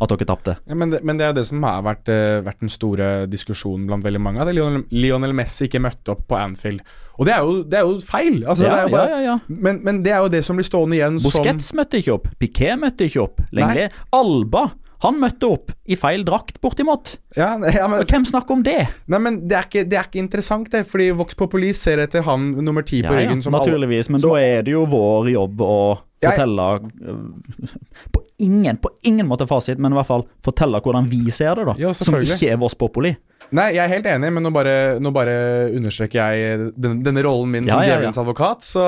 At 0.00 0.12
dere 0.12 0.26
tapte. 0.28 0.56
Ja, 0.64 0.76
men, 0.78 0.90
det, 0.94 1.02
men 1.04 1.18
det 1.20 1.26
er 1.26 1.32
jo 1.34 1.38
det 1.40 1.46
som 1.50 1.62
har 1.66 1.82
vært, 1.84 2.08
eh, 2.08 2.40
vært 2.46 2.62
den 2.64 2.72
store 2.72 3.08
diskusjonen 3.28 3.86
blant 3.90 4.04
veldig 4.06 4.22
mange. 4.24 4.40
At 4.40 4.52
Lionel, 4.56 4.86
Lionel 4.94 5.34
Messi 5.36 5.68
ikke 5.68 5.82
møtte 5.84 6.14
opp 6.14 6.24
på 6.30 6.38
Anfield. 6.40 6.80
Og 7.20 7.28
det 7.28 7.34
er 7.36 7.44
jo, 7.44 7.58
det 7.68 7.78
er 7.78 7.84
jo 7.84 7.98
feil! 8.00 8.38
Altså, 8.48 8.64
Ja, 8.64 8.70
det 8.70 8.78
er 8.78 8.88
jo 8.88 8.94
bare, 8.96 9.18
ja. 9.26 9.34
Men, 9.48 9.82
men 9.84 10.00
det 10.06 10.14
er 10.16 10.24
jo 10.24 10.30
det 10.32 10.40
som 10.46 10.56
blir 10.56 10.64
stående 10.64 10.96
igjen 10.96 11.18
Busquets 11.20 11.74
møtte 11.76 12.00
ikke 12.00 12.14
opp. 12.16 12.30
Piquet 12.40 12.80
møtte 12.80 13.04
ikke 13.10 13.26
opp. 13.26 13.42
Lenglet. 13.52 13.98
Alba 14.16 14.70
han 15.00 15.16
møtte 15.20 15.48
opp 15.48 15.70
i 15.88 15.96
feil 15.96 16.24
drakt, 16.28 16.58
bortimot. 16.60 17.14
ja, 17.36 17.54
ja, 17.78 17.86
men, 17.88 18.02
hvem 18.04 18.24
snakker 18.28 18.52
om 18.58 18.62
det? 18.66 18.82
Nei, 19.08 19.18
men 19.24 19.38
det 19.48 19.56
er, 19.56 19.68
ikke, 19.70 19.84
det 19.88 19.96
er 19.98 20.08
ikke 20.10 20.20
interessant, 20.20 20.68
det. 20.72 20.82
Fordi 20.90 21.06
Vox 21.16 21.34
Populi 21.40 21.70
ser 21.76 22.02
etter 22.04 22.22
han 22.26 22.50
nummer 22.64 22.84
ti 22.84 23.00
på 23.02 23.08
Ja, 23.14 23.20
ja, 23.22 23.26
ryggen. 23.30 23.40
som 23.42 23.54
alle- 23.56 23.64
naturligvis, 23.70 24.10
men 24.12 24.20
som- 24.20 24.34
da 24.34 24.42
er 24.44 24.62
det 24.66 24.74
jo 24.76 24.84
vår 24.86 25.30
jobb 25.32 25.60
å 25.64 25.72
Ja, 26.20 26.28
ja. 26.28 26.30
fortelle 26.34 26.68
øh, 27.08 27.72
på, 28.12 28.22
ingen, 28.44 28.76
på 28.76 28.90
ingen 29.08 29.26
måte 29.30 29.46
fasit, 29.48 29.78
men 29.80 29.92
i 29.92 29.96
hvert 29.96 30.06
fall 30.10 30.26
fortelle 30.44 30.80
hvordan 30.84 31.08
vi 31.08 31.30
ser 31.32 31.54
det, 31.56 31.64
da. 31.70 31.74
Ja, 31.80 31.92
som 31.96 32.14
ikke 32.20 32.52
er 32.52 32.60
Vox 32.60 32.74
Populi. 32.76 33.14
Nei, 33.56 33.70
jeg 33.74 33.82
er 33.82 33.88
helt 33.96 34.06
enig, 34.06 34.28
men 34.36 34.44
nå 34.46 34.52
bare, 34.54 35.00
nå 35.02 35.10
bare 35.16 35.32
understreker 35.74 36.20
jeg 36.36 36.68
den, 36.78 37.00
denne 37.02 37.24
rollen 37.26 37.50
min 37.50 37.66
Ja, 37.66 37.72
som 37.72 37.80
ja, 37.82 37.88
ja. 37.88 37.94
djevelens 37.96 38.20
advokat. 38.20 38.62
Så, 38.68 38.84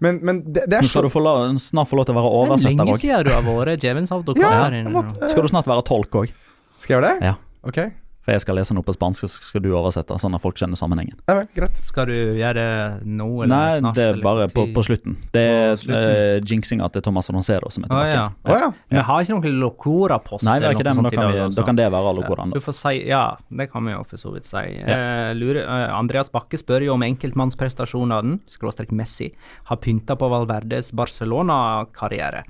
men, 0.00 0.18
men 0.22 0.40
det, 0.46 0.64
det 0.70 0.78
er 0.78 0.84
Nå 0.84 0.88
skal 0.90 1.02
så 1.02 1.06
du 1.08 1.12
få 1.12 1.22
la, 1.24 1.32
snart 1.58 1.88
få 1.90 1.96
lov 1.98 2.06
til 2.08 2.14
å 2.14 2.18
være 2.20 2.28
er 2.30 2.42
oversetter 2.42 2.76
lenge 2.84 2.98
siden 3.00 3.24
du 3.26 3.30
har 3.34 3.42
vært 3.48 3.82
djevelens 3.82 4.12
advokat 4.16 4.76
Ja, 4.78 4.82
måtte- 4.94 5.30
Skal 5.32 5.42
du 5.42 5.48
snart 5.50 5.66
være 5.70 5.82
tolk 5.88 6.18
òg? 6.22 6.32
Skal 6.78 6.94
jeg 6.94 7.02
gjøre 7.02 7.08
det? 7.18 7.26
Ja. 7.32 7.34
Ok. 7.66 7.80
For 8.28 8.36
jeg 8.36 8.42
skal 8.44 8.58
lese 8.58 8.74
noe 8.76 8.84
på 8.84 8.92
spansk, 8.92 9.24
så 9.24 9.40
skal 9.40 9.62
du 9.64 9.70
oversette, 9.72 10.12
sånn 10.20 10.34
at 10.36 10.42
folk 10.42 10.58
skjønner 10.60 10.76
sammenhengen. 10.76 11.16
Ja 11.30 11.46
greit. 11.56 11.78
Skal 11.80 12.10
du 12.10 12.16
gjøre 12.36 12.52
det 12.58 13.06
nå 13.08 13.28
eller 13.46 13.54
Nei, 13.54 13.78
snart? 13.78 13.96
det 13.96 14.04
er 14.04 14.18
bare 14.20 14.50
på, 14.52 14.66
på 14.76 14.84
slutten. 14.84 15.14
Det 15.32 15.44
er 15.48 15.86
uh, 15.88 16.34
jinxinga 16.44 16.90
til 16.92 17.06
Thomas 17.06 17.32
Roncero 17.32 17.72
som 17.72 17.86
er 17.86 17.88
Å 17.88 18.02
tilbake. 18.02 18.18
ja. 18.18 18.26
Å 18.44 18.58
ja. 18.58 18.68
Vi 18.92 19.06
har 19.08 19.24
ikke 19.24 19.38
noen 19.38 19.56
Locora-post. 19.62 20.44
Nei, 20.44 20.58
vi 20.60 20.68
har 20.68 20.76
ikke 20.76 20.84
det, 20.90 20.94
men 20.98 21.08
da 21.08 21.14
kan, 21.14 21.32
vi, 21.32 21.48
da 21.56 21.66
kan 21.70 21.80
det 21.80 21.88
være 21.96 22.14
Locoraen. 22.20 22.52
Ja, 22.52 22.58
kodene. 22.58 22.60
Du 22.60 22.68
får 22.68 22.78
si 22.82 22.94
Ja, 23.08 23.24
det 23.48 23.70
kan 23.72 23.88
vi 23.88 23.96
jo 23.96 24.04
for 24.12 24.20
så 24.20 24.34
vidt 24.36 24.50
si. 24.50 24.66
Eh, 24.76 25.32
lurer, 25.40 25.64
uh, 25.64 25.96
Andreas 25.96 26.28
Bakke 26.36 26.60
spør 26.60 26.84
jo 26.84 26.98
om 26.98 27.08
enkeltmannsprestasjonene, 27.08 28.42
skråstrek 28.52 28.92
Messi, 28.92 29.32
har 29.72 29.80
pynta 29.80 30.20
på 30.20 30.28
Valverdes 30.36 30.92
Barcelona-karriere. 31.00 32.44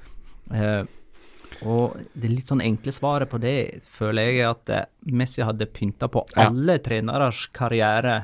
Eh, 0.51 0.83
og 1.67 1.97
det 2.15 2.31
litt 2.31 2.47
sånn 2.51 2.63
enkle 2.63 2.93
svaret 2.95 3.31
på 3.31 3.41
det 3.43 3.83
føler 3.91 4.29
jeg 4.31 4.41
er 4.45 4.51
at 4.53 4.73
eh, 4.75 4.85
Messi 5.11 5.43
hadde 5.43 5.67
pynta 5.67 6.09
på 6.13 6.23
Ja. 6.37 6.49
alle 6.49 6.79
treneres 6.79 7.47
karriere. 7.53 8.19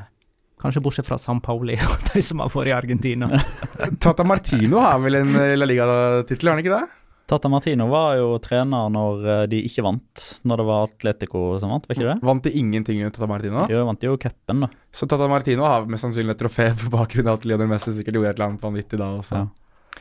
Kanskje 0.60 0.80
bortsett 0.84 1.06
fra 1.08 1.18
San 1.18 1.40
Pauli 1.44 1.74
og 1.76 2.04
de 2.12 2.22
som 2.24 2.38
har 2.40 2.48
vært 2.54 2.70
i 2.70 2.76
Argentina. 2.76 3.26
Tata 4.04 4.24
Martino 4.24 4.78
har 4.80 5.00
vel 5.02 5.18
en 5.22 5.34
eh, 5.36 5.56
La 5.58 5.66
Liga-tittel, 5.68 6.48
har 6.48 6.56
han 6.56 6.62
ikke 6.64 6.76
det? 6.78 7.00
Tata 7.26 7.48
Martino 7.48 7.86
var 7.88 8.18
jo 8.20 8.34
trener 8.44 8.90
når 8.92 9.26
eh, 9.32 9.42
de 9.48 9.62
ikke 9.64 9.82
vant, 9.86 10.24
når 10.44 10.60
det 10.60 10.66
var 10.68 10.86
Atletico 10.90 11.42
som 11.60 11.70
vant, 11.72 11.86
var 11.88 11.96
ikke 11.96 12.08
det? 12.10 12.16
Vant 12.28 12.44
de 12.44 12.52
ingenting 12.60 13.00
under 13.00 13.14
Tata 13.16 13.28
Martino? 13.30 13.66
Jo, 13.72 13.82
vant 13.88 14.04
jo 14.04 14.14
cupen, 14.20 14.60
da. 14.66 14.68
Så 14.92 15.08
Tata 15.10 15.26
Martino 15.32 15.64
har 15.64 15.86
mest 15.90 16.04
sannsynlig 16.04 16.36
et 16.36 16.42
trofé 16.44 16.70
på 16.84 16.92
bakgrunn 16.92 17.28
av 17.32 17.40
at 17.40 17.46
Lionel 17.48 17.68
Messi 17.72 17.92
sikkert 17.96 18.18
gjorde 18.20 18.30
et 18.34 18.38
eller 18.38 18.50
annet 18.52 18.64
vanvittig 18.68 19.00
da 19.00 19.10
også. 19.18 19.40
Ja. 19.42 20.00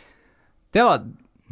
Det 0.73 0.83
var 0.87 1.03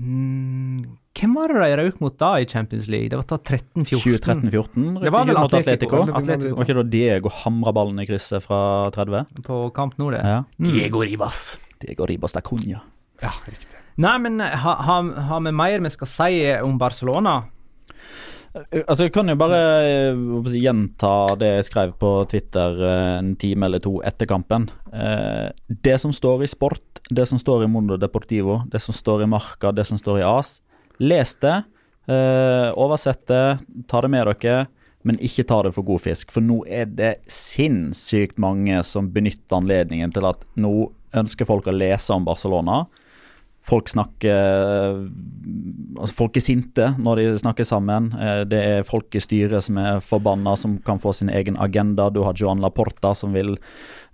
mm, 0.01 0.81
Hvem 1.17 1.33
var 1.35 1.51
det 1.51 1.61
de 1.61 1.77
røk 1.81 1.99
mot 2.01 2.15
da 2.17 2.31
i 2.39 2.47
Champions 2.47 2.87
League? 2.91 3.09
Det 3.11 3.19
var 3.19 3.27
da 3.27 3.37
13-14. 3.37 3.85
2013-14 3.91 5.01
Det 5.03 5.11
var 5.13 5.27
vel 5.27 5.39
Atletico. 5.41 6.01
Atletico. 6.01 6.01
Atletico. 6.21 6.55
Var 6.55 6.67
ikke 6.69 6.77
da 6.79 6.85
Diego 6.93 7.33
hamra 7.41 7.73
ballen 7.75 7.99
i 8.01 8.07
krysset 8.07 8.45
fra 8.45 8.61
30? 8.95 9.43
På 9.45 9.65
kamp 9.75 9.99
nå, 9.99 10.09
det. 10.15 10.23
Ja. 10.23 10.41
Diego 10.57 11.03
Ribas. 11.03 11.59
Diego 11.83 12.07
Ribas 12.09 12.37
da 12.37 12.43
Cunha. 12.45 12.83
Ja, 13.21 13.33
riktig. 13.45 13.77
Nei, 14.01 14.15
men 14.23 14.39
har 14.39 14.79
ha, 14.87 15.01
ha 15.29 15.39
vi 15.43 15.51
mer 15.53 15.83
vi 15.83 15.91
skal 15.93 16.09
si 16.09 16.31
om 16.63 16.79
Barcelona? 16.81 17.41
Altså, 18.51 19.05
Jeg 19.05 19.13
kan 19.15 19.31
jo 19.31 19.37
bare 19.39 19.59
eh, 19.87 20.17
si, 20.51 20.59
gjenta 20.65 21.11
det 21.39 21.53
jeg 21.53 21.67
skrev 21.69 21.93
på 21.99 22.09
Twitter 22.31 22.81
eh, 22.83 23.11
en 23.21 23.35
time 23.39 23.67
eller 23.67 23.79
to 23.83 23.93
etter 24.03 24.27
kampen. 24.27 24.67
Eh, 24.91 25.51
det 25.87 25.95
som 26.03 26.11
står 26.15 26.43
i 26.43 26.49
Sport, 26.51 26.99
det 27.09 27.29
som 27.29 27.39
står 27.39 27.63
i 27.63 27.69
Mondo 27.71 27.95
Deportivo, 27.99 28.61
det 28.71 28.83
som 28.83 28.95
står 28.95 29.23
i 29.23 29.29
Marca, 29.31 29.71
det 29.71 29.87
som 29.87 29.99
står 29.99 30.19
i 30.19 30.27
AS, 30.27 30.59
les 30.99 31.35
det. 31.41 31.61
Oversett 32.11 33.21
det, 33.29 33.61
ta 33.87 34.01
det 34.03 34.09
med 34.11 34.27
dere, 34.27 34.65
men 35.07 35.19
ikke 35.23 35.45
ta 35.47 35.61
det 35.63 35.71
for 35.75 35.87
god 35.87 36.01
fisk. 36.03 36.33
For 36.33 36.43
nå 36.43 36.59
er 36.67 36.89
det 36.91 37.11
sinnssykt 37.31 38.41
mange 38.41 38.81
som 38.83 39.07
benytter 39.13 39.61
anledningen 39.61 40.11
til 40.11 40.27
at 40.27 40.43
nå 40.59 40.89
ønsker 41.17 41.47
folk 41.47 41.69
å 41.69 41.75
lese 41.75 42.11
om 42.15 42.27
Barcelona. 42.27 42.83
Folk 43.61 43.89
snakker 43.91 45.05
altså 46.01 46.15
Folk 46.17 46.37
er 46.39 46.43
sinte 46.43 46.87
når 47.01 47.19
de 47.19 47.25
snakker 47.41 47.67
sammen. 47.67 48.09
Eh, 48.17 48.43
Det 48.49 48.61
er 48.61 48.83
folk 48.87 49.13
i 49.15 49.21
styret 49.21 49.63
som 49.63 49.77
er 49.77 49.99
forbanna, 50.01 50.55
som 50.57 50.77
kan 50.85 50.99
få 51.01 51.13
sin 51.13 51.29
egen 51.29 51.57
agenda. 51.61 52.09
Du 52.09 52.23
har 52.25 52.33
Joan 52.37 52.61
Laporta 52.63 53.13
som 53.15 53.33
vil 53.33 53.53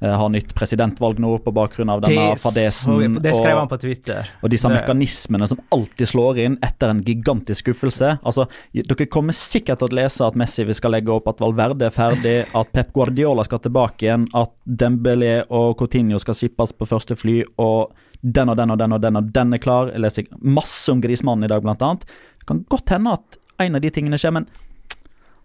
eh, 0.01 0.11
ha 0.19 0.27
nytt 0.27 0.53
presidentvalg 0.57 1.19
nå 1.23 1.37
på 1.45 1.53
bakgrunn 1.55 1.89
av 1.93 2.01
denne 2.03 2.35
fadesen. 2.39 3.19
det 3.23 3.35
skrev 3.37 3.57
han 3.57 3.69
på 3.71 3.79
Twitter. 3.81 4.27
og 4.43 4.49
disse 4.51 4.69
mekanismene 4.71 5.47
som 5.47 5.61
alltid 5.71 6.07
slår 6.11 6.41
inn 6.43 6.57
etter 6.63 6.91
en 6.91 7.03
gigantisk 7.03 7.65
skuffelse. 7.67 8.17
Altså, 8.23 8.47
Dere 8.73 9.07
kommer 9.11 9.33
sikkert 9.33 9.79
til 9.79 9.89
å 9.91 9.97
lese 10.01 10.25
at 10.27 10.35
Messi 10.35 10.65
vi 10.67 10.75
skal 10.75 10.91
legge 10.91 11.13
opp, 11.13 11.27
at 11.27 11.39
Valverde 11.43 11.87
er 11.87 11.95
ferdig, 11.95 12.37
at 12.55 12.73
Pep 12.73 12.91
Guardiola 12.93 13.43
skal 13.47 13.59
tilbake 13.63 14.07
igjen, 14.07 14.27
at 14.35 14.51
Dembélé 14.67 15.39
og 15.49 15.77
Coutinho 15.79 16.19
skal 16.19 16.35
skippes 16.37 16.73
på 16.75 16.87
første 16.89 17.15
fly, 17.17 17.41
og 17.57 17.93
den 18.21 18.51
og 18.51 18.57
den 18.57 18.73
og 18.73 18.79
den 18.79 18.95
og 18.95 19.01
den 19.03 19.19
og 19.19 19.33
den 19.33 19.57
er 19.57 19.61
klar. 19.63 19.91
Jeg 19.93 20.03
leser 20.03 20.31
masse 20.41 20.91
om 20.93 21.01
Grismannen 21.03 21.47
i 21.47 21.51
dag, 21.51 21.61
blant 21.65 21.83
annet. 21.85 22.07
Det 22.41 22.49
kan 22.49 22.63
godt 22.71 22.95
hende 22.95 23.17
at 23.19 23.37
en 23.63 23.77
av 23.77 23.83
de 23.83 23.91
tingene 23.93 24.19
skjer, 24.21 24.35
men 24.37 24.47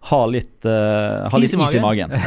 ha 0.09 0.23
litt, 0.27 0.57
uh, 0.67 1.29
ha 1.31 1.39
litt 1.39 1.53
Is 1.53 1.55
i 1.55 1.63
is 1.63 1.77
i 1.79 1.83
magen. 1.83 2.11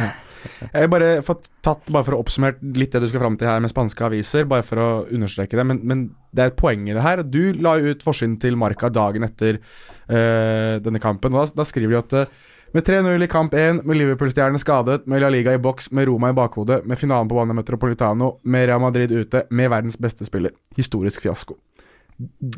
Jeg 0.61 0.85
har 0.85 0.89
bare 0.89 1.09
fått 1.25 1.49
tatt, 1.65 1.89
bare 1.91 2.05
for 2.07 2.15
å 2.15 2.21
oppsummere 2.21 2.73
litt 2.77 2.93
det 2.93 3.01
du 3.03 3.07
skal 3.09 3.21
fram 3.23 3.35
til 3.39 3.49
her 3.49 3.61
med 3.63 3.71
spanske 3.71 4.05
aviser, 4.05 4.45
bare 4.49 4.65
for 4.65 4.79
å 4.79 4.89
understreke 5.13 5.57
det, 5.59 5.65
men, 5.67 5.81
men 5.83 6.03
det 6.31 6.43
er 6.43 6.51
et 6.51 6.59
poeng 6.59 6.85
i 6.87 6.95
det 6.95 7.03
her. 7.03 7.23
Du 7.25 7.51
la 7.61 7.75
ut 7.81 8.05
forsiden 8.05 8.37
til 8.41 8.57
Marca 8.59 8.89
dagen 8.93 9.25
etter 9.27 9.59
uh, 9.59 10.77
denne 10.83 11.01
kampen, 11.03 11.35
og 11.35 11.49
da, 11.49 11.61
da 11.61 11.67
skriver 11.67 11.97
de 11.97 11.99
at 11.99 12.17
eh, 12.21 12.37
med 12.77 12.85
3-0 12.85 13.23
i 13.23 13.27
kamp 13.27 13.53
1, 13.53 13.79
med 13.89 13.97
Liverpool-stjernen 13.97 14.61
skadet, 14.61 15.07
med 15.09 15.23
La 15.23 15.31
Liga 15.33 15.55
i 15.55 15.57
boks, 15.57 15.89
med 15.97 16.05
Roma 16.05 16.29
i 16.29 16.35
bakhodet, 16.37 16.83
med 16.85 16.99
finalen 16.99 17.29
på 17.29 17.37
Bane 17.39 17.55
Metropolitano, 17.57 18.35
med 18.45 18.67
Real 18.69 18.83
Madrid 18.83 19.11
ute, 19.11 19.47
med 19.49 19.71
verdens 19.73 19.97
beste 19.97 20.27
spiller. 20.27 20.53
Historisk 20.77 21.23
fiasko. 21.23 21.55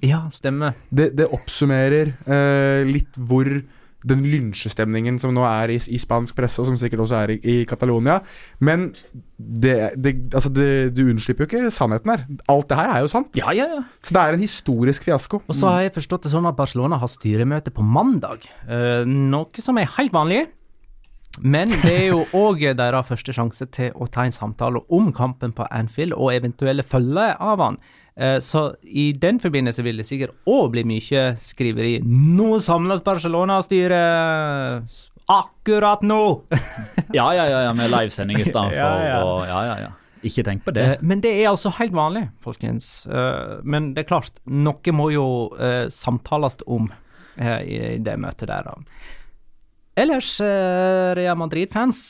Ja, 0.04 0.26
stemmer. 0.36 0.76
Det, 0.90 1.14
det 1.16 1.30
oppsummerer 1.36 2.12
eh, 2.28 2.90
litt 2.90 3.16
hvor 3.16 3.48
den 4.08 4.22
lynsjestemningen 4.24 5.18
som 5.20 5.34
nå 5.36 5.44
er 5.44 5.74
i, 5.74 5.80
i 5.92 6.00
spansk 6.00 6.38
presse, 6.38 6.62
og 6.62 6.70
som 6.70 6.78
sikkert 6.80 7.04
også 7.04 7.18
er 7.20 7.34
i, 7.36 7.40
i 7.44 7.56
Catalonia. 7.68 8.20
Men 8.64 8.90
det, 9.36 9.76
det, 10.00 10.14
altså 10.34 10.52
det, 10.54 10.70
du 10.96 11.04
unnslipper 11.10 11.46
jo 11.46 11.50
ikke 11.50 11.74
sannheten 11.74 12.14
her. 12.14 12.24
Alt 12.52 12.70
det 12.72 12.80
her 12.80 12.94
er 12.94 13.04
jo 13.04 13.12
sant. 13.12 13.36
Ja, 13.40 13.52
ja, 13.56 13.68
ja. 13.76 13.82
Så 14.06 14.16
det 14.16 14.22
er 14.24 14.38
en 14.38 14.46
historisk 14.46 15.08
fiasko. 15.08 15.42
Og 15.48 15.58
så 15.58 15.72
har 15.72 15.88
jeg 15.88 15.98
forstått 15.98 16.28
det 16.28 16.34
sånn 16.36 16.48
at 16.50 16.58
Barcelona 16.60 17.00
har 17.02 17.12
styremøte 17.12 17.76
på 17.76 17.86
mandag, 17.86 18.50
Uh, 18.70 19.02
noe 19.08 19.62
som 19.62 19.78
er 19.82 19.88
helt 19.96 20.14
vanlig. 20.14 20.44
Men 21.42 21.72
det 21.84 21.92
er 21.94 22.06
jo 22.10 22.24
òg 22.46 22.62
deres 22.78 23.08
første 23.08 23.34
sjanse 23.36 23.68
til 23.74 23.96
å 23.96 24.08
ta 24.12 24.26
en 24.28 24.36
samtale 24.36 24.82
om 24.94 25.10
kampen 25.16 25.54
på 25.56 25.68
Anfield 25.74 26.16
og 26.18 26.34
eventuelle 26.36 26.86
følger 26.86 27.36
av 27.40 27.64
han. 27.64 27.80
Eh, 28.20 28.40
Så 28.44 28.76
i 28.84 29.12
den 29.16 29.40
forbindelse 29.40 29.84
vil 29.86 29.98
det 30.02 30.08
sikkert 30.10 30.36
òg 30.50 30.72
bli 30.74 30.84
mye 30.88 31.22
skriveri. 31.40 32.00
Nå 32.04 32.58
samles 32.64 33.02
Barcelona-styret 33.06 34.92
akkurat 35.30 36.02
nå! 36.04 36.22
Ja, 37.16 37.32
ja, 37.34 37.46
ja, 37.50 37.62
ja 37.66 37.74
med 37.74 37.90
livesending 37.90 38.42
utenfor 38.44 38.76
Ja, 38.84 38.90
ja. 39.08 39.20
og 39.26 39.48
Ja, 39.48 39.62
ja, 39.70 39.78
ja. 39.88 39.92
Ikke 40.28 40.44
tenk 40.44 40.66
på 40.66 40.74
det. 40.76 40.84
Eh, 40.84 40.98
Men 41.02 41.22
det 41.24 41.32
er 41.40 41.48
altså 41.54 41.72
helt 41.78 41.94
vanlig, 41.96 42.26
folkens. 42.44 43.06
Eh, 43.08 43.62
Men 43.64 43.94
det 43.96 44.04
er 44.04 44.10
klart, 44.12 44.42
noe 44.46 44.92
må 44.96 45.08
jo 45.16 45.28
samtales 45.94 46.60
om 46.68 46.90
i 47.40 47.96
det 48.04 48.18
møtet 48.20 48.50
der. 48.52 48.68
Ellers, 49.96 50.34
Real 51.16 51.38
Madrid-fans 51.40 52.02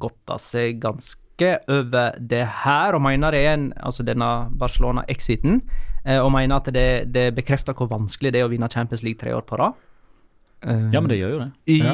godter 0.00 0.40
seg 0.40 0.78
ganske 0.80 1.21
over 1.68 2.18
det 2.18 2.42
her, 2.64 2.96
og 2.96 3.04
mener 3.04 3.34
det 3.34 3.44
er 3.46 3.56
en, 3.56 3.70
altså 3.76 4.04
denne 4.06 4.28
Barcelona-exiten, 4.58 5.62
eh, 6.04 6.18
og 6.18 6.32
mener 6.34 6.58
at 6.60 6.72
det, 6.74 6.88
det 7.14 7.30
bekrefter 7.36 7.76
hvor 7.76 7.90
vanskelig 7.92 8.34
det 8.34 8.42
er 8.42 8.48
å 8.48 8.52
vinne 8.52 8.70
Champions 8.72 9.04
League 9.06 9.20
tre 9.20 9.34
år 9.36 9.46
på 9.48 9.60
rad. 9.60 9.78
Ja, 10.62 11.00
men 11.00 11.08
det 11.10 11.16
gjør 11.18 11.32
jo 11.32 11.38
det. 11.40 11.48
Ja, 11.74 11.92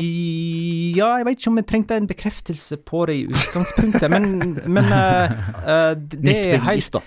Ja, 0.98 1.06
jeg 1.16 1.24
vet 1.24 1.38
ikke 1.38 1.50
om 1.52 1.60
jeg 1.60 1.66
trengte 1.70 1.96
en 1.96 2.08
bekreftelse 2.08 2.76
på 2.84 3.06
det 3.08 3.14
i 3.16 3.22
utgangspunktet, 3.30 4.10
men, 4.12 4.58
men 4.66 4.90
uh, 4.92 5.32
eh, 5.64 5.94
det 5.96 6.34
er 6.36 6.60
helt. 6.66 6.98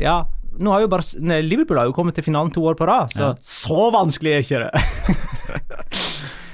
Ja. 0.00 0.22
Nå 0.54 0.70
har 0.70 0.84
jo 0.84 0.88
bare, 0.92 1.04
nei, 1.20 1.40
Liverpool 1.44 1.80
har 1.80 1.90
jo 1.90 1.96
kommet 1.96 2.16
til 2.16 2.24
finalen 2.24 2.52
to 2.54 2.62
år 2.64 2.78
på 2.78 2.86
rad, 2.88 3.12
så 3.12 3.22
Ja. 3.26 3.34
så 3.42 3.90
vanskelig 3.92 4.32
er 4.32 4.44
ikke 4.46 4.62
det. 4.64 4.70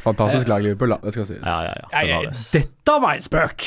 Fantastisk 0.06 0.48
lag, 0.48 0.64
Liverpool, 0.64 0.96
da. 0.96 0.98
Det 1.04 1.12
skal 1.14 1.26
sies. 1.28 1.42
Ja, 1.44 1.58
ja, 1.68 1.74
ja. 1.76 1.88
Det 1.92 2.14
var 2.14 2.28
det. 2.30 2.44
dette 2.56 3.00
var 3.04 3.14
en 3.14 3.26
spøk! 3.26 3.66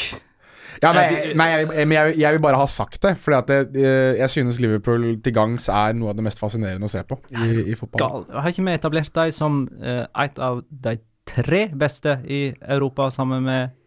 Ja, 0.81 0.93
men, 0.95 1.19
nei, 1.37 1.47
jeg, 1.51 1.67
men 1.87 1.95
jeg, 1.97 2.15
jeg 2.23 2.35
vil 2.37 2.41
bare 2.43 2.57
ha 2.57 2.65
sagt 2.71 3.01
det. 3.05 3.13
Fordi 3.21 3.37
at 3.37 3.75
eh, 3.77 4.17
jeg 4.19 4.29
synes 4.33 4.59
Liverpool 4.63 5.05
til 5.23 5.35
gangs 5.35 5.69
er 5.69 5.93
noe 5.97 6.13
av 6.13 6.17
det 6.17 6.25
mest 6.25 6.41
fascinerende 6.41 6.89
å 6.89 6.91
se 6.91 7.03
på 7.07 7.19
i, 7.35 7.69
i 7.73 7.77
fotball. 7.79 8.25
Har 8.33 8.49
ikke 8.49 8.65
vi 8.65 8.73
etablert 8.73 9.13
dem 9.15 9.31
som 9.35 9.63
eh, 9.81 10.03
et 10.25 10.41
av 10.43 10.63
de 10.69 10.97
tre 11.29 11.67
beste 11.79 12.17
i 12.27 12.45
Europa 12.67 13.09
sammen 13.13 13.45
med 13.45 13.79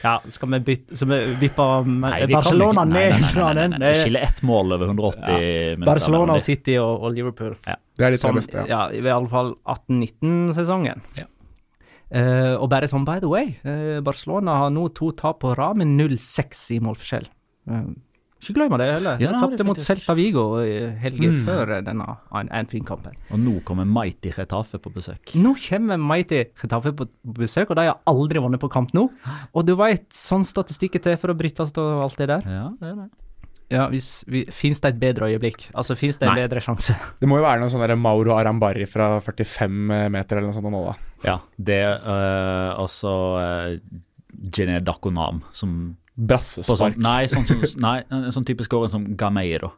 Ja, 0.00 0.14
skal 0.32 0.48
vi 0.54 0.58
bytte 0.64 0.96
Så 0.96 1.04
vi 1.04 1.18
vipper 1.36 1.84
Nei, 1.84 2.22
vi 2.24 2.32
Barcelona 2.32 2.86
ikke- 2.86 2.92
nei, 2.94 3.00
nei, 3.02 3.10
ned 3.10 3.20
nei, 3.20 3.28
fra 3.34 3.48
nei, 3.50 3.54
den? 3.58 3.70
nei, 3.74 3.78
nei. 3.82 3.90
Det 3.92 4.02
skiller 4.06 4.24
ett 4.24 4.40
mål 4.42 4.72
over 4.72 4.86
180 4.88 5.26
minutter. 5.28 5.84
Barcelona 5.90 6.38
og. 6.38 6.40
City 6.46 6.78
og, 6.80 7.02
og 7.04 7.12
Liverpool. 7.12 7.58
Ja. 7.66 7.76
Det 7.96 8.06
er 8.08 8.16
de 8.16 8.20
tre 8.22 8.32
beste, 8.38 8.56
ja. 8.64 8.66
ja. 8.72 8.86
I 8.96 9.12
alle 9.12 9.28
fall 9.28 9.52
18-19-sesongen. 9.68 11.02
Ja. 11.18 11.26
Eh, 12.10 12.54
og 12.54 12.68
bare 12.70 12.86
sånn, 12.86 13.04
by 13.04 13.18
the 13.18 13.28
way, 13.28 13.56
uh, 13.66 14.00
Barcelona 14.00 14.54
har 14.62 14.70
nå 14.70 14.88
to 14.94 15.10
tap 15.18 15.40
på 15.42 15.56
rad 15.58 15.76
med 15.80 15.88
0-6 15.98 16.76
i 16.76 16.78
målforskjell. 16.78 17.26
Uh, 17.68 17.88
ikke 18.40 18.54
glem 18.54 18.76
det 18.78 18.86
heller. 18.92 19.16
Ja, 19.18 19.32
de 19.32 19.40
tapte 19.42 19.64
mot. 19.66 19.76
Celta 19.80 20.14
Vigo 20.14 20.44
helgen 21.02 21.32
Mm. 21.32 21.44
før 21.48 21.82
denne 21.82 22.06
An- 22.30 22.48
Anfield-kampen. 22.52 23.16
Og 23.32 23.38
nå 23.40 23.56
kommer 23.64 23.84
Mighty 23.84 24.30
Retafe 24.36 24.78
på 24.78 24.92
besøk. 24.94 25.34
Nå 25.34 25.56
kommer 25.58 25.98
Mighty 25.98 26.44
Getafe 26.54 26.92
på 26.94 27.08
besøk, 27.24 27.70
og 27.70 27.76
de 27.76 27.86
har 27.88 27.98
aldri 28.06 28.38
vunnet 28.38 28.60
på 28.60 28.70
kamp 28.70 28.92
nå. 28.94 29.08
Og 29.54 29.66
du 29.66 29.74
veit, 29.74 30.06
sånn 30.10 30.44
statistikk 30.46 30.94
er 30.96 30.98
til 31.00 31.16
for 31.16 31.28
å 31.34 31.36
brytes 31.36 31.72
og 31.76 32.02
alt 32.04 32.16
det 32.18 32.28
der. 32.28 32.42
Ja, 32.46 32.68
det 32.78 32.92
er 32.92 32.94
det. 33.02 33.10
Ja, 33.72 33.88
hvis, 33.90 34.22
vi, 34.30 34.44
Fins 34.54 34.78
det 34.84 34.92
et 34.94 34.98
bedre 35.00 35.26
øyeblikk? 35.32 35.64
Altså, 35.74 35.96
fins 35.98 36.16
det 36.20 36.28
en 36.28 36.34
Nei. 36.36 36.44
bedre 36.44 36.60
sjanse? 36.62 36.94
Det 37.20 37.26
må 37.26 37.40
jo 37.40 37.44
være 37.46 37.58
noe 37.64 37.72
sånn 37.72 37.82
der 37.82 37.96
Mauro 37.98 38.36
Arambari 38.36 38.86
fra 38.86 39.16
45 39.24 39.72
meter 40.14 40.38
eller 40.38 40.50
noe 40.52 40.54
sånt 40.54 40.70
nå, 40.70 40.82
da. 40.86 40.94
Ja, 41.26 41.36
det 41.58 41.80
øh, 41.82 42.70
altså 42.78 43.14
øh, 43.40 43.78
Jené 44.54 44.78
Dakonam 44.86 45.42
som 45.56 45.96
Brassespark. 46.16 46.94
sånn, 46.94 47.02
Nei, 47.02 47.26
sånn, 47.32 47.44
sånn, 47.48 47.64
nei, 47.86 47.96
en 48.14 48.30
sånn 48.32 48.46
type 48.48 48.64
scoring 48.64 48.92
som 48.92 49.08
Gameiro. 49.18 49.72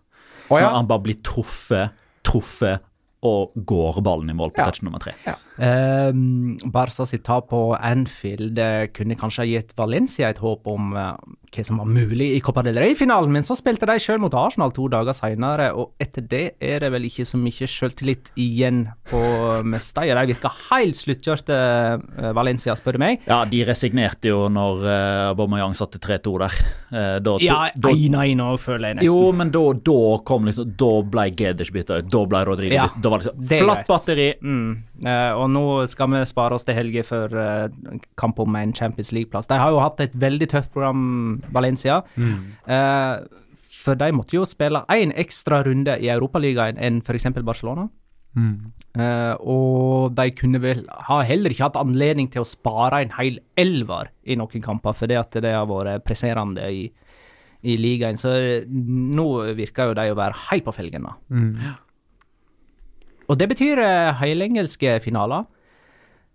Oh, 0.50 0.56
Så 0.58 0.62
ja. 0.66 0.74
han 0.76 0.86
bare 0.90 1.06
blir 1.08 1.18
truffet, 1.24 1.96
truffet 2.28 2.84
og 3.24 3.56
går 3.66 4.02
ballen 4.06 4.30
i 4.30 4.36
mål 4.36 4.52
på 4.54 4.60
Ja. 4.62 4.68
touch 4.68 4.84
nummer 4.84 5.00
tre. 5.02 5.16
Um, 5.26 5.40
Barca 5.58 7.06
sitt 7.08 7.24
tap 7.26 7.48
på 7.50 7.62
Anfield 7.74 8.58
eh, 8.62 8.86
kunne 8.94 9.18
kanskje 9.18 9.44
ha 9.44 9.48
gitt 9.48 9.74
Valencia 9.78 10.30
et 10.30 10.40
håp 10.42 10.68
om 10.70 10.94
eh, 10.96 11.36
hva 11.48 11.64
som 11.64 11.80
var 11.80 11.88
mulig 11.88 12.28
i 12.36 12.40
Copa 12.44 12.62
del 12.66 12.78
Rey-finalen, 12.80 13.32
men 13.32 13.46
så 13.46 13.56
spilte 13.58 13.88
de 13.88 13.96
sjøl 14.02 14.20
mot 14.22 14.34
Arsenal 14.36 14.72
to 14.76 14.86
dager 14.92 15.16
seinere, 15.16 15.70
og 15.72 15.94
etter 16.02 16.24
det 16.28 16.44
er 16.60 16.84
det 16.84 16.90
vel 16.92 17.06
ikke 17.08 17.26
så 17.28 17.40
mye 17.40 17.68
sjøltillit 17.68 18.32
igjen 18.38 18.84
på 19.08 19.20
Mestalla. 19.66 20.24
De 20.26 20.34
virka 20.34 20.52
helt 20.68 20.98
sluttkjørte, 20.98 21.58
eh, 22.18 22.30
Valencia, 22.36 22.76
spør 22.78 22.98
du 22.98 23.02
meg. 23.02 23.24
Ja, 23.28 23.42
de 23.48 23.62
resignerte 23.66 24.30
jo 24.30 24.44
når 24.52 24.84
uh, 24.84 25.30
Aubameyang 25.32 25.74
satte 25.78 26.00
3-2 26.02 26.34
der. 26.44 26.58
Eh, 26.88 27.16
da, 27.24 27.36
Ja, 27.44 27.58
1-1 27.76 28.42
òg, 28.44 28.58
føler 28.62 28.92
jeg 28.92 29.00
nesten. 29.00 29.08
jo, 29.08 29.32
men 29.36 29.52
da, 29.54 29.62
da 29.84 29.98
kom 30.28 30.48
liksom 30.48 30.72
Da 30.78 30.90
ble 31.04 31.26
Geders 31.36 31.72
bytta 31.74 32.00
ut. 32.00 32.10
Da 32.12 32.24
ble 32.28 32.44
Rodrigo 32.48 32.76
Ja, 32.76 32.86
bytta. 32.88 33.02
Da 33.04 33.12
var 33.12 33.22
det 33.24 33.32
liksom 33.32 33.66
flatt 33.66 33.88
batteri. 33.88 34.28
Mm. 34.42 34.70
Eh, 35.04 35.32
og 35.38 35.47
nå 35.50 35.64
skal 35.90 36.10
vi 36.12 36.22
spare 36.28 36.56
oss 36.56 36.66
til 36.68 36.76
helga 36.78 37.04
for 37.06 37.34
uh, 37.34 37.98
kamp 38.20 38.40
om 38.42 38.56
en 38.60 38.74
Champions 38.76 39.12
League-plass. 39.16 39.48
De 39.50 39.58
har 39.60 39.74
jo 39.74 39.82
hatt 39.82 40.00
et 40.04 40.16
veldig 40.18 40.48
tøft 40.52 40.72
program, 40.74 41.40
Valencia. 41.54 42.02
Eh, 42.68 43.14
for 43.78 43.96
de 43.98 44.10
måtte 44.12 44.36
jo 44.36 44.44
spille 44.48 44.82
én 44.92 45.14
ekstra 45.16 45.62
runde 45.66 45.94
i 46.02 46.10
Europaligaen 46.12 46.80
enn 46.82 47.00
f.eks. 47.04 47.30
Barcelona. 47.40 47.88
Eh, 48.98 49.34
og 49.40 50.14
de 50.18 50.30
kunne 50.36 50.60
vel 50.62 50.84
ha 51.08 51.20
heller 51.26 51.54
ikke 51.54 51.68
hatt 51.68 51.80
anledning 51.80 52.28
til 52.32 52.44
å 52.44 52.48
spare 52.48 53.02
en 53.04 53.14
hel 53.16 53.40
elver 53.58 54.12
i 54.28 54.36
noen 54.38 54.64
kamper, 54.64 54.96
fordi 54.96 55.18
at 55.18 55.38
det 55.42 55.54
har 55.54 55.68
vært 55.70 56.04
presserende 56.06 56.68
i, 56.74 56.88
i 57.62 57.76
ligaen. 57.80 58.18
Så 58.20 58.34
nå 58.68 59.28
virker 59.58 59.90
jo 59.90 59.98
de 59.98 60.08
å 60.12 60.18
være 60.18 60.42
helt 60.50 60.66
på 60.68 60.76
felgen. 60.76 61.08
da. 61.08 61.16
Og 63.28 63.38
det 63.38 63.48
betyr 63.50 63.80
uh, 63.82 64.18
helengelske 64.22 64.98
finaler. 65.04 65.46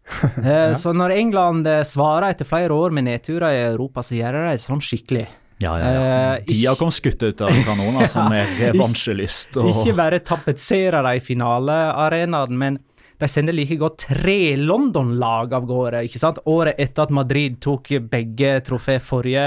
ja. 0.43 0.73
Så 0.75 0.91
når 0.93 1.15
England 1.15 1.67
eh, 1.67 1.83
svarer 1.87 2.33
etter 2.33 2.47
flere 2.47 2.75
år 2.75 2.91
med 2.91 3.07
nedturer 3.07 3.55
i 3.55 3.61
Europa, 3.69 4.03
så 4.03 4.17
gjør 4.17 4.35
de 4.35 4.41
det 4.49 4.59
sånn 4.59 4.83
skikkelig. 4.83 5.27
Ja, 5.63 5.77
ja, 5.79 5.91
ja. 5.93 6.01
Eh, 6.35 6.43
De 6.49 6.57
har 6.65 6.75
kommet 6.75 6.97
skutt 6.97 7.23
ut 7.23 7.43
av 7.45 7.55
kanoner 7.63 8.09
som 8.11 8.33
er 8.35 8.49
revansjelyst. 8.59 9.55
Og... 9.61 9.69
Ikke 9.71 9.95
bare 9.97 10.19
tapetserer 10.25 11.05
de 11.07 11.23
finalearenaen, 11.23 12.57
men 12.59 12.81
de 13.21 13.27
sender 13.29 13.55
like 13.55 13.77
godt 13.79 13.97
tre 14.07 14.55
London-lag 14.59 15.53
av 15.53 15.67
gårde. 15.69 16.03
ikke 16.07 16.21
sant? 16.21 16.39
Året 16.49 16.79
etter 16.81 17.05
at 17.05 17.13
Madrid 17.13 17.59
tok 17.63 17.91
begge 18.11 18.55
trofé 18.65 18.99
forrige 19.03 19.43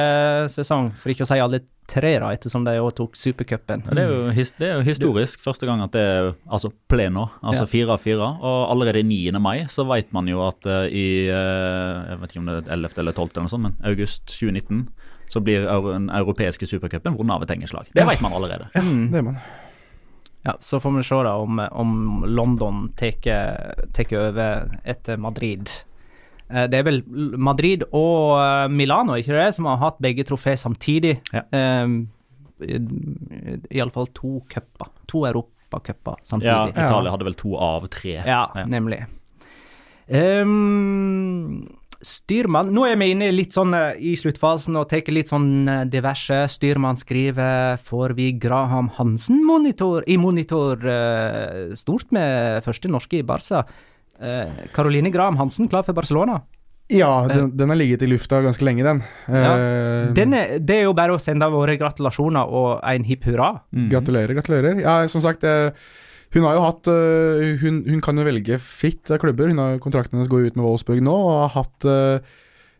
sesong, 0.52 0.92
for 1.00 1.12
ikke 1.12 1.26
å 1.26 1.30
si 1.30 1.40
alle 1.42 1.62
tre, 1.86 2.16
da, 2.18 2.32
ettersom 2.34 2.64
de 2.66 2.74
òg 2.82 2.90
tok 2.98 3.16
supercupen. 3.18 3.84
Det, 3.94 4.06
det 4.58 4.68
er 4.68 4.78
jo 4.80 4.86
historisk. 4.86 5.42
Første 5.44 5.68
gang 5.68 5.82
at 5.84 5.94
det 5.94 6.02
er 6.02 6.30
altså 6.50 6.72
pleno, 6.90 7.28
altså 7.46 7.66
fire 7.70 7.94
av 7.94 8.02
fire. 8.02 8.30
Og 8.42 8.62
allerede 8.72 9.04
9. 9.06 9.30
mai 9.42 9.66
så 9.70 9.86
vet 9.88 10.10
man 10.16 10.26
jo 10.30 10.42
at 10.46 10.66
eh, 10.66 10.88
i 10.90 11.06
eh, 11.30 12.00
Jeg 12.10 12.22
vet 12.22 12.34
ikke 12.34 12.42
om 12.42 12.50
det 12.50 12.56
er 12.64 12.72
11. 12.78 12.98
eller 13.04 13.14
12., 13.14 13.28
eller 13.28 13.46
noe 13.46 13.54
sånt, 13.54 13.68
men 13.68 13.78
august 13.86 14.26
2019 14.34 14.88
så 15.30 15.42
blir 15.42 15.66
den 15.66 16.10
europeiske 16.14 16.68
supercupen 16.70 17.16
vunnet 17.18 17.34
av 17.38 17.46
et 17.46 17.54
engelsk 17.56 17.74
lag. 17.74 17.88
Det 17.94 18.04
vet 18.06 18.20
man 18.22 18.34
allerede. 18.36 18.68
Ja, 18.74 18.82
Det 18.82 19.22
er 19.22 19.30
man. 19.30 19.40
Ja, 20.46 20.54
Så 20.60 20.78
får 20.80 20.94
vi 20.96 21.02
se 21.02 21.16
da 21.26 21.34
om, 21.42 21.58
om 21.58 22.24
London 22.26 22.92
tar 22.96 24.12
over 24.14 24.78
etter 24.84 25.16
Madrid. 25.18 25.70
Eh, 26.48 26.68
Det 26.70 26.78
er 26.78 26.86
vel 26.86 27.02
Madrid 27.38 27.82
og 27.90 28.36
eh, 28.38 28.68
Milano, 28.70 29.16
ikke 29.18 29.34
det, 29.34 29.48
som 29.56 29.66
har 29.66 29.80
hatt 29.82 29.98
begge 30.02 30.24
trofé 30.28 30.54
samtidig. 30.56 31.16
Ja. 31.34 31.42
Um, 31.82 32.06
Iallfall 33.70 34.06
to 34.14 34.40
cuper. 34.48 34.88
To 35.10 35.26
europacuper 35.26 36.14
Ja, 36.16 36.24
samtidig. 36.24 36.70
Italia 36.78 37.10
hadde 37.12 37.26
vel 37.26 37.34
to 37.36 37.56
av 37.58 37.88
tre. 37.92 38.14
Ja, 38.24 38.46
nemlig. 38.70 39.02
Ehm, 40.08 41.66
styrmann 42.04 42.72
Nå 42.74 42.86
er 42.88 42.98
vi 43.00 43.10
inne 43.14 43.30
litt 43.34 43.56
sånn 43.56 43.74
eh, 43.76 43.98
i 44.10 44.14
sluttfasen 44.18 44.76
og 44.78 44.88
tar 44.90 45.06
litt 45.14 45.32
sånn 45.32 45.68
eh, 45.68 45.84
diverse. 45.90 46.42
Styrmann 46.52 46.98
skriver 47.00 47.80
får 47.86 48.16
vi 48.18 48.32
Graham 48.40 48.90
Hansen-monitor 48.96 50.06
i 50.10 50.18
monitor 50.20 50.82
eh, 50.82 51.76
stort 51.78 52.12
med 52.16 52.64
første 52.66 52.90
norske 52.92 53.20
i 53.20 53.26
Barca. 53.26 53.64
Karoline 54.72 55.10
Graham 55.12 55.36
Hansen 55.36 55.68
klar 55.68 55.84
for 55.84 55.92
Barcelona. 55.92 56.38
Ja, 56.88 57.26
den, 57.28 57.50
den 57.58 57.68
har 57.68 57.76
ligget 57.76 58.04
i 58.06 58.08
lufta 58.08 58.38
ganske 58.40 58.64
lenge, 58.64 58.84
den. 58.86 59.02
Ja. 59.28 59.50
Den 60.16 60.32
er, 60.38 60.54
det 60.62 60.78
er 60.78 60.86
jo 60.86 60.94
bare 60.96 61.12
å 61.12 61.20
sende 61.20 61.50
våre 61.52 61.74
gratulasjoner 61.76 62.48
og 62.48 62.78
en 62.80 63.04
hipp 63.04 63.26
hurra. 63.28 63.50
Gratulerer, 63.90 64.32
gratulerer. 64.38 64.80
Ja, 64.80 64.94
som 65.12 65.20
sagt, 65.20 65.44
eh, 65.44 65.74
hun 66.34 66.44
har 66.46 66.56
jo 66.56 66.64
hatt 66.64 66.90
eh, 66.90 67.54
hun, 67.62 67.84
hun 67.86 68.02
kan 68.04 68.18
jo 68.18 68.26
velge 68.26 68.58
fritt 68.62 69.12
av 69.14 69.22
klubber. 69.22 69.52
Hun 69.52 69.62
har 69.62 69.78
Kontrakten 69.82 70.18
hennes 70.18 70.32
går 70.32 70.48
ut 70.48 70.58
med 70.58 70.66
Wolfsburg 70.66 71.04
nå, 71.04 71.14
og 71.14 71.38
har 71.44 71.54
hatt 71.60 71.88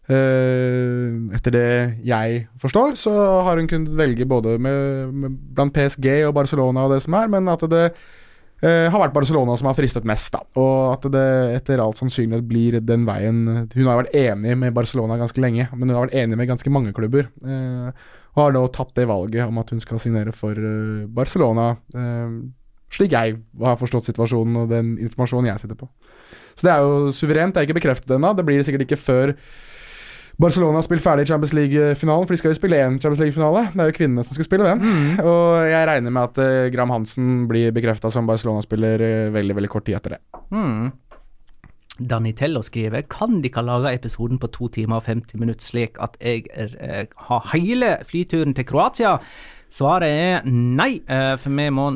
Uh, 0.06 1.34
Etter 1.34 1.50
det 1.50 1.70
jeg 2.06 2.44
forstår, 2.62 2.94
så 2.98 3.12
har 3.42 3.58
hun 3.58 3.66
kunnet 3.66 3.94
velge 3.98 4.26
både 4.28 4.54
med, 4.62 5.10
med, 5.10 5.40
blant 5.56 5.74
PSG 5.74 6.28
og 6.28 6.36
Barcelona 6.36 6.84
og 6.86 6.94
det 6.94 7.00
som 7.02 7.16
er, 7.18 7.26
men 7.32 7.50
at 7.50 7.64
det 7.72 7.80
uh, 7.90 8.86
har 8.86 9.02
vært 9.02 9.16
Barcelona 9.16 9.56
som 9.58 9.66
har 9.66 9.74
fristet 9.78 10.06
mest, 10.06 10.30
da. 10.36 10.44
Og 10.62 10.92
at 10.92 11.08
det 11.10 11.24
etter 11.56 11.82
all 11.82 11.96
sannsynlighet 11.98 12.46
blir 12.46 12.78
den 12.86 13.02
veien 13.08 13.42
Hun 13.74 13.88
har 13.88 14.04
vært 14.04 14.14
enig 14.14 14.54
med 14.62 14.76
Barcelona 14.76 15.18
ganske 15.18 15.42
lenge, 15.42 15.66
men 15.74 15.90
hun 15.90 15.96
har 15.98 16.06
vært 16.06 16.20
enig 16.22 16.38
med 16.38 16.52
ganske 16.52 16.74
mange 16.78 16.94
klubber. 16.94 17.26
Uh, 17.42 17.90
og 18.36 18.44
har 18.44 18.54
nå 18.54 18.62
tatt 18.68 18.94
det 18.98 19.08
valget 19.08 19.48
om 19.48 19.58
at 19.58 19.70
hun 19.72 19.80
skal 19.80 19.98
signere 19.98 20.32
for 20.36 20.54
Barcelona. 21.08 21.70
eh, 21.96 22.34
slik 22.96 23.14
jeg 23.14 23.38
har 23.62 23.78
forstått 23.80 24.08
situasjonen 24.08 24.62
og 24.62 24.72
den 24.72 24.96
informasjonen 25.04 25.52
jeg 25.52 25.64
sitter 25.64 25.78
på. 25.78 25.88
Så 26.56 26.66
det 26.66 26.74
er 26.74 26.84
jo 26.84 27.14
suverent. 27.14 27.54
Det 27.54 27.62
er 27.62 27.68
ikke 27.68 27.80
bekreftet 27.80 28.16
ennå. 28.16 28.32
Det 28.36 28.44
blir 28.48 28.60
det 28.60 28.66
sikkert 28.68 28.86
ikke 28.86 29.00
før 29.00 29.34
Barcelona 30.36 30.76
har 30.76 30.84
spilt 30.84 31.00
ferdig 31.00 31.24
Champions 31.30 31.54
League-finalen, 31.56 32.26
for 32.28 32.34
de 32.34 32.40
skal 32.42 32.52
jo 32.52 32.58
spille 32.58 32.76
én 32.76 32.98
Champions 33.00 33.22
League-finale. 33.22 33.62
Det 33.72 33.80
er 33.80 33.88
jo 33.88 33.96
kvinnene 33.96 34.24
som 34.24 34.36
skal 34.36 34.44
spille 34.44 34.68
den. 34.68 34.82
Og 35.24 35.64
jeg 35.64 35.88
regner 35.88 36.12
med 36.12 36.28
at 36.28 36.40
uh, 36.42 36.68
Graham 36.74 36.92
Hansen 36.92 37.46
blir 37.48 37.72
bekrefta 37.72 38.10
som 38.12 38.28
Barcelona-spiller 38.28 39.00
uh, 39.00 39.32
veldig 39.32 39.56
veldig 39.56 39.72
kort 39.72 39.88
tid 39.88 39.96
etter 39.96 40.16
det. 40.16 40.20
Mm. 40.52 40.92
Danitello 41.96 42.60
skriver 42.60 43.06
Kan 43.08 43.40
de 43.40 43.48
ikke 43.48 43.64
lage 43.64 43.94
episoden 43.96 44.38
på 44.38 44.50
to 44.52 44.68
timer 44.68 45.00
og 45.00 45.08
50 45.08 45.40
minutter 45.40 45.64
slik 45.64 45.96
at 46.02 46.18
jeg 46.20 46.44
eh, 46.52 47.06
har 47.28 47.50
hele 47.54 47.96
flyturen 48.04 48.52
til 48.54 48.66
Kroatia? 48.68 49.16
Svaret 49.72 50.08
er 50.08 50.46
nei, 50.48 51.00
eh, 51.08 51.34
for 51.36 51.50
vi 51.52 51.68
må 51.74 51.88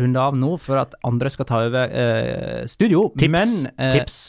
runde 0.00 0.20
av 0.22 0.36
nå 0.38 0.54
for 0.62 0.80
at 0.80 0.94
andre 1.04 1.30
skal 1.34 1.48
ta 1.48 1.62
over 1.66 1.90
eh, 1.90 2.66
studio. 2.70 3.08
Tips. 3.18 3.32
Men 3.34 3.56
eh, 3.76 3.96
tips. 3.98 4.20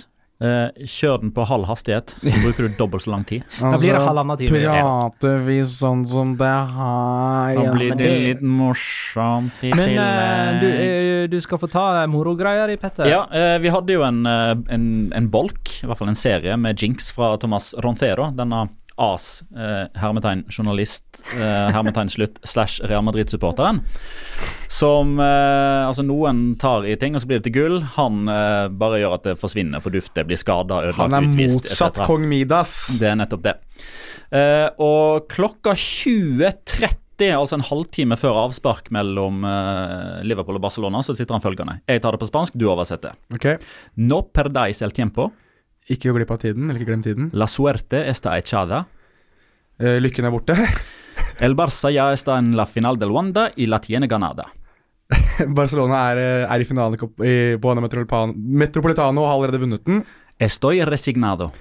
Kjør 0.41 1.19
den 1.21 1.29
på 1.35 1.43
halv 1.45 1.67
hastighet, 1.69 2.15
så 2.17 2.31
bruker 2.41 2.65
du 2.65 2.73
dobbelt 2.79 3.03
så 3.05 3.11
lang 3.13 3.21
tid. 3.29 3.43
Da 3.61 3.77
blir 3.77 3.93
det 3.93 3.99
halvannen 4.01 4.39
time. 4.39 4.61
Prater 4.65 5.35
vi 5.45 5.59
sånn 5.69 6.01
som 6.09 6.31
det 6.39 6.49
her 6.49 7.59
Da 7.59 7.65
blir 7.75 7.93
det 7.93 7.99
det- 8.01 8.23
litt 8.25 8.41
morsomt 8.41 9.61
i 9.61 9.69
Men 9.77 9.93
eh, 10.01 10.57
du, 10.63 11.27
du 11.35 11.37
skal 11.45 11.61
få 11.61 11.69
ta 11.69 11.85
morogreia 12.09 12.65
di, 12.71 12.79
Petter. 12.81 13.05
Ja, 13.05 13.21
vi 13.61 13.69
hadde 13.69 13.93
jo 13.93 14.01
en, 14.07 14.25
en, 14.25 14.89
en 15.13 15.29
bolk, 15.29 15.75
i 15.83 15.85
hvert 15.85 16.01
fall 16.01 16.09
en 16.09 16.17
serie, 16.17 16.57
med 16.57 16.81
jinx 16.81 17.11
fra 17.13 17.35
Thomas 17.37 17.75
Ronthero. 17.77 18.31
Denne 18.33 18.65
AS, 19.01 19.25
eh, 19.57 19.87
hermetegn 20.01 20.43
journalist, 20.51 21.23
eh, 21.35 21.69
hermetegn 21.73 22.11
slutt, 22.13 22.37
slash 22.47 22.81
Real 22.85 23.03
Madrid-supporteren. 23.07 23.81
Som 24.71 25.17
eh, 25.19 25.87
Altså, 25.87 26.05
noen 26.07 26.55
tar 26.61 26.85
i 26.87 26.95
ting, 27.01 27.15
og 27.17 27.23
så 27.23 27.27
blir 27.29 27.41
det 27.41 27.49
til 27.49 27.55
gull. 27.57 27.79
Han 27.97 28.29
eh, 28.31 28.67
bare 28.69 29.01
gjør 29.01 29.17
at 29.17 29.25
det 29.27 29.37
forsvinner, 29.41 29.83
fordufter, 29.83 30.27
blir 30.29 30.39
skada, 30.39 30.83
Han 30.99 31.17
er 31.17 31.27
utvist 31.27 31.57
motsatt 31.57 31.97
etc. 31.99 32.07
kong 32.07 32.27
Midas. 32.31 32.75
Det 33.01 33.09
er 33.11 33.17
nettopp 33.19 33.43
det. 33.49 33.57
Eh, 34.31 34.69
og 34.79 35.27
klokka 35.31 35.73
20.30, 35.75 37.27
altså 37.35 37.57
en 37.59 37.65
halvtime 37.67 38.15
før 38.17 38.39
avspark 38.47 38.87
mellom 38.95 39.43
eh, 39.45 40.21
Liverpool 40.25 40.57
og 40.57 40.63
Barcelona, 40.63 41.03
så 41.05 41.17
sitter 41.17 41.35
han 41.37 41.43
følgende. 41.43 41.79
Jeg 41.89 42.01
tar 42.01 42.15
det 42.15 42.21
på 42.23 42.29
spansk, 42.31 42.55
du 42.57 42.69
oversetter. 42.71 43.17
Ok, 43.35 43.55
No 43.99 44.21
perdais 44.31 44.81
el 44.85 44.95
tiempo. 44.95 45.31
Ikke 45.89 46.09
gå 46.11 46.15
glipp 46.19 46.31
av 46.31 46.37
tiden, 46.43 46.69
eller 46.69 46.79
ikke 46.79 46.91
glem 46.91 47.03
tiden. 47.03 47.29
La 47.33 47.47
suerte 47.49 48.03
está 48.07 48.35
echada. 48.37 48.83
Eh, 49.81 49.97
lykken 49.99 50.25
er 50.27 50.31
borte. 50.33 50.55
El 51.41 51.55
Barça 51.57 51.89
ya 51.91 52.11
está 52.13 52.37
en 52.37 52.51
la 52.55 52.65
final 52.69 52.99
del 52.99 53.09
Wanda 53.11 53.49
y 53.55 53.65
la 53.65 53.79
tiene 53.81 54.07
ganada. 54.07 54.45
Barcelona 55.57 56.11
er, 56.11 56.17
eh, 56.21 56.45
er 56.53 56.61
i 56.61 56.67
finalen 56.69 56.95
i- 57.25 57.57
på 57.59 57.71
Ana 57.71 57.81
Metropolitano, 57.81 58.33
Metropolitano 58.37 59.23
og 59.23 59.27
har 59.27 59.37
allerede 59.39 59.59
vunnet 59.63 59.83
den. 59.85 60.03
Estoy 60.39 60.83
resignado. 60.85 61.51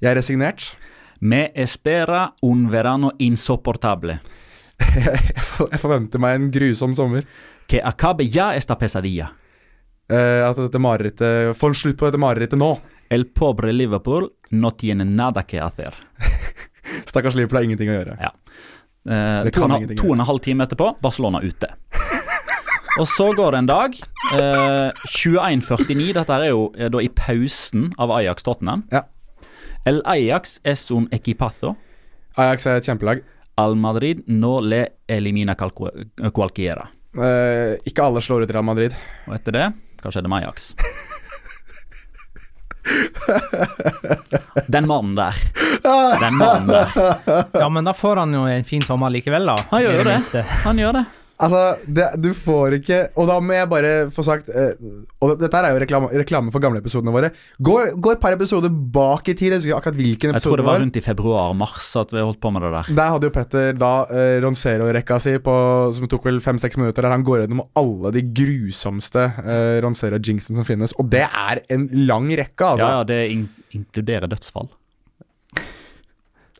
Jeg 0.00 0.10
er 0.12 0.16
resignert. 0.16 0.70
Me 1.20 1.50
espera 1.54 2.30
un 2.42 2.64
verano 2.72 3.10
insoportable. 3.20 4.18
Jeg 4.80 5.78
forventer 5.82 6.18
meg 6.22 6.38
en 6.40 6.48
grusom 6.50 6.94
sommer. 6.96 7.26
Que 7.68 7.82
acabe 7.84 8.24
ya 8.24 8.54
esta 8.56 8.74
pesadilla. 8.80 9.28
Eh, 10.10 10.40
at 10.42 10.56
dette 10.58 10.80
marerittet 10.82 11.52
Få 11.54 11.68
en 11.70 11.76
slutt 11.76 11.98
på 12.00 12.08
dette 12.08 12.18
marerittet 12.18 12.58
nå. 12.58 12.72
El 13.10 13.26
pobre 13.26 13.72
Liverpool 13.72 14.28
no 14.50 14.70
tiene 14.70 15.04
nada 15.04 15.42
que 15.42 15.58
hacer. 15.58 15.94
Stakkars 17.10 17.34
Liverpool 17.34 17.58
har 17.58 17.66
ingenting 17.66 17.90
å 17.90 17.96
gjøre. 17.96 18.14
Ja. 18.22 18.30
Eh, 19.10 19.50
to, 19.50 19.66
og 19.66 19.94
to 19.98 20.12
og 20.12 20.14
en 20.14 20.22
halv 20.28 20.42
time 20.44 20.66
etterpå, 20.66 20.92
Barcelona 21.02 21.40
ute. 21.42 21.72
Og 23.00 23.08
så 23.10 23.30
går 23.34 23.56
det 23.56 23.62
en 23.64 23.70
dag. 23.70 23.98
Eh, 24.36 25.02
21.49, 25.10 26.12
dette 26.20 26.38
er 26.38 26.52
jo 26.52 26.68
eh, 26.78 26.90
da 26.92 27.02
i 27.02 27.10
pausen 27.10 27.90
av 27.98 28.14
Ajax 28.14 28.46
Tottenham. 28.46 28.86
Ja. 28.94 29.04
El 29.88 30.02
Ajax 30.06 30.60
es 30.62 30.86
un 30.94 31.10
equipazo. 31.10 31.74
Ajax 32.38 32.70
er 32.70 32.78
et 32.78 32.86
kjempelag. 32.86 33.26
Al 33.58 33.74
Madrid 33.74 34.22
no 34.30 34.58
le 34.62 34.84
elimina 35.10 35.58
cualquiera. 35.58 36.86
Eh, 37.18 37.74
ikke 37.90 38.06
alle 38.06 38.22
slår 38.22 38.46
ut 38.46 38.54
Real 38.54 38.70
Madrid. 38.70 38.94
Og 39.26 39.34
etter 39.34 39.56
det, 39.58 39.70
hva 39.98 40.14
skjedde 40.14 40.30
med 40.30 40.44
Ajax? 40.44 40.74
Den 44.66 44.86
mannen 44.86 45.14
der. 45.14 45.34
Den 46.20 46.36
mannen 46.36 46.66
der. 46.68 46.88
Ja, 47.52 47.68
men 47.68 47.84
da 47.84 47.92
får 47.92 48.16
han 48.16 48.34
jo 48.34 48.44
en 48.46 48.64
fin 48.64 48.82
sommer 48.82 49.10
likevel, 49.10 49.46
da. 49.46 49.56
Han 49.70 49.82
gjør 49.82 50.04
det. 50.04 50.44
Han 50.64 50.78
gjør 50.78 50.92
det. 51.00 51.04
Altså, 51.40 51.60
det, 51.88 52.06
du 52.20 52.30
får 52.36 52.74
ikke 52.76 52.98
Og 53.16 53.28
da 53.30 53.38
må 53.40 53.54
jeg 53.56 53.68
bare 53.70 53.92
få 54.12 54.24
sagt 54.26 54.50
eh, 54.52 54.74
Og 55.24 55.32
dette 55.40 55.56
er 55.56 55.72
jo 55.72 55.80
reklame, 55.82 56.10
reklame 56.20 56.52
for 56.52 56.62
gamle 56.62 56.82
episodene 56.82 57.14
våre. 57.14 57.30
Gå, 57.56 57.76
gå 57.96 58.12
et 58.12 58.20
par 58.22 58.36
episoder 58.36 58.68
bak 58.70 59.28
i 59.30 59.34
tid. 59.34 59.54
Jeg 59.54 59.62
husker 59.62 59.78
akkurat 59.78 59.98
hvilken 59.98 60.36
Jeg 60.36 60.44
tror 60.44 60.60
det 60.60 60.66
var 60.68 60.82
rundt 60.82 60.98
i 61.00 61.04
februar-mars 61.04 61.88
at 62.00 62.12
vi 62.14 62.22
holdt 62.22 62.40
på 62.42 62.52
med 62.54 62.66
det 62.66 62.72
der. 62.74 62.90
Der 63.00 63.14
hadde 63.14 63.30
jo 63.30 63.34
Petter 63.34 63.78
da 63.80 63.92
eh, 64.12 64.36
Roncero-rekka 64.44 65.20
si, 65.22 65.36
på, 65.44 65.54
som 65.96 66.10
tok 66.10 66.28
vel 66.28 66.42
fem-seks 66.44 66.78
minutter, 66.80 67.06
der 67.06 67.14
han 67.14 67.24
går 67.26 67.44
gjennom 67.44 67.64
alle 67.78 68.12
de 68.16 68.24
grusomste 68.40 69.24
eh, 69.40 69.78
Roncero-jinxene 69.84 70.60
som 70.60 70.68
finnes. 70.68 70.94
Og 71.00 71.08
det 71.12 71.24
er 71.26 71.62
en 71.72 71.88
lang 72.08 72.28
rekke, 72.32 72.74
altså. 72.74 72.84
Ja, 72.84 73.00
ja, 73.00 73.08
det 73.08 73.22
in 73.32 73.48
inkluderer 73.70 74.26
dødsfall. 74.30 74.70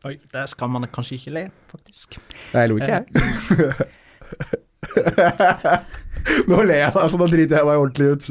Oi, 0.06 0.14
der 0.32 0.46
skal 0.48 0.70
man 0.72 0.86
kanskje 0.88 1.18
ikke 1.18 1.32
le, 1.34 1.46
faktisk. 1.68 2.20
Jeg 2.54 2.70
lo 2.70 2.78
ikke, 2.80 3.02
jeg. 3.02 4.66
Nå 6.50 6.62
ler 6.68 6.84
jeg, 6.84 6.94
altså. 6.94 7.20
Da 7.20 7.28
driter 7.30 7.60
jeg 7.60 7.68
meg 7.68 7.82
ordentlig 7.82 8.08
ut. 8.14 8.30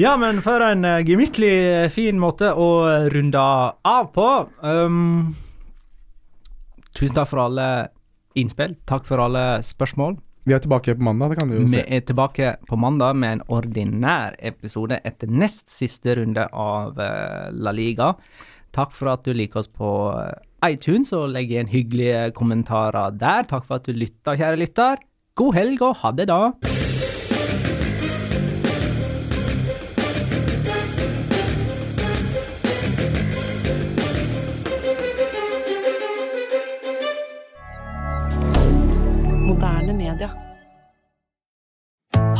Ja, 0.00 0.16
men 0.18 0.40
for 0.42 0.64
en 0.64 0.86
uh, 0.88 0.98
gemyttlig, 1.04 1.52
eh, 1.52 1.88
fin 1.92 2.18
måte 2.18 2.50
å 2.56 2.68
runde 3.12 3.42
av 3.84 4.08
på. 4.14 4.28
Um, 4.64 5.34
tusen 6.96 7.18
takk 7.20 7.30
for 7.30 7.44
alle 7.44 7.68
innspill. 8.38 8.74
Takk 8.88 9.06
for 9.08 9.20
alle 9.22 9.60
spørsmål. 9.66 10.16
Vi 10.44 10.54
er 10.54 10.62
tilbake 10.62 10.96
på 10.98 11.04
mandag, 11.06 11.30
det 11.30 11.38
kan 11.38 11.50
du 11.50 11.54
jo 11.54 11.66
Vi 11.70 11.82
er 11.82 12.00
tilbake 12.02 12.56
på 12.66 12.76
mandag 12.76 13.14
med 13.14 13.36
en 13.36 13.42
ordinær 13.54 14.34
episode 14.42 14.98
etter 15.06 15.30
nest 15.30 15.70
siste 15.70 16.16
runde 16.18 16.48
av 16.50 16.98
eh, 16.98 17.52
La 17.54 17.70
Liga. 17.70 18.10
Takk 18.74 18.96
for 18.96 19.12
at 19.12 19.22
du 19.22 19.36
liker 19.36 19.62
oss 19.62 19.70
på 19.70 19.92
eh, 20.18 20.34
iTunes 20.62 21.10
og 21.16 21.32
legge 21.34 21.56
igjen 21.56 21.72
hyggelige 21.72 22.30
kommentarer 22.36 23.14
der. 23.18 23.48
Takk 23.50 23.66
for 23.66 23.80
at 23.80 23.88
du 23.88 23.96
lytta, 23.96 24.36
kjære 24.38 24.62
lytter. 24.62 25.02
God 25.34 25.56
helg 25.58 25.82
og 25.82 25.96
ha 26.04 26.14
det, 26.14 26.28
da. 26.30 26.91